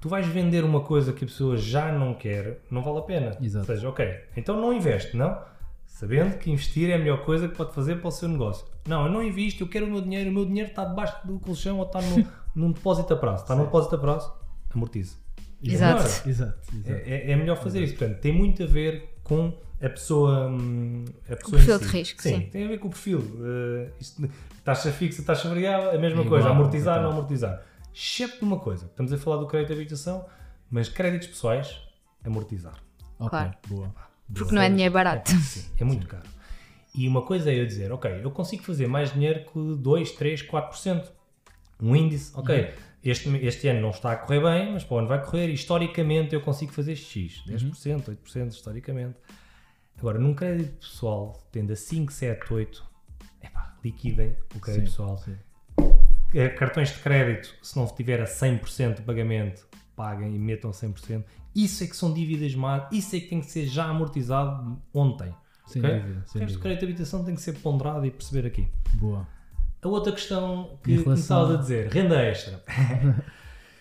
tu 0.00 0.08
vais 0.08 0.26
vender 0.26 0.64
uma 0.64 0.80
coisa 0.80 1.12
que 1.12 1.24
a 1.24 1.26
pessoa 1.26 1.56
já 1.56 1.92
não 1.92 2.14
quer, 2.14 2.60
não 2.70 2.82
vale 2.82 2.98
a 2.98 3.02
pena. 3.02 3.36
Exato. 3.40 3.70
Ou 3.70 3.76
seja, 3.76 3.88
ok, 3.88 4.20
então 4.36 4.58
não 4.58 4.72
investe, 4.72 5.16
não? 5.16 5.38
Sabendo 5.86 6.38
que 6.38 6.50
investir 6.50 6.90
é 6.90 6.94
a 6.94 6.98
melhor 6.98 7.24
coisa 7.24 7.48
que 7.48 7.56
pode 7.56 7.74
fazer 7.74 7.96
para 7.96 8.08
o 8.08 8.10
seu 8.10 8.28
negócio. 8.28 8.66
Não, 8.86 9.06
eu 9.06 9.12
não 9.12 9.22
invisto, 9.22 9.62
eu 9.64 9.68
quero 9.68 9.86
o 9.86 9.90
meu 9.90 10.00
dinheiro, 10.00 10.30
o 10.30 10.32
meu 10.32 10.46
dinheiro 10.46 10.70
está 10.70 10.84
debaixo 10.84 11.26
do 11.26 11.38
colchão 11.40 11.78
ou 11.78 11.86
está 11.86 12.00
no, 12.00 12.26
num 12.54 12.72
depósito 12.72 13.12
a 13.12 13.16
prazo. 13.16 13.42
Está 13.42 13.54
num 13.54 13.64
depósito 13.64 13.96
a 13.96 13.98
prazo, 13.98 14.32
amortiza. 14.72 15.16
Exato. 15.62 16.00
Agora, 16.00 16.08
Exato, 16.08 16.28
exato. 16.28 16.72
é, 16.86 17.32
é 17.32 17.36
melhor 17.36 17.56
fazer 17.56 17.82
isso. 17.82 17.96
Portanto, 17.96 18.20
tem 18.20 18.32
muito 18.32 18.62
a 18.62 18.66
ver 18.66 19.17
com 19.28 19.52
a 19.80 19.88
pessoa. 19.88 20.48
hum, 20.48 21.04
A 21.30 21.36
pessoa 21.36 21.52
perfil 21.52 21.76
em 21.76 21.78
de 21.78 21.84
si. 21.86 21.96
risco, 21.98 22.22
sim. 22.22 22.40
Tem 22.50 22.64
a 22.64 22.68
ver 22.68 22.78
com 22.78 22.88
o 22.88 22.90
perfil. 22.90 23.18
Uh, 23.20 23.90
isto- 24.00 24.28
taxa 24.64 24.90
fixa, 24.90 25.22
taxa 25.22 25.48
variável, 25.48 25.90
a 25.90 25.98
mesma 25.98 26.22
É 26.22 26.26
coisa. 26.26 26.46
igual, 26.48 26.60
amortizar, 26.60 26.94
não 26.96 27.10
exatamente. 27.10 27.18
amortizar. 27.18 27.62
Excepto 27.94 28.44
uma 28.44 28.58
coisa. 28.58 28.86
Estamos 28.86 29.12
a 29.12 29.18
falar 29.18 29.36
do 29.36 29.46
crédito 29.46 29.68
de 29.68 29.74
habitação, 29.74 30.24
mas 30.70 30.88
créditos 30.88 31.28
pessoais, 31.28 31.80
amortizar. 32.24 32.74
Ok, 33.18 33.30
Claro. 33.30 33.52
boa. 33.68 33.94
Porque 34.32 34.54
não 34.54 34.62
é 34.62 34.68
dinheiro 34.68 34.92
barato. 34.94 35.30
Sim, 35.30 35.64
é 35.78 35.84
muito 35.84 36.06
caro. 36.06 36.24
E 36.94 37.06
uma 37.08 37.22
coisa 37.22 37.50
é 37.50 37.60
eu 37.60 37.66
dizer, 37.66 37.90
ok, 37.92 38.20
eu 38.22 38.30
consigo 38.30 38.62
fazer 38.62 38.86
mais 38.86 39.12
dinheiro 39.12 39.44
que 39.52 39.76
2, 39.80 40.12
3, 40.12 40.42
4%. 40.42 41.10
Um 41.80 41.94
índice, 41.94 42.32
ok, 42.34 42.70
este, 43.02 43.28
este 43.44 43.68
ano 43.68 43.80
não 43.80 43.90
está 43.90 44.12
a 44.12 44.16
correr 44.16 44.40
bem, 44.40 44.72
mas 44.72 44.84
para 44.84 44.94
o 44.94 44.98
ano 44.98 45.08
vai 45.08 45.24
correr. 45.24 45.48
Historicamente 45.48 46.34
eu 46.34 46.40
consigo 46.40 46.72
fazer 46.72 46.96
X, 46.96 47.42
10%, 47.46 48.16
8% 48.24 48.48
historicamente. 48.48 49.16
Agora, 49.98 50.18
num 50.18 50.34
crédito 50.34 50.78
pessoal, 50.78 51.48
tendo 51.50 51.72
a 51.72 51.76
5, 51.76 52.12
7, 52.12 52.52
8, 52.54 52.84
epá, 53.42 53.76
liquidem 53.84 54.36
o 54.54 54.60
crédito 54.60 54.82
Sim, 54.90 54.90
pessoal. 54.90 55.18
sim. 55.18 55.36
Eh, 56.34 56.48
Cartões 56.50 56.90
de 56.90 56.98
crédito, 57.00 57.54
se 57.62 57.76
não 57.76 57.86
tiver 57.86 58.20
a 58.20 58.24
100% 58.26 58.96
de 58.96 59.02
pagamento, 59.02 59.66
paguem 59.96 60.34
e 60.34 60.38
metam 60.38 60.70
100%. 60.70 61.24
Isso 61.54 61.82
é 61.82 61.86
que 61.86 61.96
são 61.96 62.12
dívidas 62.12 62.54
más, 62.54 62.86
isso 62.92 63.16
é 63.16 63.20
que 63.20 63.26
tem 63.28 63.40
que 63.40 63.50
ser 63.50 63.66
já 63.66 63.86
amortizado 63.86 64.80
ontem. 64.94 65.34
Sem 65.66 65.82
ok? 65.84 65.98
dúvida, 66.00 66.22
O 66.24 66.28
sem 66.30 66.40
dúvida. 66.42 66.60
crédito 66.60 66.80
de 66.80 66.86
habitação 66.86 67.24
tem 67.24 67.34
que 67.34 67.40
ser 67.40 67.54
ponderado 67.54 68.04
e 68.06 68.10
perceber 68.10 68.46
aqui. 68.46 68.68
Boa. 68.94 69.26
A 69.82 69.88
outra 69.88 70.12
questão 70.12 70.78
que 70.82 70.90
relação- 70.90 71.04
começavas 71.04 71.54
a 71.54 71.56
dizer, 71.60 71.88
renda 71.88 72.20
extra. 72.22 72.62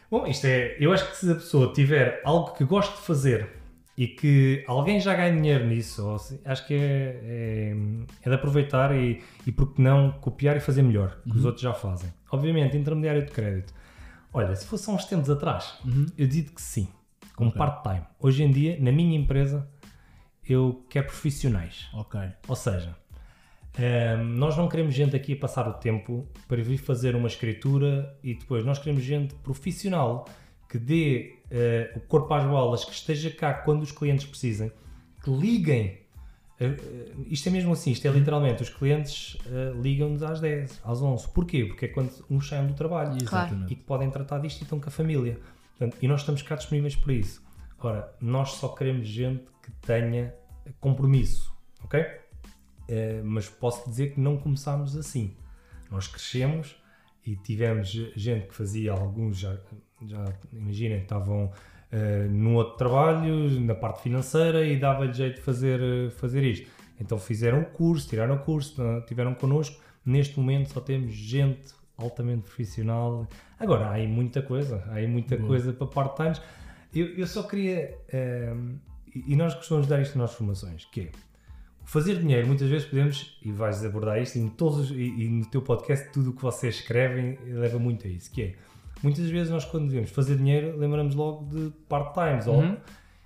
Bom, 0.09 0.25
isto 0.25 0.45
é, 0.45 0.77
eu 0.79 0.93
acho 0.93 1.09
que 1.09 1.17
se 1.17 1.31
a 1.31 1.35
pessoa 1.35 1.73
tiver 1.73 2.21
algo 2.23 2.51
que 2.53 2.63
goste 2.63 2.95
de 2.95 3.01
fazer 3.01 3.49
e 3.97 4.07
que 4.07 4.63
alguém 4.67 4.99
já 5.01 5.13
ganha 5.15 5.33
dinheiro 5.35 5.65
nisso, 5.65 6.15
acho 6.45 6.65
que 6.67 6.73
é, 6.75 7.19
é, 7.23 7.75
é 8.21 8.29
de 8.29 8.35
aproveitar 8.35 8.95
e, 8.95 9.21
e 9.45 9.51
porque 9.51 9.81
não 9.81 10.11
copiar 10.13 10.55
e 10.55 10.59
fazer 10.59 10.81
melhor, 10.83 11.17
que 11.23 11.31
os 11.31 11.37
Uhum. 11.41 11.45
outros 11.47 11.61
já 11.63 11.73
fazem. 11.73 12.13
Obviamente, 12.31 12.77
intermediário 12.77 13.25
de 13.25 13.31
crédito. 13.31 13.73
Olha, 14.31 14.55
se 14.55 14.65
fosse 14.67 14.89
há 14.89 14.93
uns 14.93 15.05
tempos 15.05 15.29
atrás, 15.29 15.77
eu 16.17 16.27
digo 16.27 16.53
que 16.53 16.61
sim, 16.61 16.87
como 17.35 17.49
Uhum. 17.49 17.55
Ok. 17.55 17.67
part-time. 17.67 18.05
Hoje 18.19 18.43
em 18.43 18.51
dia, 18.51 18.77
na 18.79 18.91
minha 18.91 19.17
empresa, 19.17 19.67
eu 20.47 20.85
quero 20.89 21.07
profissionais. 21.07 21.87
Ok. 21.93 22.19
Ou 22.47 22.55
seja, 22.55 22.95
ehm, 23.77 24.37
nós 24.37 24.55
não 24.57 24.67
queremos 24.67 24.93
gente 24.93 25.15
aqui 25.15 25.33
a 25.33 25.37
passar 25.37 25.67
o 25.67 25.73
tempo 25.73 26.27
para 26.47 26.61
vir 26.61 26.77
fazer 26.77 27.15
uma 27.15 27.27
escritura 27.27 28.17
e 28.23 28.33
depois 28.33 28.65
nós 28.65 28.79
queremos 28.79 29.03
gente 29.03 29.33
profissional 29.35 30.25
que 30.67 30.77
dê 30.77 31.37
eh, 31.49 31.91
o 31.95 31.99
corpo 32.01 32.33
às 32.33 32.43
bolas, 32.43 32.83
que 32.83 32.91
esteja 32.91 33.31
cá 33.31 33.53
quando 33.53 33.83
os 33.83 33.91
clientes 33.91 34.25
precisem, 34.25 34.71
que 35.23 35.29
liguem. 35.29 35.99
Eh, 36.59 36.75
isto 37.27 37.47
é 37.47 37.51
mesmo 37.51 37.71
assim, 37.71 37.91
isto 37.91 38.05
é 38.07 38.11
literalmente, 38.11 38.63
os 38.63 38.69
clientes 38.69 39.37
eh, 39.45 39.73
ligam-nos 39.81 40.23
às 40.23 40.41
10, 40.41 40.81
às 40.83 41.01
11. 41.01 41.29
Porquê? 41.29 41.65
Porque 41.65 41.85
é 41.85 41.87
quando 41.87 42.11
uns 42.29 42.47
saem 42.47 42.67
do 42.67 42.73
trabalho 42.73 43.15
Exatamente. 43.21 43.73
e 43.73 43.75
que 43.75 43.83
podem 43.83 44.09
tratar 44.09 44.39
disto 44.39 44.59
e 44.59 44.63
estão 44.63 44.79
com 44.79 44.89
a 44.89 44.91
família. 44.91 45.39
Portanto, 45.77 45.97
e 46.01 46.07
nós 46.07 46.21
estamos 46.21 46.41
cá 46.41 46.55
disponíveis 46.55 46.95
para 46.95 47.13
isso. 47.13 47.41
Ora, 47.79 48.13
nós 48.19 48.51
só 48.53 48.69
queremos 48.69 49.07
gente 49.07 49.45
que 49.63 49.71
tenha 49.85 50.33
compromisso, 50.79 51.53
ok? 51.83 52.03
Eh, 52.87 53.21
mas 53.23 53.49
posso 53.49 53.89
dizer 53.89 54.13
que 54.13 54.19
não 54.19 54.37
começámos 54.37 54.95
assim. 54.95 55.35
Nós 55.91 56.07
crescemos 56.07 56.75
e 57.25 57.35
tivemos 57.35 57.89
gente 58.15 58.47
que 58.47 58.55
fazia 58.55 58.93
alguns, 58.93 59.37
já, 59.37 59.57
já 60.05 60.25
imaginem, 60.53 61.01
estavam 61.01 61.51
eh, 61.91 62.27
num 62.29 62.55
outro 62.55 62.77
trabalho, 62.77 63.59
na 63.61 63.75
parte 63.75 64.03
financeira 64.03 64.65
e 64.65 64.77
dava-lhe 64.79 65.13
jeito 65.13 65.35
de 65.35 65.41
fazer, 65.41 66.11
fazer 66.11 66.43
isto. 66.43 66.69
Então 66.99 67.17
fizeram 67.17 67.61
o 67.61 67.65
curso, 67.65 68.07
tiraram 68.07 68.35
o 68.35 68.39
curso, 68.39 68.75
tiveram 69.05 69.35
connosco. 69.35 69.79
Neste 70.05 70.39
momento 70.39 70.71
só 70.71 70.79
temos 70.79 71.13
gente 71.13 71.73
altamente 71.97 72.43
profissional. 72.43 73.27
Agora, 73.59 73.87
há 73.87 73.91
aí 73.93 74.07
muita 74.07 74.41
coisa, 74.41 74.83
há 74.87 74.93
aí 74.93 75.07
muita 75.07 75.35
Boa. 75.35 75.49
coisa 75.49 75.73
para 75.73 75.87
part-times. 75.87 76.41
Eu, 76.95 77.07
eu 77.17 77.27
só 77.27 77.43
queria, 77.43 77.97
e 79.13 79.23
e 79.27 79.35
nós 79.35 79.53
costumamos 79.53 79.87
dar 79.87 80.01
isto 80.01 80.17
nas 80.17 80.33
formações, 80.33 80.85
que 80.85 81.01
é, 81.01 81.11
fazer 81.87 82.15
dinheiro, 82.19 82.45
muitas 82.47 82.69
vezes 82.69 82.85
podemos, 82.87 83.37
e 83.41 83.51
vais 83.51 83.83
abordar 83.83 84.21
isto 84.21 84.37
em 84.37 84.47
todos, 84.49 84.91
os- 84.91 84.91
e, 84.91 85.03
e 85.23 85.27
no 85.29 85.45
teu 85.45 85.61
podcast, 85.61 86.11
tudo 86.11 86.29
o 86.31 86.33
que 86.33 86.41
vocês 86.41 86.75
escrevem 86.75 87.37
leva 87.45 87.79
muito 87.79 88.05
a 88.05 88.09
isso, 88.09 88.29
que 88.31 88.41
é, 88.43 88.55
muitas 89.01 89.27
vezes 89.29 89.49
nós 89.51 89.63
quando 89.65 89.85
dizemos 89.87 90.09
fazer 90.11 90.35
dinheiro, 90.35 90.77
lembramos 90.77 91.15
logo 91.15 91.45
de 91.45 91.71
part-times, 91.89 92.45
ou 92.47 92.55
Uhum. 92.61 92.77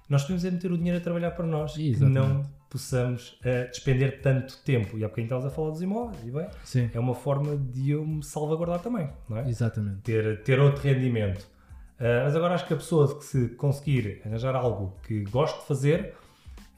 nós 0.07 0.21
podemos 0.23 0.45
é 0.45 0.51
meter 0.51 0.71
o 0.71 0.77
dinheiro 0.77 0.97
a 0.99 1.01
trabalhar 1.01 1.31
para 1.31 1.45
nós, 1.47 1.73
que 1.73 1.89
Exatamente. 1.89 2.19
não 2.19 2.61
possamos 2.69 3.37
eh, 3.43 3.65
despender 3.65 4.21
tanto 4.21 4.57
tempo. 4.63 4.97
E 4.97 5.03
há 5.03 5.07
bocadinho 5.07 5.25
estavas 5.25 5.45
a 5.45 5.49
falar 5.49 5.71
dos 5.71 5.81
imóveis, 5.81 6.23
e 6.25 6.31
bem, 6.31 6.47
Sim. 6.63 6.89
é 6.93 6.99
uma 6.99 7.13
forma 7.15 7.57
de 7.57 7.91
eu 7.91 8.05
me 8.05 8.23
salvaguardar 8.23 8.79
também, 8.79 9.09
não 9.27 9.37
é? 9.37 9.49
Exatamente. 9.49 10.01
ter, 10.03 10.41
ter 10.43 10.59
outro 10.59 10.81
rendimento. 10.81 11.41
Uh, 11.99 12.23
mas 12.23 12.35
agora 12.35 12.55
acho 12.55 12.65
que 12.65 12.73
a 12.73 12.77
pessoa 12.77 13.17
que 13.17 13.23
se 13.25 13.47
conseguir 13.49 14.21
arranjar 14.25 14.55
algo 14.55 14.95
que 15.03 15.23
goste 15.25 15.59
de 15.59 15.65
fazer, 15.67 16.13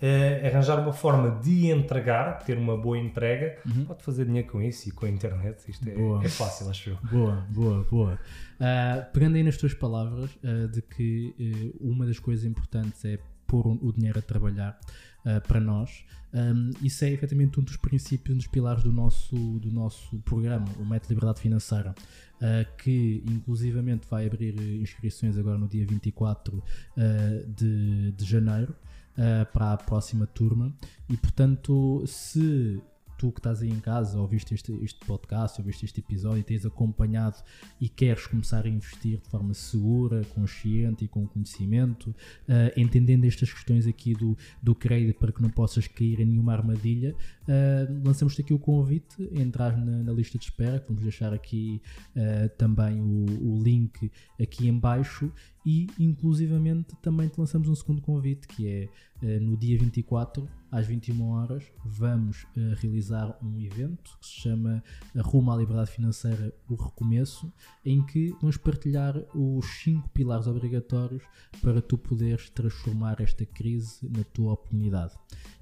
uh, 0.03 0.45
arranjar 0.45 0.79
uma 0.79 0.93
forma 0.93 1.39
de 1.41 1.67
entregar, 1.71 2.39
ter 2.43 2.57
uma 2.57 2.77
boa 2.77 2.97
entrega, 2.97 3.57
pode 3.87 4.03
fazer 4.03 4.25
dinheiro 4.25 4.49
com 4.49 4.61
isso 4.61 4.89
e 4.89 4.91
com 4.91 5.05
a 5.05 5.09
internet. 5.09 5.63
Isto 5.69 5.87
é, 5.87 6.25
é 6.25 6.29
fácil, 6.29 6.69
acho 6.69 6.89
eu. 6.89 6.97
Boa, 7.09 7.47
boa, 7.49 7.83
boa. 7.89 8.19
Ah, 8.59 9.07
pegando 9.11 9.35
aí 9.35 9.43
nas 9.43 9.57
tuas 9.57 9.73
palavras, 9.73 10.29
ah, 10.43 10.67
de 10.67 10.81
que 10.81 11.35
eh, 11.39 11.77
uma 11.81 12.05
das 12.05 12.19
coisas 12.19 12.45
importantes 12.45 13.03
é 13.05 13.17
pôr 13.45 13.67
o 13.67 13.91
dinheiro 13.91 14.17
a 14.19 14.21
trabalhar 14.21 14.79
ah, 15.25 15.41
para 15.41 15.59
nós, 15.59 16.05
ahm, 16.33 16.71
isso 16.81 17.03
é 17.05 17.11
efetivamente 17.11 17.59
um 17.59 17.63
dos 17.63 17.77
princípios, 17.77 18.33
um 18.33 18.37
dos 18.37 18.47
pilares 18.47 18.83
do 18.83 18.91
nosso, 18.91 19.35
do 19.59 19.71
nosso 19.71 20.17
programa, 20.19 20.65
o 20.79 20.85
Método 20.85 21.09
de 21.09 21.13
Liberdade 21.13 21.41
Financeira, 21.41 21.93
ah, 22.41 22.65
que 22.77 23.23
inclusivamente 23.27 24.07
vai 24.09 24.25
abrir 24.25 24.59
inscrições 24.81 25.37
agora 25.37 25.57
no 25.57 25.67
dia 25.67 25.85
24 25.85 26.63
ah, 26.97 27.01
de, 27.47 28.11
de 28.11 28.25
janeiro. 28.25 28.75
Ah, 29.17 29.45
para 29.45 29.73
a 29.73 29.77
próxima 29.77 30.25
turma. 30.25 30.73
E 31.09 31.17
portanto 31.17 32.03
se 32.07 32.81
tu 33.23 33.31
que 33.31 33.39
estás 33.39 33.61
aí 33.61 33.69
em 33.69 33.79
casa, 33.79 34.19
ouviste 34.19 34.53
este, 34.53 34.73
este 34.83 34.99
podcast, 35.05 35.59
ouviste 35.61 35.85
este 35.85 36.01
episódio 36.01 36.43
tens 36.43 36.65
acompanhado 36.65 37.37
e 37.79 37.87
queres 37.87 38.27
começar 38.27 38.65
a 38.65 38.69
investir 38.69 39.17
de 39.17 39.29
forma 39.29 39.53
segura, 39.53 40.23
consciente 40.35 41.05
e 41.05 41.07
com 41.07 41.25
conhecimento, 41.25 42.13
eh, 42.49 42.73
entendendo 42.75 43.23
estas 43.23 43.53
questões 43.53 43.87
aqui 43.87 44.13
do, 44.13 44.37
do 44.61 44.75
crédito 44.75 45.19
para 45.19 45.31
que 45.31 45.41
não 45.41 45.49
possas 45.49 45.87
cair 45.87 46.19
em 46.19 46.25
nenhuma 46.25 46.51
armadilha, 46.51 47.15
eh, 47.47 47.87
lançamos-te 48.03 48.41
aqui 48.41 48.53
o 48.53 48.59
convite 48.59 49.29
entrar 49.31 49.77
na, 49.77 50.03
na 50.03 50.11
lista 50.11 50.37
de 50.37 50.43
espera, 50.43 50.83
vamos 50.85 51.03
deixar 51.03 51.33
aqui 51.33 51.81
eh, 52.15 52.49
também 52.49 52.99
o, 52.99 53.53
o 53.53 53.63
link 53.63 54.11
aqui 54.37 54.67
em 54.67 54.77
baixo 54.77 55.31
e 55.65 55.87
inclusivamente 55.99 56.95
também 57.01 57.27
te 57.29 57.39
lançamos 57.39 57.69
um 57.69 57.75
segundo 57.75 58.01
convite 58.01 58.47
que 58.47 58.67
é 58.67 58.89
eh, 59.21 59.39
no 59.39 59.55
dia 59.55 59.77
24 59.77 60.47
às 60.69 60.85
21 60.85 61.29
horas 61.29 61.63
vamos 61.85 62.45
eh, 62.57 62.73
realizar 62.75 63.37
um 63.41 63.57
evento 63.59 64.17
que 64.19 64.27
se 64.27 64.41
chama 64.41 64.83
eh, 65.15 65.21
Rumo 65.21 65.51
à 65.51 65.57
Liberdade 65.57 65.91
Financeira 65.91 66.53
o 66.67 66.75
Recomeço 66.75 67.51
em 67.85 68.05
que 68.05 68.35
vamos 68.41 68.57
partilhar 68.57 69.15
os 69.33 69.65
cinco 69.81 70.09
pilares 70.09 70.47
obrigatórios 70.47 71.23
para 71.61 71.81
tu 71.81 71.97
poderes 71.97 72.49
transformar 72.49 73.21
esta 73.21 73.45
crise 73.45 74.09
na 74.09 74.23
tua 74.23 74.53
oportunidade. 74.53 75.13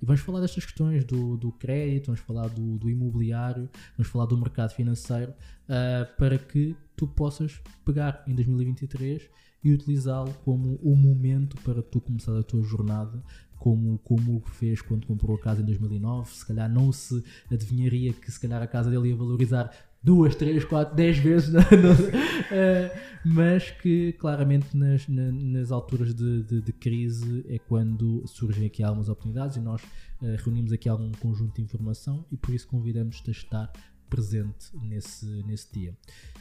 E 0.01 0.05
vamos 0.05 0.21
falar 0.21 0.39
destas 0.41 0.65
questões 0.65 1.05
do, 1.05 1.37
do 1.37 1.51
crédito, 1.51 2.07
vamos 2.07 2.21
falar 2.21 2.47
do, 2.47 2.77
do 2.79 2.89
imobiliário 2.89 3.69
vamos 3.97 4.11
falar 4.11 4.25
do 4.25 4.37
mercado 4.37 4.71
financeiro 4.71 5.33
ah, 5.69 6.05
para 6.17 6.37
que 6.37 6.75
tu 7.01 7.07
possas 7.07 7.59
pegar 7.83 8.23
em 8.27 8.35
2023 8.35 9.27
e 9.63 9.73
utilizá-lo 9.73 10.31
como 10.45 10.75
o 10.83 10.95
momento 10.95 11.59
para 11.63 11.81
tu 11.81 11.99
começar 11.99 12.37
a 12.37 12.43
tua 12.43 12.61
jornada, 12.61 13.23
como, 13.57 13.97
como 14.03 14.37
o 14.37 14.39
fez 14.41 14.83
quando 14.83 15.07
comprou 15.07 15.35
a 15.35 15.39
casa 15.39 15.63
em 15.63 15.65
2009. 15.65 16.31
Se 16.31 16.45
calhar 16.45 16.71
não 16.71 16.91
se 16.91 17.23
adivinharia 17.51 18.13
que 18.13 18.31
se 18.31 18.39
calhar 18.39 18.61
a 18.61 18.67
casa 18.67 18.91
dele 18.91 19.09
ia 19.09 19.15
valorizar 19.15 19.71
duas, 20.03 20.35
três, 20.35 20.63
quatro, 20.63 20.95
dez 20.95 21.17
vezes, 21.17 21.49
no, 21.49 21.59
no, 21.59 21.91
uh, 21.93 22.99
mas 23.25 23.71
que 23.71 24.13
claramente 24.13 24.77
nas, 24.77 25.07
na, 25.07 25.31
nas 25.31 25.71
alturas 25.71 26.13
de, 26.13 26.43
de, 26.43 26.61
de, 26.61 26.73
crise 26.73 27.43
é 27.47 27.57
quando 27.57 28.23
surgem 28.27 28.67
aqui 28.67 28.83
algumas 28.83 29.09
oportunidades 29.09 29.57
e 29.57 29.59
nós 29.59 29.81
uh, 29.81 30.35
reunimos 30.43 30.71
aqui 30.71 30.87
algum 30.87 31.11
conjunto 31.13 31.55
de 31.55 31.61
informação 31.63 32.25
e 32.31 32.37
por 32.37 32.53
isso 32.53 32.67
convidamos-te 32.67 33.29
a 33.29 33.31
estar 33.31 33.71
presente 34.11 34.69
nesse, 34.83 35.25
nesse 35.47 35.71
dia. 35.71 35.97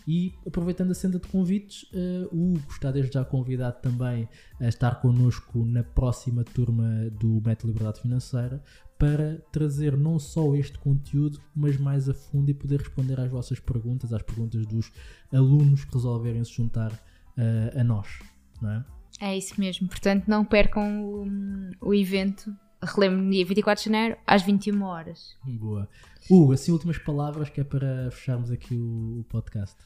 E 0.07 0.35
aproveitando 0.45 0.91
a 0.91 0.95
senda 0.95 1.21
de 1.21 1.29
convites, 1.29 1.85
uh, 1.93 2.29
o 2.33 2.55
Hugo 2.55 2.67
está 2.71 2.91
desde 2.91 3.15
já 3.15 3.25
convidado 3.25 3.81
também 3.81 4.29
a 4.61 4.67
estar 4.67 5.01
connosco 5.01 5.65
na 5.65 5.85
próxima 5.85 6.43
turma 6.43 7.09
do 7.19 7.41
Método 7.41 7.69
Liberdade 7.69 8.01
Financeira 8.01 8.61
para 8.99 9.39
trazer 9.53 9.97
não 9.97 10.19
só 10.19 10.55
este 10.57 10.79
conteúdo, 10.79 11.41
mas 11.55 11.79
mais 11.79 12.09
a 12.09 12.13
fundo 12.13 12.51
e 12.51 12.55
poder 12.55 12.81
responder 12.81 13.19
às 13.19 13.31
vossas 13.31 13.61
perguntas, 13.61 14.13
às 14.13 14.21
perguntas 14.21 14.67
dos 14.67 14.93
alunos 15.33 15.85
que 15.85 15.95
resolverem 15.95 16.45
se 16.45 16.53
juntar 16.53 16.93
uh, 16.93 17.81
a 17.81 17.85
nós, 17.85 18.19
não 18.61 18.71
é? 18.71 18.85
É 19.21 19.37
isso 19.37 19.59
mesmo, 19.61 19.87
portanto 19.87 20.27
não 20.27 20.45
percam 20.45 21.05
o, 21.05 21.89
o 21.89 21.95
evento 21.95 22.55
relembro 22.83 23.19
no 23.19 23.31
dia 23.31 23.45
24 23.45 23.83
de 23.85 23.91
janeiro, 23.91 24.17
às 24.27 24.43
21 24.43 24.83
horas. 24.83 25.37
Boa. 25.45 25.89
Hugo, 26.29 26.53
assim, 26.53 26.73
últimas 26.73 26.99
palavras 26.99 27.49
que 27.49 27.61
é 27.61 27.65
para 27.65 28.11
fecharmos 28.11 28.51
aqui 28.51 28.75
o, 28.75 29.21
o 29.21 29.25
podcast. 29.29 29.77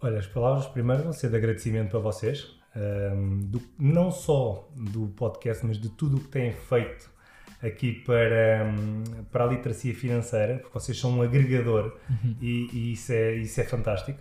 Olha, 0.00 0.18
as 0.18 0.26
palavras 0.26 0.66
primeiro 0.66 1.02
vão 1.02 1.12
ser 1.12 1.30
de 1.30 1.36
agradecimento 1.36 1.90
para 1.90 2.00
vocês, 2.00 2.58
um, 3.14 3.40
do, 3.40 3.62
não 3.78 4.10
só 4.10 4.68
do 4.74 5.08
podcast, 5.08 5.64
mas 5.66 5.78
de 5.78 5.90
tudo 5.90 6.16
o 6.16 6.20
que 6.20 6.28
têm 6.28 6.52
feito 6.52 7.10
aqui 7.62 7.92
para, 7.92 8.64
um, 8.64 9.24
para 9.24 9.44
a 9.44 9.46
literacia 9.48 9.94
financeira, 9.94 10.58
porque 10.58 10.72
vocês 10.72 10.98
são 10.98 11.18
um 11.18 11.22
agregador 11.22 11.98
uhum. 12.08 12.36
e, 12.40 12.70
e, 12.72 12.92
isso, 12.92 13.12
é, 13.12 13.34
isso 13.36 13.60
é 13.60 13.64
fantástico. 13.64 14.18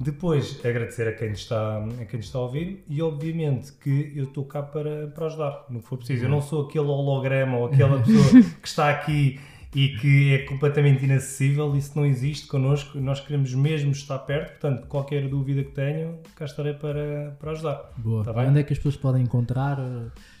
Depois, 0.00 0.58
agradecer 0.64 1.06
a 1.06 1.12
quem 1.12 1.32
está, 1.32 1.84
a 2.00 2.04
quem 2.06 2.20
está 2.20 2.38
a 2.38 2.42
ouvir 2.42 2.82
e, 2.88 3.02
obviamente, 3.02 3.70
que 3.72 4.14
eu 4.16 4.24
estou 4.24 4.46
cá 4.46 4.62
para, 4.62 5.08
para 5.08 5.26
ajudar, 5.26 5.66
no 5.68 5.80
que 5.80 5.86
for 5.86 5.98
preciso. 5.98 6.24
Eu 6.24 6.30
não 6.30 6.40
sou 6.40 6.66
aquele 6.66 6.86
holograma 6.86 7.58
ou 7.58 7.66
aquela 7.66 8.00
pessoa 8.02 8.42
que 8.62 8.66
está 8.66 8.88
aqui 8.88 9.38
e 9.74 9.88
que 9.90 10.34
é 10.34 10.38
completamente 10.46 11.04
inacessível. 11.04 11.76
Isso 11.76 11.92
não 11.94 12.06
existe 12.06 12.46
connosco. 12.46 12.98
Nós 12.98 13.20
queremos 13.20 13.52
mesmo 13.54 13.90
estar 13.90 14.18
perto. 14.20 14.58
Portanto, 14.58 14.86
qualquer 14.86 15.28
dúvida 15.28 15.62
que 15.62 15.72
tenham, 15.72 16.18
cá 16.34 16.46
estarei 16.46 16.72
para, 16.72 17.36
para 17.38 17.50
ajudar. 17.52 17.92
Boa. 17.98 18.24
Tá 18.24 18.32
Onde 18.32 18.60
é 18.60 18.62
que 18.62 18.72
as 18.72 18.78
pessoas 18.78 18.96
podem 18.96 19.22
encontrar? 19.22 19.78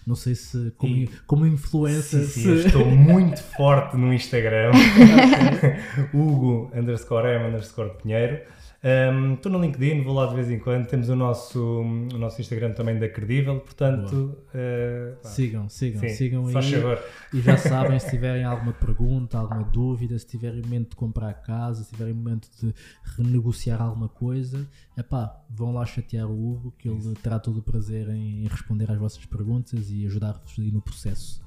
Não 0.06 0.16
sei 0.16 0.34
se 0.34 0.72
como, 0.78 0.96
e, 0.96 1.06
como 1.26 1.46
influencer. 1.46 2.24
Sim, 2.24 2.26
sim, 2.26 2.62
se... 2.62 2.66
estou 2.66 2.86
muito 2.86 3.42
forte 3.42 3.94
no 3.94 4.10
Instagram. 4.10 4.72
Hugo 6.14 6.70
underscore 6.74 7.28
M 7.28 7.48
underscore 7.48 7.90
Pinheiro. 8.02 8.40
Estou 8.82 9.52
um, 9.52 9.56
no 9.56 9.62
LinkedIn, 9.62 10.02
vou 10.02 10.14
lá 10.14 10.26
de 10.26 10.34
vez 10.34 10.50
em 10.50 10.58
quando. 10.58 10.86
Temos 10.86 11.10
o 11.10 11.14
nosso, 11.14 11.60
o 11.82 12.18
nosso 12.18 12.40
Instagram 12.40 12.72
também 12.72 12.98
da 12.98 13.10
Credível, 13.10 13.60
portanto. 13.60 14.38
Uh, 14.54 15.16
sigam, 15.22 15.68
sigam, 15.68 16.00
sim, 16.00 16.08
sigam 16.08 16.46
aí. 16.46 16.52
Favor. 16.54 16.98
E 17.34 17.42
já 17.42 17.58
sabem, 17.58 17.98
se 17.98 18.08
tiverem 18.08 18.42
alguma 18.42 18.72
pergunta, 18.72 19.36
alguma 19.36 19.64
dúvida, 19.64 20.18
se 20.18 20.26
tiverem 20.26 20.62
momento 20.62 20.90
de 20.90 20.96
comprar 20.96 21.34
casa, 21.34 21.84
se 21.84 21.90
tiverem 21.90 22.14
momento 22.14 22.48
de 22.58 22.74
renegociar 23.18 23.82
alguma 23.82 24.08
coisa, 24.08 24.66
epá, 24.96 25.44
vão 25.50 25.74
lá 25.74 25.84
chatear 25.84 26.26
o 26.26 26.32
Hugo, 26.32 26.72
que 26.78 26.88
ele 26.88 27.14
terá 27.22 27.38
todo 27.38 27.58
o 27.58 27.62
prazer 27.62 28.08
em 28.08 28.48
responder 28.48 28.90
às 28.90 28.96
vossas 28.96 29.26
perguntas 29.26 29.90
e 29.90 30.06
ajudar-vos 30.06 30.56
no 30.56 30.80
processo. 30.80 31.42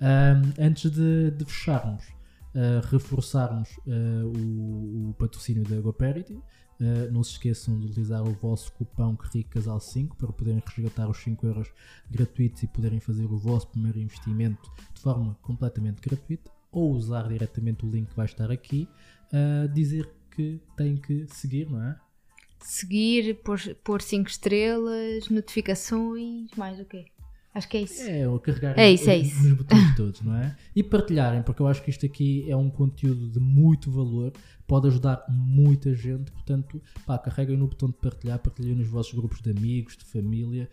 Um, 0.00 0.62
antes 0.62 0.90
de, 0.90 1.30
de 1.30 1.44
fecharmos, 1.46 2.04
uh, 2.54 2.86
reforçarmos 2.90 3.70
uh, 3.86 4.26
o, 4.26 5.10
o, 5.10 5.14
patrocínio 5.14 5.64
da 5.64 5.80
GoParity. 5.80 6.38
Uh, 6.78 7.10
não 7.10 7.22
se 7.24 7.32
esqueçam 7.32 7.78
de 7.78 7.86
utilizar 7.86 8.22
o 8.22 8.32
vosso 8.34 8.70
cupão 8.72 9.16
CRICASAL5 9.16 10.14
para 10.16 10.32
poderem 10.32 10.62
resgatar 10.64 11.08
os 11.08 11.16
5 11.18 11.46
euros 11.46 11.68
gratuitos 12.10 12.62
e 12.62 12.66
poderem 12.66 13.00
fazer 13.00 13.24
o 13.24 13.38
vosso 13.38 13.68
primeiro 13.68 13.98
investimento 13.98 14.70
de 14.92 15.00
forma 15.00 15.34
completamente 15.42 16.02
gratuita 16.02 16.50
ou 16.70 16.92
usar 16.92 17.28
diretamente 17.28 17.86
o 17.86 17.90
link 17.90 18.08
que 18.08 18.16
vai 18.16 18.26
estar 18.26 18.50
aqui. 18.50 18.86
Uh, 19.32 19.72
dizer 19.72 20.08
que 20.30 20.60
têm 20.76 20.98
que 20.98 21.26
seguir, 21.28 21.70
não 21.70 21.82
é? 21.82 21.98
Seguir, 22.60 23.40
pôr 23.82 24.02
5 24.02 24.28
estrelas, 24.28 25.28
notificações, 25.30 26.50
mais 26.56 26.78
o 26.78 26.84
quê? 26.84 27.06
Acho 27.56 27.68
que 27.70 27.78
é 27.78 27.80
isso. 27.80 28.02
É, 28.02 28.28
ou 28.28 28.38
carregar 28.38 28.78
é 28.78 28.92
isso, 28.92 29.08
é 29.08 29.16
isso. 29.16 29.42
nos 29.42 29.54
botões 29.54 29.80
todos, 29.96 30.20
não 30.20 30.34
é? 30.36 30.54
E 30.74 30.82
partilharem, 30.82 31.42
porque 31.42 31.62
eu 31.62 31.66
acho 31.66 31.82
que 31.82 31.88
isto 31.88 32.04
aqui 32.04 32.44
é 32.50 32.54
um 32.54 32.68
conteúdo 32.68 33.30
de 33.30 33.40
muito 33.40 33.90
valor, 33.90 34.30
pode 34.66 34.88
ajudar 34.88 35.24
muita 35.26 35.94
gente, 35.94 36.30
portanto, 36.32 36.82
pá, 37.06 37.16
carreguem 37.16 37.56
no 37.56 37.66
botão 37.66 37.88
de 37.88 37.96
partilhar, 37.96 38.38
partilhem 38.40 38.74
nos 38.74 38.88
vossos 38.88 39.14
grupos 39.14 39.40
de 39.40 39.52
amigos, 39.52 39.96
de 39.96 40.04
família. 40.04 40.68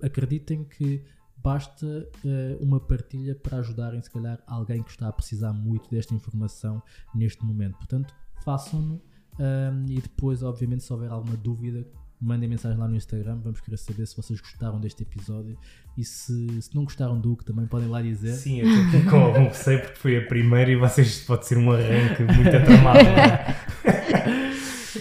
Acreditem 0.00 0.62
que 0.62 1.02
basta 1.38 2.08
uh, 2.24 2.64
uma 2.64 2.78
partilha 2.78 3.34
para 3.34 3.58
ajudarem, 3.58 4.00
se 4.00 4.08
calhar, 4.08 4.40
alguém 4.46 4.80
que 4.80 4.90
está 4.90 5.08
a 5.08 5.12
precisar 5.12 5.52
muito 5.52 5.90
desta 5.90 6.14
informação 6.14 6.80
neste 7.12 7.44
momento. 7.44 7.78
Portanto, 7.78 8.14
façam-no 8.44 9.02
um, 9.40 9.86
e 9.90 10.00
depois, 10.00 10.44
obviamente, 10.44 10.84
se 10.84 10.92
houver 10.92 11.10
alguma 11.10 11.36
dúvida, 11.36 11.84
mandem 12.22 12.48
mensagem 12.48 12.78
lá 12.78 12.86
no 12.86 12.94
Instagram, 12.94 13.38
vamos 13.42 13.60
querer 13.60 13.76
saber 13.76 14.06
se 14.06 14.16
vocês 14.16 14.40
gostaram 14.40 14.80
deste 14.80 15.02
episódio 15.02 15.58
e 15.98 16.04
se, 16.04 16.62
se 16.62 16.74
não 16.74 16.84
gostaram 16.84 17.20
do 17.20 17.36
que 17.36 17.44
também 17.44 17.66
podem 17.66 17.88
lá 17.88 18.00
dizer. 18.00 18.34
Sim, 18.34 18.60
eu 18.60 18.68
estou 18.68 19.00
aqui 19.00 19.10
com 19.10 19.16
algum 19.26 19.48
receio 19.48 19.80
porque 19.80 19.96
foi 19.96 20.16
a 20.16 20.26
primeira 20.26 20.70
e 20.70 20.76
vocês 20.76 21.20
pode 21.24 21.46
ser 21.46 21.58
um 21.58 21.72
arranque 21.72 22.22
muito 22.22 22.56
atramado. 22.56 23.00
É? 23.00 23.56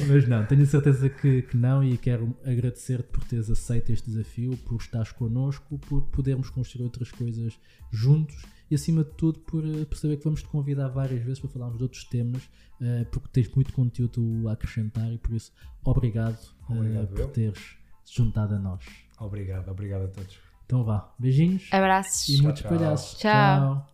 Mas 0.08 0.28
não, 0.28 0.46
tenho 0.46 0.66
certeza 0.66 1.10
que, 1.10 1.44
que 1.44 1.56
não 1.56 1.84
e 1.84 1.98
quero 1.98 2.36
agradecer-te 2.44 3.08
por 3.10 3.24
teres 3.24 3.50
aceito 3.50 3.92
este 3.92 4.10
desafio, 4.10 4.58
por 4.66 4.78
estares 4.78 5.12
connosco, 5.12 5.78
por 5.78 6.02
podermos 6.08 6.50
construir 6.50 6.84
outras 6.84 7.12
coisas 7.12 7.60
juntos 7.92 8.36
e 8.72 8.76
acima 8.76 9.04
de 9.04 9.12
tudo 9.12 9.40
por 9.42 9.62
perceber 9.88 10.16
que 10.16 10.24
vamos 10.24 10.42
te 10.42 10.48
convidar 10.48 10.88
várias 10.88 11.22
vezes 11.22 11.40
para 11.40 11.50
falarmos 11.50 11.78
de 11.78 11.84
outros 11.84 12.06
temas, 12.06 12.44
uh, 12.80 13.06
porque 13.12 13.28
tens 13.34 13.54
muito 13.54 13.74
conteúdo 13.74 14.48
a 14.48 14.54
acrescentar 14.54 15.12
e 15.12 15.18
por 15.18 15.34
isso 15.34 15.52
obrigado, 15.84 16.40
obrigado 16.70 17.12
uh, 17.12 17.16
por 17.16 17.28
teres 17.28 17.78
juntado 18.06 18.56
a 18.56 18.60
nós. 18.60 18.84
Obrigado, 19.20 19.70
obrigado 19.70 20.06
a 20.06 20.08
todos. 20.08 20.40
Então 20.66 20.86
vá, 20.86 21.14
beijinhos. 21.20 21.68
Abraços. 21.70 22.30
E 22.30 22.42
muitos 22.42 22.62
palhaços. 22.62 23.20
tchau. 23.20 23.86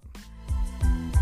tchau. 0.81 1.16